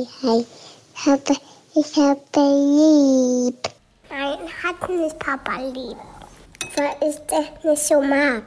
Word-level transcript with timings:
hi, 0.00 0.06
hi. 0.22 0.44
Ich 0.94 1.06
habe, 1.06 1.36
ich 1.74 1.96
habe 1.96 2.20
lieb. 2.36 3.68
Nein, 4.10 4.38
hat 4.62 4.88
nicht 4.88 5.18
Papa 5.18 5.60
lieb. 5.60 5.96
Weil 6.76 7.08
ich 7.08 7.16
das 7.26 7.64
nicht 7.64 7.86
so 7.86 8.00
mag. 8.00 8.42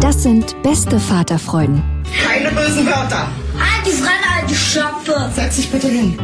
Das 0.00 0.22
sind 0.22 0.60
beste 0.62 0.98
Vaterfreuden. 0.98 1.82
Keine 2.24 2.50
bösen 2.50 2.86
Wörter. 2.86 3.28
Halt 3.58 3.86
die 3.86 3.90
Fremde, 3.90 4.28
alte 4.40 4.54
Schöpfe. 4.54 5.30
Setz 5.34 5.56
dich 5.56 5.70
bitte 5.70 5.88
hin. 5.88 6.18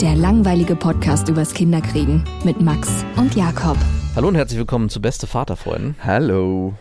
Der 0.00 0.14
langweilige 0.14 0.76
Podcast 0.76 1.28
übers 1.28 1.54
Kinderkriegen 1.54 2.22
mit 2.44 2.60
Max 2.60 2.88
und 3.16 3.34
Jakob. 3.34 3.78
Hallo 4.14 4.28
und 4.28 4.34
herzlich 4.34 4.58
willkommen 4.58 4.88
zu 4.90 5.00
Beste 5.00 5.26
Vaterfreuden. 5.26 5.96
Hallo. 6.04 6.74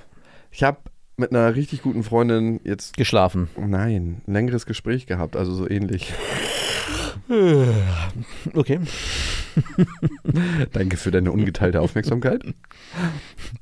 Ich 0.55 0.63
habe 0.63 0.77
mit 1.17 1.31
einer 1.31 1.53
richtig 1.53 1.81
guten 1.81 2.01
Freundin 2.01 2.61
jetzt, 2.63 2.95
Geschlafen. 2.95 3.49
nein, 3.57 4.21
ein 4.25 4.33
längeres 4.33 4.65
Gespräch 4.65 5.05
gehabt, 5.05 5.35
also 5.35 5.53
so 5.53 5.69
ähnlich. 5.69 6.13
Okay. 8.53 8.79
Danke 10.71 10.95
für 10.95 11.11
deine 11.11 11.33
ungeteilte 11.33 11.81
Aufmerksamkeit. 11.81 12.41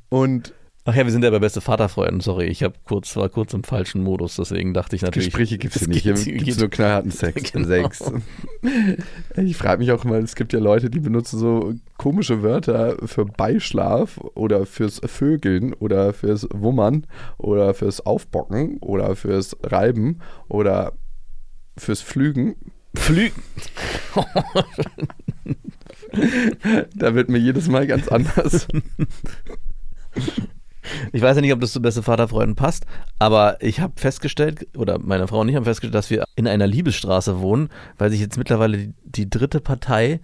Und 0.09 0.53
Ach 0.85 0.93
ja, 0.93 1.05
wir 1.05 1.11
sind 1.13 1.23
ja 1.23 1.29
bei 1.29 1.39
Beste 1.39 1.61
Vaterfreuden. 1.61 2.19
Sorry, 2.19 2.47
ich 2.47 2.61
hab 2.61 2.83
kurz, 2.83 3.15
war 3.15 3.29
kurz 3.29 3.53
im 3.53 3.63
falschen 3.63 4.03
Modus, 4.03 4.35
deswegen 4.35 4.73
dachte 4.73 4.97
ich 4.97 5.01
natürlich. 5.01 5.27
Gespräche 5.27 5.57
gibt 5.57 5.77
es 5.77 5.87
nicht. 5.87 6.01
Hier 6.01 6.13
gibt 6.13 6.47
es 6.47 6.59
nur 6.59 6.69
knallharten 6.69 7.11
Sex. 7.11 7.33
Genau. 7.53 7.67
Sex. 7.67 8.11
Ich 9.37 9.55
frage 9.55 9.79
mich 9.79 9.91
auch 9.91 10.03
immer, 10.03 10.17
es 10.17 10.35
gibt 10.35 10.51
ja 10.51 10.59
Leute, 10.59 10.89
die 10.89 10.99
benutzen 10.99 11.39
so 11.39 11.73
komische 11.97 12.43
Wörter 12.43 12.97
für 13.05 13.25
Beischlaf 13.25 14.17
oder 14.33 14.65
fürs 14.65 14.99
Vögeln 15.05 15.73
oder 15.73 16.13
fürs 16.13 16.47
Wummern 16.51 17.07
oder 17.37 17.73
fürs 17.73 18.05
Aufbocken 18.05 18.77
oder 18.79 19.15
fürs 19.15 19.55
Reiben 19.63 20.19
oder 20.49 20.93
fürs 21.77 22.01
Flügen. 22.01 22.55
Flügen. 22.95 23.41
Da 26.95 27.15
wird 27.15 27.29
mir 27.29 27.39
jedes 27.39 27.67
Mal 27.67 27.87
ganz 27.87 28.07
anders. 28.07 28.67
Ich 31.11 31.21
weiß 31.21 31.35
ja 31.35 31.41
nicht, 31.41 31.53
ob 31.53 31.61
das 31.61 31.71
zu 31.71 31.81
Beste 31.81 32.03
Vaterfreuden 32.03 32.55
passt, 32.55 32.85
aber 33.19 33.61
ich 33.61 33.79
habe 33.79 33.93
festgestellt, 33.95 34.67
oder 34.77 34.99
meine 34.99 35.27
Frau 35.27 35.41
und 35.41 35.49
ich 35.49 35.55
haben 35.55 35.65
festgestellt, 35.65 35.95
dass 35.95 36.09
wir 36.09 36.25
in 36.35 36.47
einer 36.47 36.67
Liebesstraße 36.67 37.39
wohnen, 37.39 37.69
weil 37.97 38.09
sich 38.09 38.19
jetzt 38.19 38.37
mittlerweile 38.37 38.77
die, 38.77 38.93
die 39.03 39.29
dritte 39.29 39.61
Partei 39.61 40.19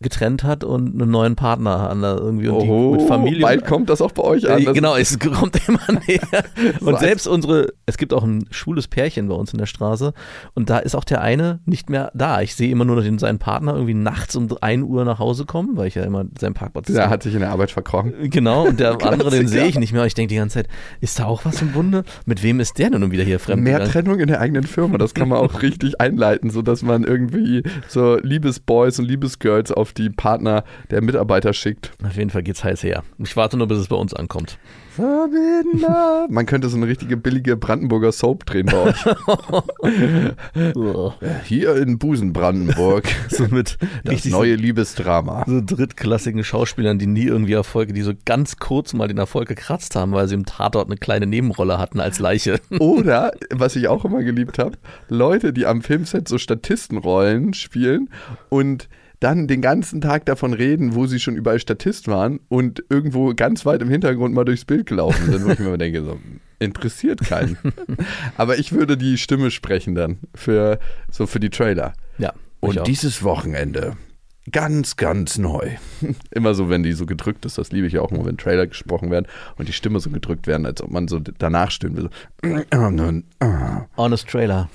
getrennt 0.00 0.44
hat 0.44 0.62
und 0.62 1.00
einen 1.00 1.10
neuen 1.10 1.34
Partner 1.34 1.90
an 1.90 2.02
irgendwie 2.04 2.48
und 2.48 2.62
die 2.62 2.68
Oh, 2.68 2.92
mit 2.92 3.02
Familie. 3.02 3.40
bald 3.40 3.64
kommt 3.66 3.90
das 3.90 4.00
auch 4.00 4.12
bei 4.12 4.22
euch 4.22 4.48
an. 4.48 4.60
Äh, 4.60 4.72
genau, 4.72 4.94
es 4.94 5.18
kommt 5.18 5.60
immer 5.68 5.80
näher. 6.06 6.20
Und 6.80 6.98
selbst 7.00 7.26
unsere, 7.26 7.68
es 7.86 7.96
gibt 7.98 8.12
auch 8.14 8.22
ein 8.22 8.46
schwules 8.50 8.86
Pärchen 8.88 9.28
bei 9.28 9.34
uns 9.34 9.52
in 9.52 9.58
der 9.58 9.66
Straße 9.66 10.12
und 10.54 10.70
da 10.70 10.78
ist 10.78 10.94
auch 10.94 11.04
der 11.04 11.20
eine 11.20 11.60
nicht 11.66 11.90
mehr 11.90 12.10
da. 12.14 12.40
Ich 12.42 12.54
sehe 12.54 12.70
immer 12.70 12.84
nur 12.84 12.96
noch 12.96 13.02
den, 13.02 13.18
seinen 13.18 13.38
Partner 13.38 13.72
irgendwie 13.74 13.94
nachts 13.94 14.36
um 14.36 14.48
1 14.60 14.84
Uhr 14.84 15.04
nach 15.04 15.18
Hause 15.18 15.46
kommen, 15.46 15.76
weil 15.76 15.88
ich 15.88 15.94
ja 15.96 16.04
immer 16.04 16.24
seinen 16.38 16.54
Parkplatz 16.54 16.86
Der 16.86 17.10
hat 17.10 17.22
sich 17.24 17.34
in 17.34 17.40
der 17.40 17.50
Arbeit 17.50 17.70
verkrochen. 17.70 18.14
Genau, 18.30 18.66
und 18.68 18.78
der 18.80 19.02
andere, 19.04 19.30
den 19.30 19.48
sehe 19.48 19.66
ich 19.66 19.78
nicht 19.78 19.92
mehr. 19.92 20.04
Ich 20.06 20.14
denke 20.14 20.28
die 20.28 20.36
ganze 20.38 20.54
Zeit, 20.60 20.68
ist 21.00 21.18
da 21.18 21.24
auch 21.24 21.44
was 21.44 21.60
im 21.62 21.72
Bunde? 21.72 22.04
Mit 22.24 22.42
wem 22.42 22.60
ist 22.60 22.78
der 22.78 22.90
denn 22.90 23.00
nun 23.00 23.10
wieder 23.10 23.24
hier 23.24 23.40
fremd? 23.40 23.62
Mehr 23.62 23.74
gegangen? 23.78 23.92
Trennung 23.92 24.20
in 24.20 24.28
der 24.28 24.40
eigenen 24.40 24.64
Firma, 24.64 24.98
das 24.98 25.14
kann 25.14 25.28
man 25.28 25.38
auch 25.38 25.62
richtig 25.62 26.00
einleiten, 26.00 26.50
sodass 26.50 26.82
man 26.82 27.04
irgendwie 27.04 27.62
so 27.88 28.16
Liebesboys 28.22 28.98
und 29.00 29.06
Liebesgirls 29.06 29.72
auf 29.72 29.87
die 29.92 30.10
Partner 30.10 30.64
der 30.90 31.02
Mitarbeiter 31.02 31.52
schickt. 31.52 31.92
Auf 32.04 32.16
jeden 32.16 32.30
Fall 32.30 32.42
geht's 32.42 32.64
heiß 32.64 32.82
her. 32.82 33.04
Ich 33.18 33.36
warte 33.36 33.56
nur, 33.56 33.68
bis 33.68 33.78
es 33.78 33.88
bei 33.88 33.96
uns 33.96 34.14
ankommt. 34.14 34.58
Man 34.98 36.46
könnte 36.46 36.68
so 36.68 36.76
eine 36.76 36.88
richtige 36.88 37.16
billige 37.16 37.56
Brandenburger 37.56 38.10
Soap 38.10 38.44
drehen 38.46 38.66
bei 38.66 38.78
euch. 38.78 39.04
Hier 41.44 41.76
in 41.76 41.98
Busen-Brandenburg. 41.98 43.04
So 43.28 43.46
mit 43.48 43.76
Das 44.04 44.24
neue 44.24 44.54
Liebesdrama. 44.54 45.44
so 45.46 45.60
drittklassigen 45.64 46.42
Schauspielern, 46.42 46.98
die 46.98 47.06
nie 47.06 47.26
irgendwie 47.26 47.52
Erfolge, 47.52 47.92
die 47.92 48.02
so 48.02 48.12
ganz 48.24 48.56
kurz 48.56 48.94
mal 48.94 49.06
den 49.06 49.18
Erfolg 49.18 49.46
gekratzt 49.48 49.94
haben, 49.96 50.12
weil 50.12 50.26
sie 50.28 50.34
im 50.34 50.46
Tatort 50.46 50.88
eine 50.88 50.96
kleine 50.96 51.26
Nebenrolle 51.26 51.78
hatten 51.78 52.00
als 52.00 52.18
Leiche. 52.18 52.58
Oder, 52.80 53.32
was 53.54 53.76
ich 53.76 53.86
auch 53.86 54.04
immer 54.04 54.24
geliebt 54.24 54.58
habe, 54.58 54.72
Leute, 55.08 55.52
die 55.52 55.66
am 55.66 55.82
Filmset 55.82 56.26
so 56.26 56.38
Statistenrollen 56.38 57.54
spielen 57.54 58.08
und 58.48 58.88
dann 59.20 59.48
den 59.48 59.60
ganzen 59.60 60.00
Tag 60.00 60.26
davon 60.26 60.52
reden, 60.52 60.94
wo 60.94 61.06
sie 61.06 61.18
schon 61.18 61.36
überall 61.36 61.58
Statist 61.58 62.08
waren 62.08 62.40
und 62.48 62.84
irgendwo 62.88 63.34
ganz 63.34 63.66
weit 63.66 63.82
im 63.82 63.88
Hintergrund 63.88 64.34
mal 64.34 64.44
durchs 64.44 64.64
Bild 64.64 64.86
gelaufen 64.86 65.30
sind, 65.30 65.44
wo 65.44 65.50
ich 65.50 65.58
mir 65.58 65.66
immer 65.66 65.78
denke, 65.78 66.04
so, 66.04 66.18
interessiert 66.58 67.20
keinen. 67.20 67.58
Aber 68.36 68.58
ich 68.58 68.72
würde 68.72 68.96
die 68.96 69.18
Stimme 69.18 69.50
sprechen 69.50 69.94
dann 69.94 70.18
für 70.34 70.78
so 71.10 71.26
für 71.26 71.40
die 71.40 71.50
Trailer. 71.50 71.94
Ja. 72.18 72.32
Und 72.60 72.86
dieses 72.86 73.22
Wochenende 73.22 73.96
ganz, 74.50 74.96
ganz 74.96 75.38
neu. 75.38 75.76
Immer 76.30 76.54
so, 76.54 76.68
wenn 76.68 76.82
die 76.82 76.92
so 76.92 77.06
gedrückt 77.06 77.44
ist, 77.44 77.58
das 77.58 77.70
liebe 77.72 77.86
ich 77.86 77.94
ja 77.94 78.00
auch 78.00 78.10
immer, 78.12 78.24
wenn 78.24 78.36
Trailer 78.36 78.66
gesprochen 78.66 79.10
werden 79.10 79.26
und 79.56 79.68
die 79.68 79.72
Stimme 79.72 80.00
so 80.00 80.10
gedrückt 80.10 80.46
werden, 80.46 80.66
als 80.66 80.82
ob 80.82 80.90
man 80.90 81.08
so 81.08 81.18
danach 81.18 81.70
stöhnen 81.70 81.96
will. 81.96 82.04
So, 82.04 82.10
Honest 83.96 84.28
Trailer 84.28 84.68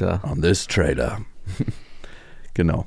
ja. 0.00 0.20
on 0.24 0.40
this 0.40 0.66
trailer. 0.66 1.20
genau. 2.54 2.86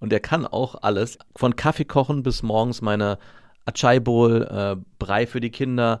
Und 0.00 0.10
der 0.10 0.20
kann 0.20 0.46
auch 0.46 0.82
alles, 0.82 1.18
von 1.36 1.56
Kaffee 1.56 1.84
kochen 1.84 2.22
bis 2.22 2.42
morgens 2.42 2.82
meine 2.82 3.18
Achai 3.64 4.00
Bowl, 4.00 4.42
äh, 4.42 4.76
Brei 4.98 5.26
für 5.26 5.40
die 5.40 5.50
Kinder, 5.50 6.00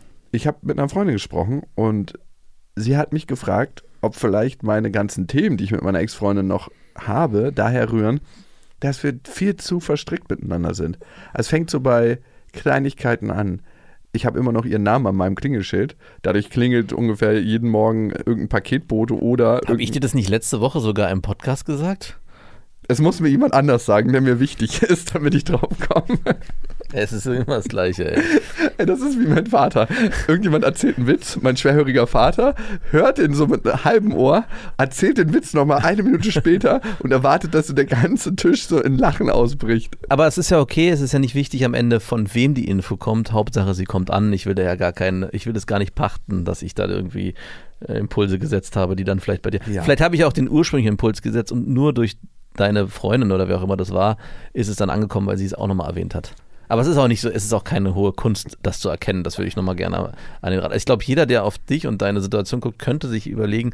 Ich 0.31 0.47
habe 0.47 0.59
mit 0.61 0.79
einer 0.79 0.89
Freundin 0.89 1.15
gesprochen 1.15 1.63
und 1.75 2.13
sie 2.75 2.97
hat 2.97 3.13
mich 3.13 3.27
gefragt, 3.27 3.83
ob 4.01 4.15
vielleicht 4.15 4.63
meine 4.63 4.91
ganzen 4.91 5.27
Themen, 5.27 5.57
die 5.57 5.65
ich 5.65 5.71
mit 5.71 5.81
meiner 5.81 5.99
Ex-Freundin 5.99 6.47
noch 6.47 6.69
habe, 6.97 7.51
daher 7.53 7.91
rühren, 7.91 8.21
dass 8.79 9.03
wir 9.03 9.19
viel 9.25 9.55
zu 9.57 9.79
verstrickt 9.79 10.29
miteinander 10.29 10.73
sind. 10.73 10.97
Es 11.33 11.47
fängt 11.47 11.69
so 11.69 11.79
bei 11.79 12.19
Kleinigkeiten 12.53 13.29
an. 13.29 13.61
Ich 14.13 14.25
habe 14.25 14.39
immer 14.39 14.51
noch 14.51 14.65
ihren 14.65 14.83
Namen 14.83 15.07
an 15.07 15.15
meinem 15.15 15.35
Klingelschild. 15.35 15.95
Dadurch 16.21 16.49
klingelt 16.49 16.91
ungefähr 16.91 17.41
jeden 17.41 17.69
Morgen 17.69 18.11
irgendein 18.11 18.49
Paketbote 18.49 19.13
oder. 19.17 19.61
Habe 19.67 19.81
ich 19.81 19.91
dir 19.91 20.01
das 20.01 20.13
nicht 20.13 20.29
letzte 20.29 20.59
Woche 20.59 20.81
sogar 20.81 21.09
im 21.11 21.21
Podcast 21.21 21.65
gesagt? 21.65 22.19
Es 22.87 22.99
muss 22.99 23.21
mir 23.21 23.29
jemand 23.29 23.53
anders 23.53 23.85
sagen, 23.85 24.11
der 24.11 24.21
mir 24.21 24.39
wichtig 24.39 24.81
ist, 24.83 25.15
damit 25.15 25.35
ich 25.35 25.45
drauf 25.45 25.77
komme. 25.87 26.19
Es 26.93 27.13
ist 27.13 27.25
immer 27.25 27.45
das 27.45 27.65
Gleiche, 27.65 28.15
ey. 28.15 28.21
Ey, 28.77 28.85
Das 28.85 29.01
ist 29.01 29.19
wie 29.19 29.27
mein 29.27 29.45
Vater. 29.45 29.87
Irgendjemand 30.27 30.63
erzählt 30.63 30.97
einen 30.97 31.07
Witz, 31.07 31.37
mein 31.41 31.57
schwerhöriger 31.57 32.07
Vater 32.07 32.55
hört 32.89 33.19
ihn 33.19 33.33
so 33.33 33.47
mit 33.47 33.65
einem 33.65 33.83
halben 33.83 34.13
Ohr, 34.13 34.45
erzählt 34.77 35.17
den 35.17 35.33
Witz 35.33 35.53
nochmal 35.53 35.79
eine 35.83 36.03
Minute 36.03 36.31
später 36.31 36.81
und 36.99 37.11
erwartet, 37.11 37.53
dass 37.53 37.67
so 37.67 37.73
der 37.73 37.85
ganze 37.85 38.35
Tisch 38.35 38.65
so 38.65 38.81
in 38.81 38.97
Lachen 38.97 39.29
ausbricht. 39.29 39.97
Aber 40.09 40.27
es 40.27 40.37
ist 40.37 40.49
ja 40.49 40.59
okay, 40.59 40.89
es 40.89 41.01
ist 41.01 41.11
ja 41.11 41.19
nicht 41.19 41.35
wichtig 41.35 41.63
am 41.65 41.73
Ende, 41.73 41.99
von 41.99 42.33
wem 42.33 42.53
die 42.53 42.67
Info 42.67 42.97
kommt. 42.97 43.31
Hauptsache, 43.31 43.73
sie 43.73 43.85
kommt 43.85 44.11
an. 44.11 44.33
Ich 44.33 44.45
will 44.45 44.55
da 44.55 44.63
ja 44.63 44.75
gar 44.75 44.93
keinen, 44.93 45.27
ich 45.31 45.45
will 45.45 45.53
das 45.53 45.67
gar 45.67 45.79
nicht 45.79 45.95
pachten, 45.95 46.45
dass 46.45 46.61
ich 46.61 46.75
da 46.75 46.87
irgendwie 46.87 47.35
äh, 47.87 47.97
Impulse 47.97 48.39
gesetzt 48.39 48.75
habe, 48.75 48.95
die 48.95 49.03
dann 49.03 49.19
vielleicht 49.19 49.41
bei 49.41 49.51
dir. 49.51 49.59
Ja. 49.71 49.83
Vielleicht 49.83 50.01
habe 50.01 50.15
ich 50.15 50.25
auch 50.25 50.33
den 50.33 50.49
ursprünglichen 50.49 50.93
Impuls 50.93 51.21
gesetzt 51.21 51.51
und 51.51 51.67
nur 51.67 51.93
durch 51.93 52.17
deine 52.55 52.87
Freundin 52.87 53.31
oder 53.31 53.47
wer 53.47 53.57
auch 53.59 53.63
immer 53.63 53.77
das 53.77 53.91
war, 53.91 54.17
ist 54.53 54.67
es 54.67 54.75
dann 54.75 54.89
angekommen, 54.89 55.27
weil 55.27 55.37
sie 55.37 55.45
es 55.45 55.53
auch 55.53 55.67
nochmal 55.67 55.89
erwähnt 55.89 56.15
hat. 56.15 56.33
Aber 56.71 56.81
es 56.81 56.87
ist 56.87 56.97
auch 56.97 57.09
nicht 57.09 57.19
so, 57.19 57.29
es 57.29 57.43
ist 57.43 57.53
auch 57.53 57.65
keine 57.65 57.95
hohe 57.95 58.13
Kunst, 58.13 58.57
das 58.63 58.79
zu 58.79 58.87
erkennen. 58.87 59.25
Das 59.25 59.37
würde 59.37 59.49
ich 59.49 59.57
nochmal 59.57 59.75
gerne 59.75 60.13
an 60.41 60.51
den 60.51 60.61
Rat. 60.61 60.73
Ich 60.73 60.85
glaube, 60.85 61.03
jeder, 61.03 61.25
der 61.25 61.43
auf 61.43 61.57
dich 61.57 61.85
und 61.85 62.01
deine 62.01 62.21
Situation 62.21 62.61
guckt, 62.61 62.79
könnte 62.79 63.09
sich 63.09 63.27
überlegen, 63.27 63.73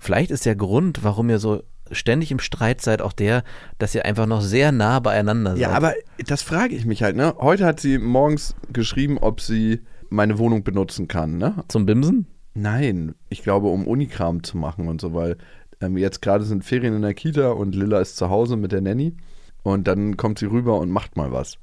vielleicht 0.00 0.32
ist 0.32 0.44
der 0.44 0.56
Grund, 0.56 1.04
warum 1.04 1.30
ihr 1.30 1.38
so 1.38 1.62
ständig 1.92 2.32
im 2.32 2.40
Streit 2.40 2.80
seid, 2.80 3.02
auch 3.02 3.12
der, 3.12 3.44
dass 3.78 3.94
ihr 3.94 4.04
einfach 4.04 4.26
noch 4.26 4.40
sehr 4.40 4.72
nah 4.72 4.98
beieinander 4.98 5.52
seid. 5.52 5.60
Ja, 5.60 5.70
aber 5.70 5.94
das 6.26 6.42
frage 6.42 6.74
ich 6.74 6.86
mich 6.86 7.04
halt, 7.04 7.14
ne? 7.14 7.36
Heute 7.38 7.64
hat 7.64 7.78
sie 7.78 7.98
morgens 7.98 8.56
geschrieben, 8.72 9.18
ob 9.18 9.40
sie 9.40 9.82
meine 10.10 10.38
Wohnung 10.38 10.64
benutzen 10.64 11.06
kann, 11.06 11.38
ne? 11.38 11.62
Zum 11.68 11.86
Bimsen? 11.86 12.26
Nein, 12.52 13.14
ich 13.28 13.44
glaube, 13.44 13.68
um 13.68 13.86
Unikram 13.86 14.42
zu 14.42 14.58
machen 14.58 14.88
und 14.88 15.00
so, 15.00 15.14
weil 15.14 15.36
ähm, 15.80 15.96
jetzt 15.96 16.20
gerade 16.20 16.42
sind 16.42 16.64
Ferien 16.64 16.96
in 16.96 17.02
der 17.02 17.14
Kita 17.14 17.50
und 17.50 17.76
Lilla 17.76 18.00
ist 18.00 18.16
zu 18.16 18.28
Hause 18.28 18.56
mit 18.56 18.72
der 18.72 18.80
Nanny 18.80 19.14
und 19.62 19.86
dann 19.86 20.16
kommt 20.16 20.40
sie 20.40 20.46
rüber 20.46 20.80
und 20.80 20.90
macht 20.90 21.16
mal 21.16 21.30
was. 21.30 21.58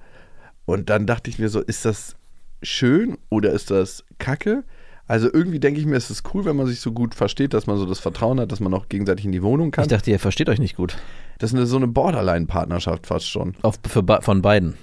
Und 0.65 0.89
dann 0.89 1.06
dachte 1.06 1.29
ich 1.29 1.39
mir 1.39 1.50
so, 1.50 1.62
ist 1.62 1.85
das 1.85 2.15
schön 2.62 3.17
oder 3.29 3.51
ist 3.51 3.71
das 3.71 4.03
kacke? 4.17 4.63
Also 5.07 5.31
irgendwie 5.31 5.59
denke 5.59 5.79
ich 5.79 5.85
mir, 5.85 5.95
es 5.95 6.09
ist 6.09 6.23
cool, 6.33 6.45
wenn 6.45 6.56
man 6.56 6.65
sich 6.65 6.79
so 6.79 6.91
gut 6.91 7.13
versteht, 7.13 7.53
dass 7.53 7.67
man 7.67 7.77
so 7.77 7.85
das 7.85 8.00
Vertrauen 8.00 8.39
hat, 8.39 8.51
dass 8.51 8.59
man 8.59 8.73
auch 8.73 8.89
gegenseitig 8.89 9.25
in 9.25 9.31
die 9.31 9.44
Wohnung 9.44 9.69
kann. 9.69 9.83
Ich 9.83 9.89
dachte, 9.89 10.09
ihr 10.09 10.19
versteht 10.19 10.50
euch 10.50 10.59
nicht 10.59 10.75
gut. 10.75 10.97
Das 11.38 11.51
ist 11.51 11.56
eine, 11.56 11.67
so 11.67 11.77
eine 11.77 11.88
Borderline-Partnerschaft 11.88 13.06
fast 13.06 13.29
schon. 13.29 13.56
Auf, 13.62 13.75
für, 13.88 14.03
von 14.21 14.41
beiden. 14.41 14.75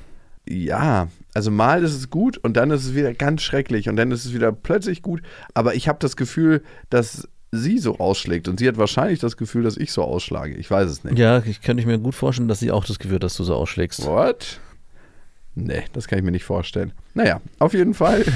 Ja, 0.48 1.08
also 1.34 1.50
mal 1.50 1.82
ist 1.82 1.94
es 1.94 2.10
gut 2.10 2.38
und 2.38 2.56
dann 2.56 2.70
ist 2.70 2.84
es 2.84 2.94
wieder 2.94 3.14
ganz 3.14 3.42
schrecklich 3.42 3.88
und 3.88 3.96
dann 3.96 4.12
ist 4.12 4.24
es 4.24 4.32
wieder 4.32 4.52
plötzlich 4.52 5.02
gut. 5.02 5.22
Aber 5.54 5.74
ich 5.74 5.88
habe 5.88 5.98
das 6.00 6.16
Gefühl, 6.16 6.62
dass 6.88 7.28
sie 7.50 7.78
so 7.78 7.98
ausschlägt 7.98 8.48
und 8.48 8.58
sie 8.58 8.68
hat 8.68 8.78
wahrscheinlich 8.78 9.18
das 9.18 9.36
Gefühl, 9.36 9.62
dass 9.64 9.76
ich 9.76 9.92
so 9.92 10.02
ausschlage. 10.02 10.54
Ich 10.54 10.70
weiß 10.70 10.88
es 10.88 11.04
nicht. 11.04 11.18
Ja, 11.18 11.42
ich 11.44 11.62
könnte 11.62 11.84
mir 11.84 11.98
gut 11.98 12.14
vorstellen, 12.14 12.48
dass 12.48 12.60
sie 12.60 12.70
auch 12.70 12.84
das 12.84 12.98
Gefühl 12.98 13.16
hat, 13.16 13.24
dass 13.24 13.36
du 13.36 13.44
so 13.44 13.54
ausschlägst. 13.54 14.06
What? 14.06 14.60
Nee, 15.54 15.82
das 15.92 16.08
kann 16.08 16.18
ich 16.18 16.24
mir 16.24 16.30
nicht 16.30 16.44
vorstellen. 16.44 16.92
Naja, 17.14 17.40
auf 17.58 17.74
jeden 17.74 17.94
Fall. 17.94 18.24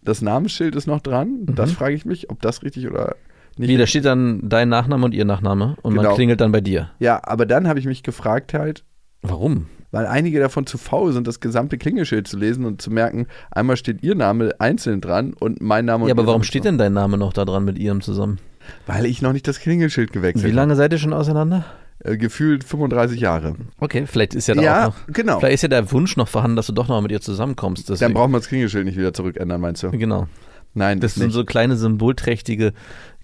Das 0.00 0.22
Namensschild 0.22 0.74
ist 0.74 0.86
noch 0.86 1.00
dran. 1.00 1.40
Das 1.54 1.72
frage 1.72 1.94
ich 1.94 2.06
mich, 2.06 2.30
ob 2.30 2.40
das 2.40 2.62
richtig 2.62 2.88
oder 2.88 3.16
nicht. 3.58 3.68
Wie, 3.68 3.76
da 3.76 3.86
steht 3.86 4.06
dann 4.06 4.40
dein 4.48 4.70
Nachname 4.70 5.04
und 5.04 5.12
ihr 5.12 5.26
Nachname 5.26 5.76
und 5.82 5.94
man 5.94 6.04
Genau. 6.04 6.14
klingelt 6.14 6.40
dann 6.40 6.50
bei 6.50 6.62
dir. 6.62 6.90
Ja, 6.98 7.20
aber 7.24 7.44
dann 7.44 7.68
habe 7.68 7.78
ich 7.78 7.84
mich 7.84 8.02
gefragt 8.02 8.54
halt, 8.54 8.84
Warum? 9.20 9.66
weil 9.90 10.06
einige 10.06 10.38
davon 10.40 10.64
zu 10.66 10.78
faul 10.78 11.12
sind, 11.12 11.26
das 11.26 11.40
gesamte 11.40 11.76
Klingelschild 11.76 12.26
zu 12.26 12.38
lesen 12.38 12.64
und 12.64 12.80
zu 12.80 12.90
merken, 12.90 13.26
einmal 13.50 13.76
steht 13.76 14.02
ihr 14.02 14.14
Name 14.14 14.54
einzeln 14.60 15.02
dran 15.02 15.34
und 15.38 15.60
mein 15.60 15.84
Name 15.84 16.04
und 16.04 16.08
Ja, 16.08 16.14
aber 16.14 16.26
warum 16.26 16.38
Name 16.40 16.44
steht 16.46 16.64
denn 16.64 16.78
dein 16.78 16.94
Name 16.94 17.18
noch 17.18 17.34
da 17.34 17.44
dran 17.44 17.64
mit 17.66 17.78
ihrem 17.78 18.00
zusammen? 18.00 18.38
Weil 18.86 19.04
ich 19.04 19.20
noch 19.20 19.34
nicht 19.34 19.46
das 19.46 19.60
Klingelschild 19.60 20.12
gewechselt 20.12 20.46
Wie 20.50 20.54
lange 20.56 20.74
seid 20.76 20.92
ihr 20.92 20.98
schon 20.98 21.12
auseinander? 21.12 21.56
habe. 21.56 21.66
Äh, 22.00 22.16
gefühlt 22.16 22.62
35 22.64 23.20
Jahre. 23.20 23.56
Okay, 23.80 24.06
vielleicht 24.06 24.34
ist 24.34 24.46
ja 24.46 24.54
da 24.54 24.62
Ja, 24.62 24.88
auch 24.88 24.94
noch. 25.08 25.14
genau. 25.14 25.38
Vielleicht 25.40 25.54
ist 25.54 25.62
ja 25.62 25.68
der 25.68 25.90
Wunsch 25.92 26.16
noch 26.16 26.28
vorhanden, 26.28 26.56
dass 26.56 26.66
du 26.68 26.72
doch 26.72 26.86
noch 26.88 27.00
mit 27.02 27.10
ihr 27.10 27.20
zusammenkommst. 27.20 27.88
Dann 27.88 27.94
Deswegen, 27.94 28.14
braucht 28.14 28.30
man 28.30 28.40
das 28.40 28.48
Klingelschild 28.48 28.84
nicht 28.84 28.96
wieder 28.96 29.12
zurückändern, 29.12 29.60
meinst 29.60 29.82
du? 29.82 29.90
genau. 29.90 30.28
Nein, 30.74 31.00
Das 31.00 31.12
das, 31.12 31.18
sind 31.18 31.28
nicht. 31.28 31.34
so 31.34 31.44
kleine 31.44 31.76
symbolträchtige 31.76 32.72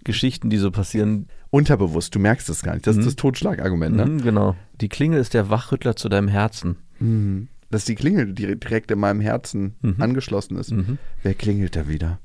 Geschichten, 0.03 0.50
die 0.50 0.56
so 0.56 0.71
passieren. 0.71 1.29
Unterbewusst, 1.50 2.15
du 2.15 2.19
merkst 2.19 2.49
es 2.49 2.62
gar 2.62 2.75
nicht. 2.75 2.87
Das 2.87 2.97
ist 2.97 3.06
das 3.06 3.17
Totschlagargument, 3.17 3.94
ne? 3.94 4.06
Mhm, 4.06 4.23
genau. 4.23 4.56
Die 4.81 4.88
Klingel 4.88 5.21
ist 5.21 5.35
der 5.35 5.50
Wachrüttler 5.50 5.94
zu 5.94 6.09
deinem 6.09 6.26
Herzen. 6.29 6.76
Mhm. 6.99 7.49
Dass 7.71 7.85
die 7.85 7.94
Klingel 7.94 8.32
die 8.32 8.59
direkt 8.59 8.91
in 8.91 8.99
meinem 8.99 9.21
Herzen 9.21 9.75
Mhm. 9.82 9.97
angeschlossen 10.00 10.56
ist. 10.56 10.75
Wer 11.23 11.35
klingelt 11.35 11.76
da 11.76 11.87
wieder? 11.88 12.19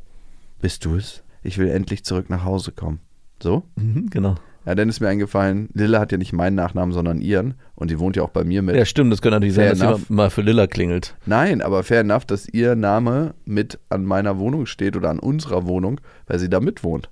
Bist 0.62 0.86
du 0.86 0.96
es? 0.96 1.22
Ich 1.44 1.58
will 1.60 1.70
endlich 1.70 2.04
zurück 2.06 2.30
nach 2.30 2.44
Hause 2.44 2.72
kommen. 2.72 3.00
So? 3.42 3.64
Mhm, 3.76 4.10
genau. 4.10 4.36
Ja, 4.70 4.76
dann 4.76 4.88
ist 4.88 5.00
mir 5.00 5.08
eingefallen, 5.08 5.70
Lilla 5.74 6.00
hat 6.00 6.12
ja 6.12 6.20
nicht 6.20 6.32
meinen 6.32 6.54
Nachnamen, 6.54 6.94
sondern 6.94 7.22
ihren. 7.22 7.56
Und 7.74 7.90
sie 7.90 7.98
wohnt 7.98 8.16
ja 8.16 8.22
auch 8.22 8.30
bei 8.30 8.44
mir 8.44 8.62
mit. 8.62 8.76
Ja, 8.76 8.86
stimmt. 8.86 9.12
Das 9.12 9.20
könnte 9.20 9.38
natürlich 9.38 9.56
sein, 9.56 9.64
Fair 9.64 9.72
dass 9.72 9.82
enough. 9.82 9.94
jemand 10.02 10.10
mal 10.12 10.30
für 10.30 10.42
Lilla 10.44 10.68
klingelt. 10.68 11.16
Nein, 11.26 11.64
aber 11.64 11.82
fair 11.82 12.02
enough, 12.02 12.24
dass 12.26 12.48
ihr 12.48 12.76
Name 12.76 13.34
mit 13.46 13.80
an 13.90 14.06
meiner 14.06 14.38
Wohnung 14.38 14.68
steht 14.68 14.96
oder 14.96 15.10
an 15.10 15.18
unserer 15.18 15.66
Wohnung, 15.66 16.00
weil 16.28 16.38
sie 16.38 16.52
da 16.52 16.60
mitwohnt. 16.60 17.10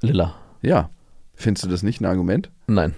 Lilla. 0.00 0.34
Ja. 0.62 0.90
Findest 1.36 1.64
du 1.64 1.68
das 1.68 1.84
nicht 1.84 2.00
ein 2.00 2.06
Argument? 2.06 2.50
Nein. 2.66 2.96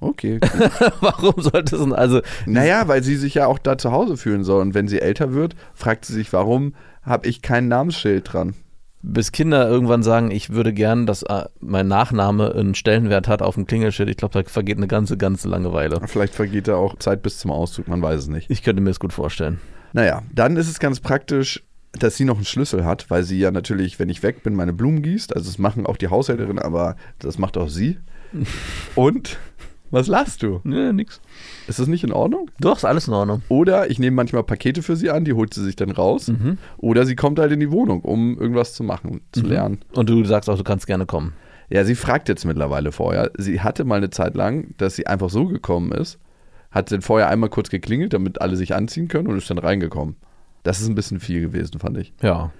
Okay. 0.00 0.40
Warum 1.00 1.42
sollte 1.42 1.76
es 1.76 1.82
denn, 1.82 1.92
also, 1.92 2.22
naja, 2.46 2.88
weil 2.88 3.02
sie 3.02 3.16
sich 3.16 3.34
ja 3.34 3.48
auch 3.48 3.58
da 3.58 3.76
zu 3.76 3.92
Hause 3.92 4.16
fühlen 4.16 4.44
soll. 4.44 4.62
Und 4.62 4.72
wenn 4.72 4.88
sie 4.88 5.02
älter 5.02 5.34
wird, 5.34 5.56
fragt 5.74 6.06
sie 6.06 6.14
sich, 6.14 6.32
warum 6.32 6.74
habe 7.02 7.28
ich 7.28 7.42
kein 7.42 7.68
Namensschild 7.68 8.32
dran? 8.32 8.54
Bis 9.02 9.32
Kinder 9.32 9.68
irgendwann 9.68 10.02
sagen, 10.02 10.30
ich 10.30 10.50
würde 10.50 10.72
gern, 10.72 11.06
dass 11.06 11.22
äh, 11.24 11.44
mein 11.60 11.88
Nachname 11.88 12.54
einen 12.54 12.74
Stellenwert 12.74 13.28
hat 13.28 13.42
auf 13.42 13.54
dem 13.54 13.66
Klingelschild, 13.66 14.08
ich 14.08 14.16
glaube, 14.16 14.42
da 14.42 14.48
vergeht 14.48 14.76
eine 14.76 14.86
ganze, 14.86 15.16
ganze 15.16 15.48
Langeweile. 15.48 16.00
Vielleicht 16.06 16.34
vergeht 16.34 16.68
da 16.68 16.76
auch 16.76 16.96
Zeit 16.98 17.22
bis 17.22 17.38
zum 17.38 17.50
Auszug, 17.50 17.88
man 17.88 18.00
weiß 18.00 18.20
es 18.20 18.28
nicht. 18.28 18.50
Ich 18.50 18.62
könnte 18.62 18.80
mir 18.80 18.90
das 18.90 19.00
gut 19.00 19.12
vorstellen. 19.12 19.60
Naja, 19.92 20.22
dann 20.32 20.56
ist 20.56 20.68
es 20.68 20.78
ganz 20.78 21.00
praktisch, 21.00 21.64
dass 21.92 22.16
sie 22.16 22.24
noch 22.24 22.36
einen 22.36 22.44
Schlüssel 22.44 22.84
hat, 22.84 23.10
weil 23.10 23.22
sie 23.22 23.38
ja 23.38 23.50
natürlich, 23.50 23.98
wenn 23.98 24.08
ich 24.08 24.22
weg 24.22 24.42
bin, 24.42 24.54
meine 24.54 24.72
Blumen 24.72 25.02
gießt. 25.02 25.34
Also 25.36 25.50
das 25.50 25.58
machen 25.58 25.84
auch 25.84 25.96
die 25.96 26.08
Haushälterin, 26.08 26.58
aber 26.58 26.96
das 27.18 27.38
macht 27.38 27.58
auch 27.58 27.68
sie. 27.68 27.98
Und 28.94 29.38
was 29.92 30.08
lachst 30.08 30.42
du? 30.42 30.60
Nö, 30.64 30.92
nix. 30.92 31.20
Ist 31.68 31.78
das 31.78 31.86
nicht 31.86 32.02
in 32.02 32.12
Ordnung? 32.12 32.50
Doch, 32.58 32.78
ist 32.78 32.84
alles 32.84 33.06
in 33.06 33.14
Ordnung. 33.14 33.42
Oder 33.48 33.90
ich 33.90 33.98
nehme 33.98 34.16
manchmal 34.16 34.42
Pakete 34.42 34.82
für 34.82 34.96
sie 34.96 35.10
an, 35.10 35.24
die 35.24 35.34
holt 35.34 35.54
sie 35.54 35.62
sich 35.62 35.76
dann 35.76 35.90
raus. 35.90 36.32
Oder 36.78 37.06
sie 37.06 37.14
kommt 37.14 37.38
halt 37.38 37.52
in 37.52 37.60
die 37.60 37.70
Wohnung, 37.70 38.00
um 38.02 38.38
irgendwas 38.38 38.74
zu 38.74 38.82
machen, 38.82 39.20
zu 39.30 39.42
lernen. 39.42 39.78
Und 39.92 40.08
du 40.08 40.24
sagst 40.24 40.50
auch, 40.50 40.56
du 40.56 40.64
kannst 40.64 40.86
gerne 40.86 41.06
kommen. 41.06 41.34
Ja, 41.68 41.84
sie 41.84 41.94
fragt 41.94 42.28
jetzt 42.28 42.44
mittlerweile 42.44 42.92
vorher. 42.92 43.30
Sie 43.38 43.60
hatte 43.60 43.84
mal 43.84 43.96
eine 43.96 44.10
Zeit 44.10 44.34
lang, 44.34 44.74
dass 44.76 44.96
sie 44.96 45.06
einfach 45.06 45.30
so 45.30 45.46
gekommen 45.46 45.92
ist, 45.92 46.18
hat 46.70 46.90
dann 46.90 47.02
vorher 47.02 47.28
einmal 47.28 47.50
kurz 47.50 47.70
geklingelt, 47.70 48.12
damit 48.12 48.40
alle 48.40 48.56
sich 48.56 48.74
anziehen 48.74 49.08
können 49.08 49.28
und 49.28 49.38
ist 49.38 49.48
dann 49.50 49.58
reingekommen. 49.58 50.16
Das 50.64 50.80
ist 50.80 50.88
ein 50.88 50.94
bisschen 50.94 51.20
viel 51.20 51.40
gewesen, 51.40 51.78
fand 51.78 51.98
ich. 51.98 52.12
Ja. 52.22 52.50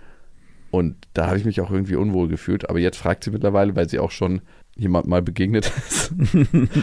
Und 0.70 0.96
da 1.12 1.26
habe 1.26 1.36
ich 1.36 1.44
mich 1.44 1.60
auch 1.60 1.70
irgendwie 1.70 1.96
unwohl 1.96 2.28
gefühlt. 2.28 2.70
Aber 2.70 2.78
jetzt 2.78 2.96
fragt 2.96 3.24
sie 3.24 3.30
mittlerweile, 3.30 3.76
weil 3.76 3.88
sie 3.88 3.98
auch 3.98 4.10
schon 4.10 4.40
jemand 4.76 5.06
mal 5.06 5.22
begegnet 5.22 5.66
ist. 5.88 6.12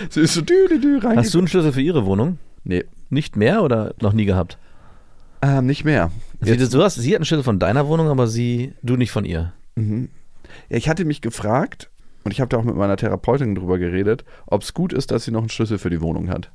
sie 0.10 0.22
ist 0.22 0.34
so 0.34 0.42
dü, 0.42 0.54
dü, 0.70 0.80
dü, 0.80 0.88
reingekommen. 0.94 1.18
Hast 1.18 1.34
du 1.34 1.38
einen 1.40 1.48
Schlüssel 1.48 1.72
für 1.74 1.82
ihre 1.82 2.06
Wohnung? 2.06 2.38
Nee, 2.64 2.84
Nicht 3.10 3.36
mehr 3.36 3.64
oder 3.64 3.94
noch 4.02 4.14
nie 4.14 4.26
gehabt? 4.26 4.58
ähm, 5.42 5.66
nicht 5.66 5.86
mehr. 5.86 6.12
Sie, 6.42 6.58
du 6.58 6.84
hast, 6.84 6.96
sie 6.96 7.12
hat 7.12 7.16
einen 7.18 7.26
Schlüssel 7.26 7.44
von 7.44 7.60
deiner 7.60 7.88
Wohnung, 7.88 8.10
aber 8.10 8.28
sie, 8.28 8.74
du 8.84 8.96
nicht 8.98 9.12
von 9.12 9.24
ihr. 9.26 9.54
Ja, 9.78 9.86
ich 10.78 10.90
hatte 10.90 11.06
mich 11.06 11.22
gefragt, 11.22 11.90
und 12.26 12.32
ich 12.32 12.42
habe 12.42 12.50
da 12.50 12.58
auch 12.58 12.64
mit 12.66 12.76
meiner 12.76 12.98
Therapeutin 12.98 13.56
drüber 13.56 13.80
geredet, 13.80 14.26
ob 14.48 14.62
es 14.64 14.74
gut 14.74 14.92
ist, 14.92 15.12
dass 15.12 15.24
sie 15.24 15.32
noch 15.32 15.40
einen 15.40 15.50
Schlüssel 15.50 15.78
für 15.78 15.90
die 15.90 16.02
Wohnung 16.02 16.30
hat. 16.30 16.52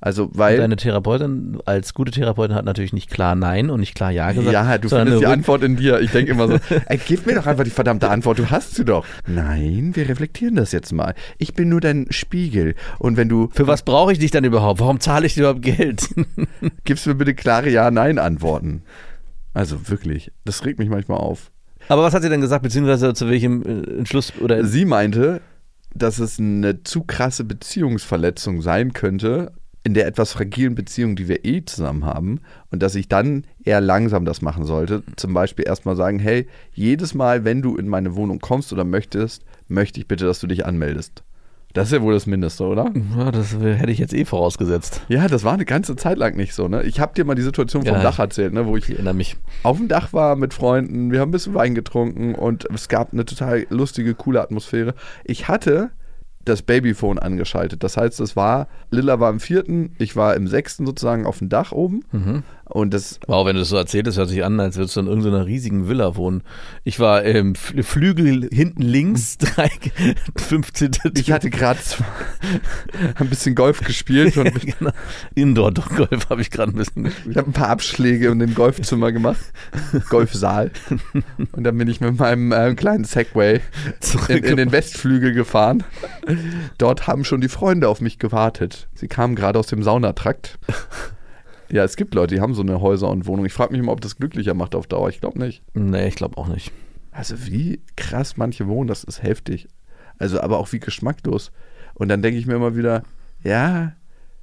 Also, 0.00 0.30
weil. 0.32 0.56
Deine 0.56 0.76
Therapeutin 0.76 1.58
als 1.66 1.92
gute 1.92 2.10
Therapeutin 2.10 2.56
hat 2.56 2.64
natürlich 2.64 2.92
nicht 2.94 3.10
klar 3.10 3.34
Nein 3.34 3.68
und 3.68 3.80
nicht 3.80 3.94
klar 3.94 4.10
Ja 4.10 4.32
gesagt. 4.32 4.52
ja, 4.52 4.78
du 4.78 4.88
findest 4.88 5.20
die 5.20 5.26
Antwort 5.26 5.62
in 5.62 5.76
dir. 5.76 6.00
Ich 6.00 6.10
denke 6.10 6.32
immer 6.32 6.48
so, 6.48 6.54
ey, 6.86 6.98
gib 7.06 7.26
mir 7.26 7.34
doch 7.34 7.46
einfach 7.46 7.64
die 7.64 7.70
verdammte 7.70 8.08
Antwort, 8.08 8.38
du 8.38 8.50
hast 8.50 8.74
sie 8.74 8.84
doch. 8.84 9.04
Nein, 9.26 9.90
wir 9.94 10.08
reflektieren 10.08 10.56
das 10.56 10.72
jetzt 10.72 10.92
mal. 10.92 11.14
Ich 11.36 11.52
bin 11.52 11.68
nur 11.68 11.82
dein 11.82 12.06
Spiegel. 12.10 12.74
Und 12.98 13.18
wenn 13.18 13.28
du, 13.28 13.50
Für 13.52 13.66
was 13.66 13.82
brauche 13.82 14.12
ich 14.12 14.18
dich 14.18 14.30
dann 14.30 14.44
überhaupt? 14.44 14.80
Warum 14.80 15.00
zahle 15.00 15.26
ich 15.26 15.34
dir 15.34 15.40
überhaupt 15.40 15.62
Geld? 15.62 16.08
gibst 16.84 17.06
mir 17.06 17.14
bitte 17.14 17.34
klare 17.34 17.68
Ja-Nein-Antworten. 17.68 18.82
Also 19.52 19.88
wirklich, 19.88 20.32
das 20.44 20.64
regt 20.64 20.78
mich 20.78 20.88
manchmal 20.88 21.18
auf. 21.18 21.50
Aber 21.88 22.02
was 22.02 22.14
hat 22.14 22.22
sie 22.22 22.28
denn 22.28 22.40
gesagt, 22.40 22.62
beziehungsweise 22.62 23.12
zu 23.14 23.28
welchem 23.28 23.62
äh, 23.62 23.98
Entschluss 23.98 24.32
oder 24.40 24.64
Sie 24.64 24.84
meinte, 24.84 25.40
dass 25.94 26.20
es 26.20 26.38
eine 26.38 26.84
zu 26.84 27.02
krasse 27.02 27.44
Beziehungsverletzung 27.44 28.62
sein 28.62 28.92
könnte, 28.92 29.52
in 29.82 29.94
der 29.94 30.06
etwas 30.06 30.32
fragilen 30.32 30.74
Beziehung, 30.74 31.16
die 31.16 31.26
wir 31.28 31.44
eh 31.44 31.64
zusammen 31.64 32.04
haben, 32.04 32.40
und 32.70 32.82
dass 32.82 32.94
ich 32.94 33.08
dann 33.08 33.44
eher 33.64 33.80
langsam 33.80 34.24
das 34.24 34.42
machen 34.42 34.64
sollte. 34.64 35.02
Zum 35.16 35.32
Beispiel 35.32 35.66
erstmal 35.66 35.96
sagen, 35.96 36.18
hey, 36.18 36.46
jedes 36.74 37.14
Mal, 37.14 37.44
wenn 37.44 37.62
du 37.62 37.76
in 37.76 37.88
meine 37.88 38.14
Wohnung 38.14 38.40
kommst 38.40 38.72
oder 38.72 38.84
möchtest, 38.84 39.44
möchte 39.68 39.98
ich 40.00 40.06
bitte, 40.06 40.26
dass 40.26 40.40
du 40.40 40.46
dich 40.46 40.66
anmeldest. 40.66 41.22
Das 41.72 41.86
ist 41.86 41.92
ja 41.92 42.02
wohl 42.02 42.14
das 42.14 42.26
Mindeste, 42.26 42.64
oder? 42.64 42.92
Ja, 43.16 43.30
das 43.30 43.56
hätte 43.56 43.92
ich 43.92 43.98
jetzt 43.98 44.12
eh 44.12 44.24
vorausgesetzt. 44.24 45.02
Ja, 45.08 45.28
das 45.28 45.44
war 45.44 45.52
eine 45.52 45.64
ganze 45.64 45.94
Zeit 45.94 46.18
lang 46.18 46.34
nicht 46.36 46.52
so, 46.52 46.66
ne? 46.66 46.82
Ich 46.82 46.98
habe 46.98 47.14
dir 47.14 47.24
mal 47.24 47.36
die 47.36 47.42
Situation 47.42 47.84
vom 47.84 47.94
Ja, 47.94 48.02
Dach 48.02 48.18
erzählt, 48.18 48.52
ne? 48.52 48.66
Wo 48.66 48.76
ich 48.76 48.88
Ich 48.88 48.96
erinnere 48.96 49.14
mich. 49.14 49.36
auf 49.62 49.76
dem 49.76 49.86
Dach 49.86 50.12
war 50.12 50.34
mit 50.34 50.52
Freunden, 50.52 51.12
wir 51.12 51.20
haben 51.20 51.28
ein 51.28 51.32
bisschen 51.32 51.54
Wein 51.54 51.76
getrunken 51.76 52.34
und 52.34 52.66
es 52.74 52.88
gab 52.88 53.12
eine 53.12 53.24
total 53.24 53.66
lustige, 53.70 54.14
coole 54.16 54.42
Atmosphäre. 54.42 54.94
Ich 55.22 55.46
hatte 55.46 55.90
das 56.44 56.62
Babyphone 56.62 57.18
angeschaltet. 57.18 57.84
Das 57.84 57.96
heißt, 57.96 58.18
es 58.20 58.34
war, 58.34 58.68
Lilla 58.90 59.20
war 59.20 59.30
im 59.30 59.40
vierten, 59.40 59.94
ich 59.98 60.16
war 60.16 60.34
im 60.36 60.46
sechsten 60.46 60.86
sozusagen 60.86 61.26
auf 61.26 61.38
dem 61.38 61.48
Dach 61.48 61.72
oben. 61.72 62.02
Und 62.70 62.94
das, 62.94 63.18
Wow, 63.26 63.46
wenn 63.46 63.54
du 63.56 63.60
das 63.60 63.68
so 63.70 63.76
erzählst, 63.76 64.16
hört 64.16 64.28
sich 64.28 64.44
an, 64.44 64.60
als 64.60 64.76
würdest 64.76 64.94
du 64.96 65.00
in 65.00 65.06
irgendeiner 65.08 65.44
riesigen 65.44 65.88
Villa 65.88 66.14
wohnen. 66.14 66.42
Ich 66.84 67.00
war 67.00 67.22
im 67.24 67.54
Fl- 67.54 67.82
Flügel 67.82 68.48
hinten 68.52 68.82
links, 68.82 69.38
drei, 69.38 69.68
15. 70.36 70.92
ich 71.16 71.32
hatte 71.32 71.50
gerade 71.50 71.80
ein 73.16 73.28
bisschen 73.28 73.54
Golf 73.56 73.80
gespielt 73.80 74.36
und 74.36 74.52
genau. 74.78 74.92
Indoor-Golf 75.34 76.30
habe 76.30 76.40
ich 76.42 76.50
gerade 76.50 76.72
ein 76.72 76.76
bisschen 76.76 77.04
gespielt. 77.04 77.26
ich 77.32 77.36
habe 77.36 77.50
ein 77.50 77.52
paar 77.52 77.70
Abschläge 77.70 78.28
in 78.28 78.38
dem 78.38 78.54
Golfzimmer 78.54 79.10
gemacht. 79.10 79.40
Golfsaal. 80.08 80.70
Und 81.52 81.64
dann 81.64 81.76
bin 81.76 81.88
ich 81.88 82.00
mit 82.00 82.18
meinem 82.18 82.52
äh, 82.52 82.74
kleinen 82.74 83.04
Segway 83.04 83.60
in, 84.28 84.44
in 84.44 84.56
den 84.56 84.70
Westflügel 84.72 85.32
gefahren. 85.32 85.82
Dort 86.78 87.06
haben 87.08 87.24
schon 87.24 87.40
die 87.40 87.48
Freunde 87.48 87.88
auf 87.88 88.00
mich 88.00 88.18
gewartet. 88.20 88.88
Sie 88.94 89.08
kamen 89.08 89.34
gerade 89.34 89.58
aus 89.58 89.66
dem 89.66 89.82
Saunatrakt. 89.82 90.58
Ja, 91.72 91.84
es 91.84 91.96
gibt 91.96 92.14
Leute, 92.14 92.34
die 92.34 92.40
haben 92.40 92.54
so 92.54 92.62
eine 92.62 92.80
Häuser 92.80 93.08
und 93.08 93.26
Wohnung. 93.26 93.46
Ich 93.46 93.52
frage 93.52 93.72
mich 93.72 93.80
immer, 93.80 93.92
ob 93.92 94.00
das 94.00 94.16
glücklicher 94.16 94.54
macht 94.54 94.74
auf 94.74 94.86
Dauer. 94.86 95.08
Ich 95.08 95.20
glaube 95.20 95.38
nicht. 95.38 95.62
Nee, 95.74 96.08
ich 96.08 96.16
glaube 96.16 96.36
auch 96.36 96.48
nicht. 96.48 96.72
Also 97.12 97.46
wie 97.46 97.80
krass 97.96 98.36
manche 98.36 98.66
wohnen, 98.66 98.88
das 98.88 99.04
ist 99.04 99.22
heftig. 99.22 99.68
Also 100.18 100.40
aber 100.40 100.58
auch 100.58 100.72
wie 100.72 100.80
geschmacklos. 100.80 101.52
Und 101.94 102.08
dann 102.08 102.22
denke 102.22 102.38
ich 102.38 102.46
mir 102.46 102.54
immer 102.54 102.76
wieder, 102.76 103.02
ja, 103.42 103.92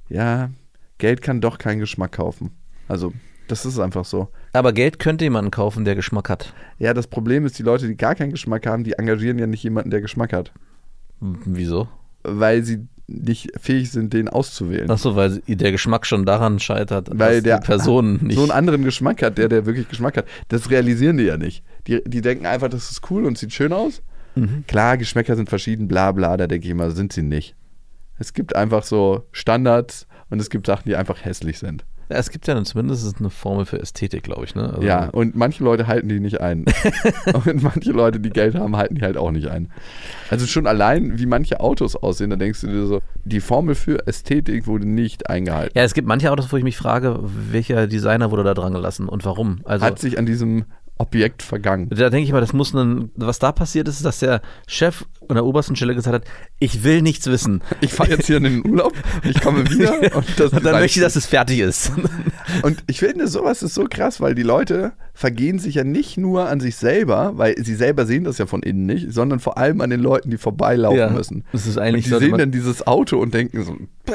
ja, 0.08 0.50
Geld 0.98 1.22
kann 1.22 1.40
doch 1.40 1.58
keinen 1.58 1.80
Geschmack 1.80 2.12
kaufen. 2.12 2.50
Also 2.88 3.12
das 3.46 3.64
ist 3.64 3.78
einfach 3.78 4.04
so. 4.04 4.28
Aber 4.52 4.72
Geld 4.72 4.98
könnte 4.98 5.24
jemanden 5.24 5.50
kaufen, 5.50 5.84
der 5.84 5.94
Geschmack 5.94 6.28
hat. 6.28 6.52
Ja, 6.78 6.94
das 6.94 7.06
Problem 7.06 7.46
ist, 7.46 7.58
die 7.58 7.62
Leute, 7.62 7.88
die 7.88 7.96
gar 7.96 8.14
keinen 8.14 8.30
Geschmack 8.30 8.66
haben, 8.66 8.84
die 8.84 8.92
engagieren 8.92 9.38
ja 9.38 9.46
nicht 9.46 9.62
jemanden, 9.62 9.90
der 9.90 10.00
Geschmack 10.00 10.32
hat. 10.32 10.52
Wieso? 11.20 11.88
Weil 12.22 12.62
sie 12.62 12.86
nicht 13.08 13.50
fähig 13.58 13.90
sind, 13.90 14.12
den 14.12 14.28
auszuwählen. 14.28 14.90
Achso, 14.90 15.16
weil 15.16 15.40
der 15.46 15.72
Geschmack 15.72 16.06
schon 16.06 16.26
daran 16.26 16.58
scheitert, 16.60 17.08
Weil 17.12 17.36
dass 17.36 17.42
der 17.42 17.58
die 17.60 17.66
Person 17.66 18.18
nicht. 18.22 18.36
so 18.36 18.42
einen 18.42 18.50
anderen 18.50 18.84
Geschmack 18.84 19.22
hat, 19.22 19.38
der, 19.38 19.48
der 19.48 19.64
wirklich 19.66 19.88
Geschmack 19.88 20.16
hat. 20.18 20.26
Das 20.48 20.70
realisieren 20.70 21.16
die 21.16 21.24
ja 21.24 21.38
nicht. 21.38 21.64
Die, 21.86 22.02
die 22.04 22.20
denken 22.20 22.44
einfach, 22.46 22.68
das 22.68 22.90
ist 22.90 23.10
cool 23.10 23.24
und 23.24 23.38
sieht 23.38 23.52
schön 23.52 23.72
aus. 23.72 24.02
Mhm. 24.34 24.64
Klar, 24.68 24.98
Geschmäcker 24.98 25.36
sind 25.36 25.48
verschieden, 25.48 25.88
bla 25.88 26.12
bla, 26.12 26.36
da 26.36 26.46
denke 26.46 26.66
ich 26.66 26.70
immer, 26.70 26.90
sind 26.90 27.12
sie 27.12 27.22
nicht. 27.22 27.56
Es 28.18 28.34
gibt 28.34 28.54
einfach 28.54 28.82
so 28.82 29.26
Standards 29.32 30.06
und 30.28 30.40
es 30.40 30.50
gibt 30.50 30.66
Sachen, 30.66 30.88
die 30.88 30.96
einfach 30.96 31.24
hässlich 31.24 31.58
sind. 31.58 31.84
Ja, 32.08 32.16
es 32.16 32.30
gibt 32.30 32.46
ja 32.46 32.54
dann 32.54 32.64
zumindest 32.64 33.18
eine 33.18 33.30
Formel 33.30 33.66
für 33.66 33.80
Ästhetik, 33.80 34.22
glaube 34.22 34.44
ich. 34.44 34.54
Ne? 34.54 34.70
Also, 34.70 34.82
Ja, 34.82 35.08
und 35.10 35.36
manche 35.36 35.62
Leute 35.62 35.86
halten 35.86 36.08
die 36.08 36.20
nicht 36.20 36.40
ein. 36.40 36.64
und 37.46 37.62
manche 37.62 37.92
Leute, 37.92 38.18
die 38.20 38.30
Geld 38.30 38.54
haben, 38.54 38.76
halten 38.76 38.94
die 38.94 39.02
halt 39.02 39.16
auch 39.16 39.30
nicht 39.30 39.48
ein. 39.48 39.70
Also 40.30 40.46
schon 40.46 40.66
allein, 40.66 41.18
wie 41.18 41.26
manche 41.26 41.60
Autos 41.60 41.96
aussehen, 41.96 42.30
da 42.30 42.36
denkst 42.36 42.62
du 42.62 42.66
dir 42.68 42.86
so, 42.86 43.00
die 43.24 43.40
Formel 43.40 43.74
für 43.74 44.06
Ästhetik 44.06 44.66
wurde 44.66 44.88
nicht 44.88 45.28
eingehalten. 45.28 45.76
Ja, 45.76 45.84
es 45.84 45.94
gibt 45.94 46.08
manche 46.08 46.32
Autos, 46.32 46.52
wo 46.52 46.56
ich 46.56 46.64
mich 46.64 46.76
frage, 46.76 47.18
welcher 47.22 47.86
Designer 47.86 48.30
wurde 48.30 48.44
da 48.44 48.54
dran 48.54 48.72
gelassen 48.72 49.08
und 49.08 49.24
warum. 49.24 49.60
Also 49.64 49.84
Hat 49.84 49.98
sich 49.98 50.18
an 50.18 50.26
diesem 50.26 50.64
Objekt 50.98 51.42
vergangen. 51.42 51.88
da 51.90 52.10
denke 52.10 52.24
ich 52.24 52.32
mal, 52.32 52.40
das 52.40 52.52
muss 52.52 52.74
ein, 52.74 53.10
was 53.14 53.38
da 53.38 53.52
passiert 53.52 53.86
ist, 53.86 53.96
ist, 53.96 54.04
dass 54.04 54.18
der 54.18 54.42
Chef 54.66 55.04
an 55.28 55.34
der 55.36 55.44
obersten 55.44 55.76
Stelle 55.76 55.94
gesagt 55.94 56.14
hat, 56.14 56.24
ich 56.58 56.84
will 56.84 57.02
nichts 57.02 57.26
wissen. 57.26 57.62
Ich 57.80 57.92
fahre 57.92 58.10
jetzt 58.10 58.26
hier 58.26 58.38
in 58.38 58.42
den 58.44 58.66
Urlaub, 58.66 58.92
ich 59.22 59.40
komme 59.40 59.68
wieder 59.70 59.94
und, 60.16 60.24
das 60.38 60.52
Und 60.52 60.64
dann 60.64 60.74
möchte 60.80 60.98
ich, 60.98 61.04
dass 61.04 61.16
es 61.16 61.26
fertig 61.26 61.60
ist. 61.60 61.92
Und 62.62 62.82
ich 62.86 62.98
finde, 62.98 63.28
sowas 63.28 63.62
ist 63.62 63.74
so 63.74 63.84
krass, 63.88 64.20
weil 64.20 64.34
die 64.34 64.42
Leute 64.42 64.92
vergehen 65.14 65.58
sich 65.58 65.74
ja 65.76 65.84
nicht 65.84 66.16
nur 66.16 66.48
an 66.48 66.60
sich 66.60 66.76
selber, 66.76 67.32
weil 67.36 67.54
sie 67.62 67.74
selber 67.74 68.06
sehen 68.06 68.24
das 68.24 68.38
ja 68.38 68.46
von 68.46 68.62
innen 68.62 68.86
nicht, 68.86 69.12
sondern 69.12 69.38
vor 69.40 69.58
allem 69.58 69.80
an 69.80 69.90
den 69.90 70.00
Leuten, 70.00 70.30
die 70.30 70.38
vorbeilaufen 70.38 70.98
Ja, 70.98 71.10
müssen. 71.10 71.44
das 71.52 71.66
ist 71.66 71.76
eigentlich- 71.78 72.10
und 72.12 72.20
die 72.20 72.26
sehen 72.26 72.38
dann 72.38 72.50
dieses 72.52 72.86
Auto 72.86 73.18
und 73.18 73.34
denken 73.34 73.64
so, 73.64 73.76
bäh. 74.06 74.12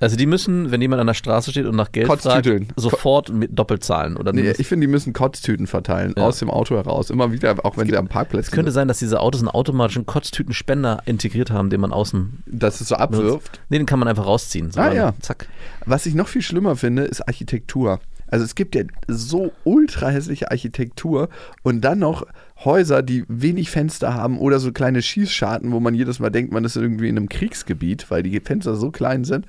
Also 0.00 0.16
die 0.16 0.26
müssen, 0.26 0.70
wenn 0.70 0.80
jemand 0.80 1.00
an 1.00 1.06
der 1.06 1.14
Straße 1.14 1.50
steht 1.50 1.66
und 1.66 1.76
nach 1.76 1.92
Geld 1.92 2.06
fragt, 2.06 2.48
sofort 2.76 3.32
mit 3.32 3.56
doppelt 3.58 3.84
zahlen. 3.84 4.16
Oder 4.16 4.32
Nee, 4.32 4.52
ich 4.56 4.66
finde, 4.66 4.86
die 4.86 4.90
müssen 4.90 5.12
Kotztüten 5.12 5.66
verteilen, 5.66 6.14
Ja. 6.16 6.24
aus 6.24 6.38
dem 6.38 6.50
Auto 6.50 6.76
heraus. 6.76 7.10
Immer 7.10 7.32
wieder, 7.32 7.54
auch 7.64 7.76
wenn 7.76 7.88
sie 7.88 7.96
am 7.96 8.08
Parkplatz 8.08 8.46
es 8.46 8.50
könnte 8.52 8.70
sind, 8.70 8.74
sein, 8.76 8.88
dass 8.88 8.98
diese 9.00 9.20
Autos 9.20 9.40
einen 9.42 9.48
automatischen 9.48 10.06
Kotztütenspender 10.46 11.02
integriert 11.06 11.50
haben, 11.50 11.70
den 11.70 11.80
man 11.80 11.92
außen 11.92 12.42
dass 12.46 12.80
es 12.80 12.88
so 12.88 12.96
abwirft. 12.96 13.60
Nee, 13.68 13.78
den 13.78 13.86
kann 13.86 13.98
man 13.98 14.08
einfach 14.08 14.26
rausziehen. 14.26 14.70
So 14.70 14.80
Ah, 14.80 14.92
ja. 14.92 15.14
Zack. 15.20 15.48
Was 15.84 16.06
ich 16.06 16.14
noch 16.14 16.28
viel 16.28 16.42
schlimmer 16.42 16.76
finde, 16.76 17.02
ist 17.02 17.26
Architektur. 17.26 18.00
Also 18.28 18.44
es 18.44 18.54
gibt 18.56 18.74
ja 18.74 18.82
so 19.06 19.52
ultra 19.64 20.08
hässliche 20.08 20.50
Architektur 20.50 21.28
und 21.62 21.82
dann 21.82 22.00
noch 22.00 22.26
Häuser, 22.64 23.02
die 23.02 23.24
wenig 23.28 23.70
Fenster 23.70 24.14
haben 24.14 24.38
oder 24.38 24.58
so 24.58 24.72
kleine 24.72 25.00
Schießscharten, 25.00 25.70
wo 25.70 25.78
man 25.78 25.94
jedes 25.94 26.18
Mal 26.18 26.30
denkt, 26.30 26.52
man 26.52 26.64
ist 26.64 26.76
irgendwie 26.76 27.08
in 27.08 27.16
einem 27.16 27.28
Kriegsgebiet, 27.28 28.10
weil 28.10 28.22
die 28.22 28.40
Fenster 28.40 28.74
so 28.74 28.90
klein 28.90 29.24
sind. 29.24 29.46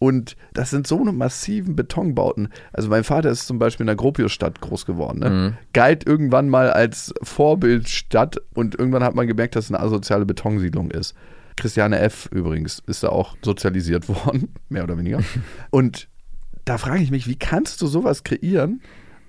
Und 0.00 0.34
das 0.54 0.70
sind 0.70 0.86
so 0.86 0.98
eine 0.98 1.12
massiven 1.12 1.76
Betonbauten. 1.76 2.48
Also 2.72 2.88
mein 2.88 3.04
Vater 3.04 3.28
ist 3.30 3.46
zum 3.46 3.58
Beispiel 3.58 3.84
in 3.84 3.88
der 3.88 3.96
Gropiusstadt 3.96 4.62
groß 4.62 4.86
geworden. 4.86 5.18
Ne? 5.18 5.58
Galt 5.74 6.06
irgendwann 6.06 6.48
mal 6.48 6.70
als 6.70 7.12
Vorbildstadt 7.22 8.38
und 8.54 8.74
irgendwann 8.74 9.04
hat 9.04 9.14
man 9.14 9.26
gemerkt, 9.26 9.56
dass 9.56 9.66
es 9.66 9.70
eine 9.70 9.80
asoziale 9.80 10.24
Betonsiedlung 10.24 10.90
ist. 10.90 11.14
Christiane 11.56 11.98
F. 11.98 12.30
übrigens 12.32 12.82
ist 12.86 13.02
da 13.02 13.10
auch 13.10 13.36
sozialisiert 13.42 14.08
worden, 14.26 14.54
mehr 14.70 14.84
oder 14.84 14.96
weniger. 14.96 15.20
Und 15.70 16.08
da 16.64 16.78
frage 16.78 17.02
ich 17.02 17.10
mich, 17.10 17.26
wie 17.26 17.36
kannst 17.36 17.82
du 17.82 17.86
sowas 17.86 18.24
kreieren 18.24 18.80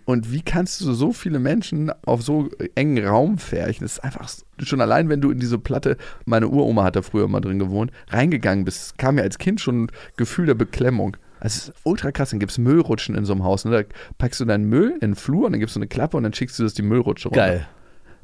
und 0.06 0.32
wie 0.32 0.42
kannst 0.42 0.82
du 0.82 0.94
so 0.94 1.12
viele 1.12 1.40
Menschen 1.40 1.92
auf 2.06 2.22
so 2.22 2.50
engen 2.76 3.06
Raum 3.06 3.38
färchen? 3.38 3.84
Das 3.84 3.94
ist 3.94 4.04
einfach 4.04 4.30
schon 4.62 4.82
allein, 4.82 5.10
wenn 5.10 5.22
du 5.22 5.32
in 5.32 5.40
diese 5.40 5.58
Platte, 5.58 5.98
meine 6.26 6.48
Uroma 6.48 6.84
hat 6.84 6.96
da 6.96 7.02
früher 7.02 7.28
mal 7.28 7.42
drin 7.42 7.60
gewohnt, 7.60 7.92
reingegangen 8.10 8.66
bist, 8.66 8.98
kam 8.98 9.16
mir 9.16 9.24
als 9.24 9.38
Kind 9.38 9.62
schon 9.62 9.84
ein 9.84 9.92
Gefühl 10.18 10.46
der 10.46 10.56
Beklemmung. 10.56 11.18
Also 11.40 11.58
es 11.58 11.70
ist 11.70 11.74
ultra 11.84 12.12
krass, 12.12 12.30
dann 12.30 12.40
gibt 12.40 12.52
es 12.52 12.58
Müllrutschen 12.58 13.16
in 13.16 13.26
so 13.26 13.34
einem 13.34 13.44
Haus. 13.44 13.66
Ne? 13.66 13.72
Da 13.72 13.96
packst 14.18 14.40
du 14.40 14.46
deinen 14.46 14.66
Müll 14.66 14.92
in 15.02 15.12
den 15.12 15.16
Flur 15.16 15.48
und 15.48 15.54
dann 15.54 15.60
gibst 15.60 15.76
du 15.76 15.80
eine 15.80 15.88
Klappe 15.88 16.18
und 16.18 16.24
dann 16.24 16.34
schickst 16.34 16.60
du 16.60 16.64
das 16.64 16.74
die 16.74 16.84
Müllrutsche 16.84 17.30
runter. 17.30 17.42
Geil. 17.42 17.68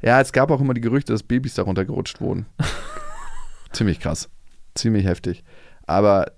Ja, 0.00 0.20
es 0.20 0.32
gab 0.32 0.50
auch 0.50 0.60
immer 0.60 0.74
die 0.74 0.80
Gerüchte, 0.80 1.12
dass 1.12 1.24
Babys 1.24 1.54
darunter 1.54 1.84
gerutscht 1.84 2.20
wurden. 2.20 2.46
Ziemlich 3.72 3.98
krass. 3.98 4.28
Ziemlich 4.74 5.04
heftig. 5.04 5.42
Aber 5.86 6.32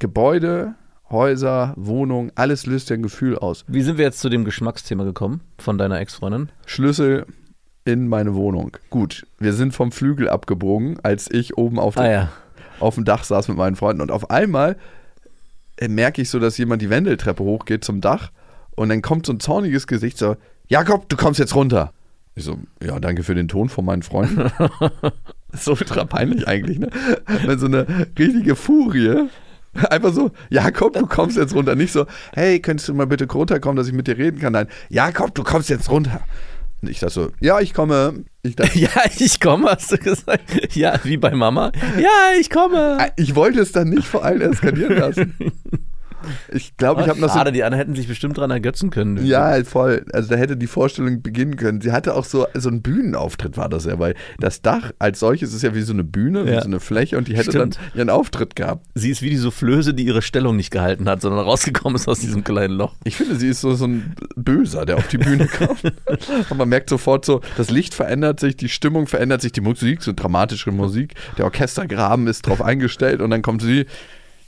Gebäude, 0.00 0.74
Häuser, 1.10 1.72
Wohnungen, 1.76 2.32
alles 2.34 2.66
löst 2.66 2.90
ja 2.90 2.96
ein 2.96 3.02
Gefühl 3.02 3.38
aus. 3.38 3.64
Wie 3.68 3.82
sind 3.82 3.96
wir 3.98 4.04
jetzt 4.04 4.18
zu 4.20 4.28
dem 4.28 4.44
Geschmacksthema 4.44 5.04
gekommen 5.04 5.40
von 5.58 5.78
deiner 5.78 6.00
Ex-Freundin? 6.00 6.48
Schlüssel 6.66 7.26
in 7.84 8.08
meine 8.08 8.34
Wohnung. 8.34 8.76
Gut, 8.90 9.26
wir 9.38 9.52
sind 9.52 9.72
vom 9.72 9.92
Flügel 9.92 10.28
abgebogen, 10.28 10.98
als 11.04 11.30
ich 11.30 11.56
oben 11.56 11.78
auf, 11.78 11.96
Ah 11.96 12.02
dem- 12.02 12.10
ja. 12.12 12.32
auf 12.80 12.96
dem 12.96 13.04
Dach 13.04 13.22
saß 13.22 13.46
mit 13.48 13.56
meinen 13.56 13.76
Freunden. 13.76 14.02
Und 14.02 14.10
auf 14.10 14.30
einmal 14.30 14.76
äh, 15.76 15.86
merke 15.88 16.22
ich 16.22 16.30
so, 16.30 16.40
dass 16.40 16.58
jemand 16.58 16.82
die 16.82 16.90
Wendeltreppe 16.90 17.44
hochgeht 17.44 17.84
zum 17.84 18.00
Dach. 18.00 18.32
Und 18.74 18.88
dann 18.88 19.02
kommt 19.02 19.26
so 19.26 19.32
ein 19.32 19.38
zorniges 19.40 19.86
Gesicht 19.86 20.18
so, 20.18 20.36
Jakob, 20.66 21.08
du 21.08 21.16
kommst 21.16 21.38
jetzt 21.38 21.54
runter. 21.54 21.92
Ich 22.34 22.42
so, 22.44 22.58
ja, 22.82 22.98
danke 22.98 23.22
für 23.22 23.34
den 23.36 23.46
Ton 23.48 23.68
von 23.68 23.84
meinen 23.84 24.02
Freunden. 24.02 24.50
So 25.52 25.70
ultra 25.72 26.04
peinlich 26.04 26.46
eigentlich, 26.46 26.78
ne? 26.78 26.90
Wenn 27.46 27.58
so 27.58 27.64
eine 27.66 27.86
richtige 28.18 28.56
Furie 28.56 29.28
einfach 29.90 30.12
so, 30.12 30.30
Jakob, 30.50 30.94
du 30.94 31.06
kommst 31.06 31.36
jetzt 31.36 31.54
runter. 31.54 31.74
Nicht 31.74 31.92
so, 31.92 32.06
hey, 32.34 32.60
könntest 32.60 32.88
du 32.88 32.94
mal 32.94 33.06
bitte 33.06 33.30
runterkommen, 33.30 33.76
dass 33.76 33.88
ich 33.88 33.92
mit 33.92 34.06
dir 34.06 34.18
reden 34.18 34.40
kann? 34.40 34.52
Nein, 34.52 34.68
Jakob, 34.88 35.34
du 35.34 35.42
kommst 35.42 35.68
jetzt 35.68 35.90
runter. 35.90 36.20
Und 36.82 36.90
ich 36.90 37.00
dachte 37.00 37.14
so, 37.14 37.30
ja, 37.40 37.60
ich 37.60 37.74
komme. 37.74 38.24
Ich, 38.42 38.56
dachte, 38.56 38.78
Ja, 38.78 38.90
ich 39.18 39.40
komme, 39.40 39.70
hast 39.70 39.92
du 39.92 39.98
gesagt. 39.98 40.74
Ja, 40.74 41.00
wie 41.04 41.16
bei 41.16 41.30
Mama. 41.32 41.72
Ja, 41.98 42.38
ich 42.38 42.50
komme. 42.50 42.98
ich 43.16 43.34
wollte 43.34 43.60
es 43.60 43.72
dann 43.72 43.88
nicht 43.90 44.06
vor 44.06 44.24
allen 44.24 44.40
eskalieren 44.40 44.96
lassen. 44.96 45.34
Ich 46.52 46.76
glaube, 46.76 47.02
ich 47.02 47.08
habe 47.08 47.20
noch 47.20 47.28
so 47.28 47.34
Schade, 47.38 47.52
die 47.52 47.62
anderen 47.64 47.78
hätten 47.80 47.94
sich 47.96 48.08
bestimmt 48.08 48.38
dran 48.38 48.50
ergötzen 48.50 48.90
können. 48.90 49.24
Ja, 49.26 49.62
voll. 49.64 50.04
Also 50.12 50.30
da 50.30 50.36
hätte 50.36 50.56
die 50.56 50.66
Vorstellung 50.66 51.22
beginnen 51.22 51.56
können. 51.56 51.80
Sie 51.80 51.92
hatte 51.92 52.14
auch 52.14 52.24
so, 52.24 52.46
so 52.54 52.68
einen 52.68 52.82
Bühnenauftritt 52.82 53.56
war 53.56 53.68
das 53.68 53.84
ja, 53.84 53.98
weil 53.98 54.14
das 54.38 54.62
Dach 54.62 54.92
als 54.98 55.20
solches 55.20 55.52
ist 55.54 55.62
ja 55.62 55.74
wie 55.74 55.82
so 55.82 55.92
eine 55.92 56.04
Bühne, 56.04 56.46
wie 56.46 56.50
Ja. 56.50 56.60
so 56.60 56.66
eine 56.68 56.80
Fläche 56.80 57.18
und 57.18 57.28
die 57.28 57.36
hätte 57.36 57.50
Stimmt. 57.50 57.76
dann 57.76 57.98
ihren 57.98 58.10
Auftritt 58.10 58.56
gehabt. 58.56 58.86
Sie 58.94 59.10
ist 59.10 59.22
wie 59.22 59.30
die 59.30 59.36
Soufflöse, 59.36 59.94
die 59.94 60.04
ihre 60.06 60.22
Stellung 60.22 60.56
nicht 60.56 60.70
gehalten 60.70 61.08
hat, 61.08 61.20
sondern 61.20 61.40
rausgekommen 61.44 61.96
ist 61.96 62.08
aus 62.08 62.20
diesem 62.20 62.44
kleinen 62.44 62.74
Loch. 62.74 62.94
Ich 63.04 63.16
finde, 63.16 63.36
sie 63.36 63.48
ist 63.48 63.60
so, 63.60 63.74
so 63.74 63.86
ein 63.86 64.14
Böser, 64.36 64.86
der 64.86 64.96
auf 64.96 65.08
die 65.08 65.18
Bühne 65.18 65.46
kommt. 65.58 65.82
und 66.50 66.58
man 66.58 66.68
merkt 66.68 66.88
sofort 66.90 67.24
so, 67.24 67.40
das 67.56 67.70
Licht 67.70 67.94
verändert 67.94 68.40
sich, 68.40 68.56
die 68.56 68.68
Stimmung 68.68 69.06
verändert 69.06 69.42
sich, 69.42 69.52
die 69.52 69.60
Musik, 69.60 70.02
so 70.02 70.12
dramatische 70.14 70.70
Musik. 70.72 71.14
Der 71.38 71.44
Orchestergraben 71.44 72.26
ist 72.26 72.46
drauf 72.46 72.62
eingestellt 72.62 73.20
und 73.20 73.30
dann 73.30 73.42
kommt 73.42 73.62
sie, 73.62 73.86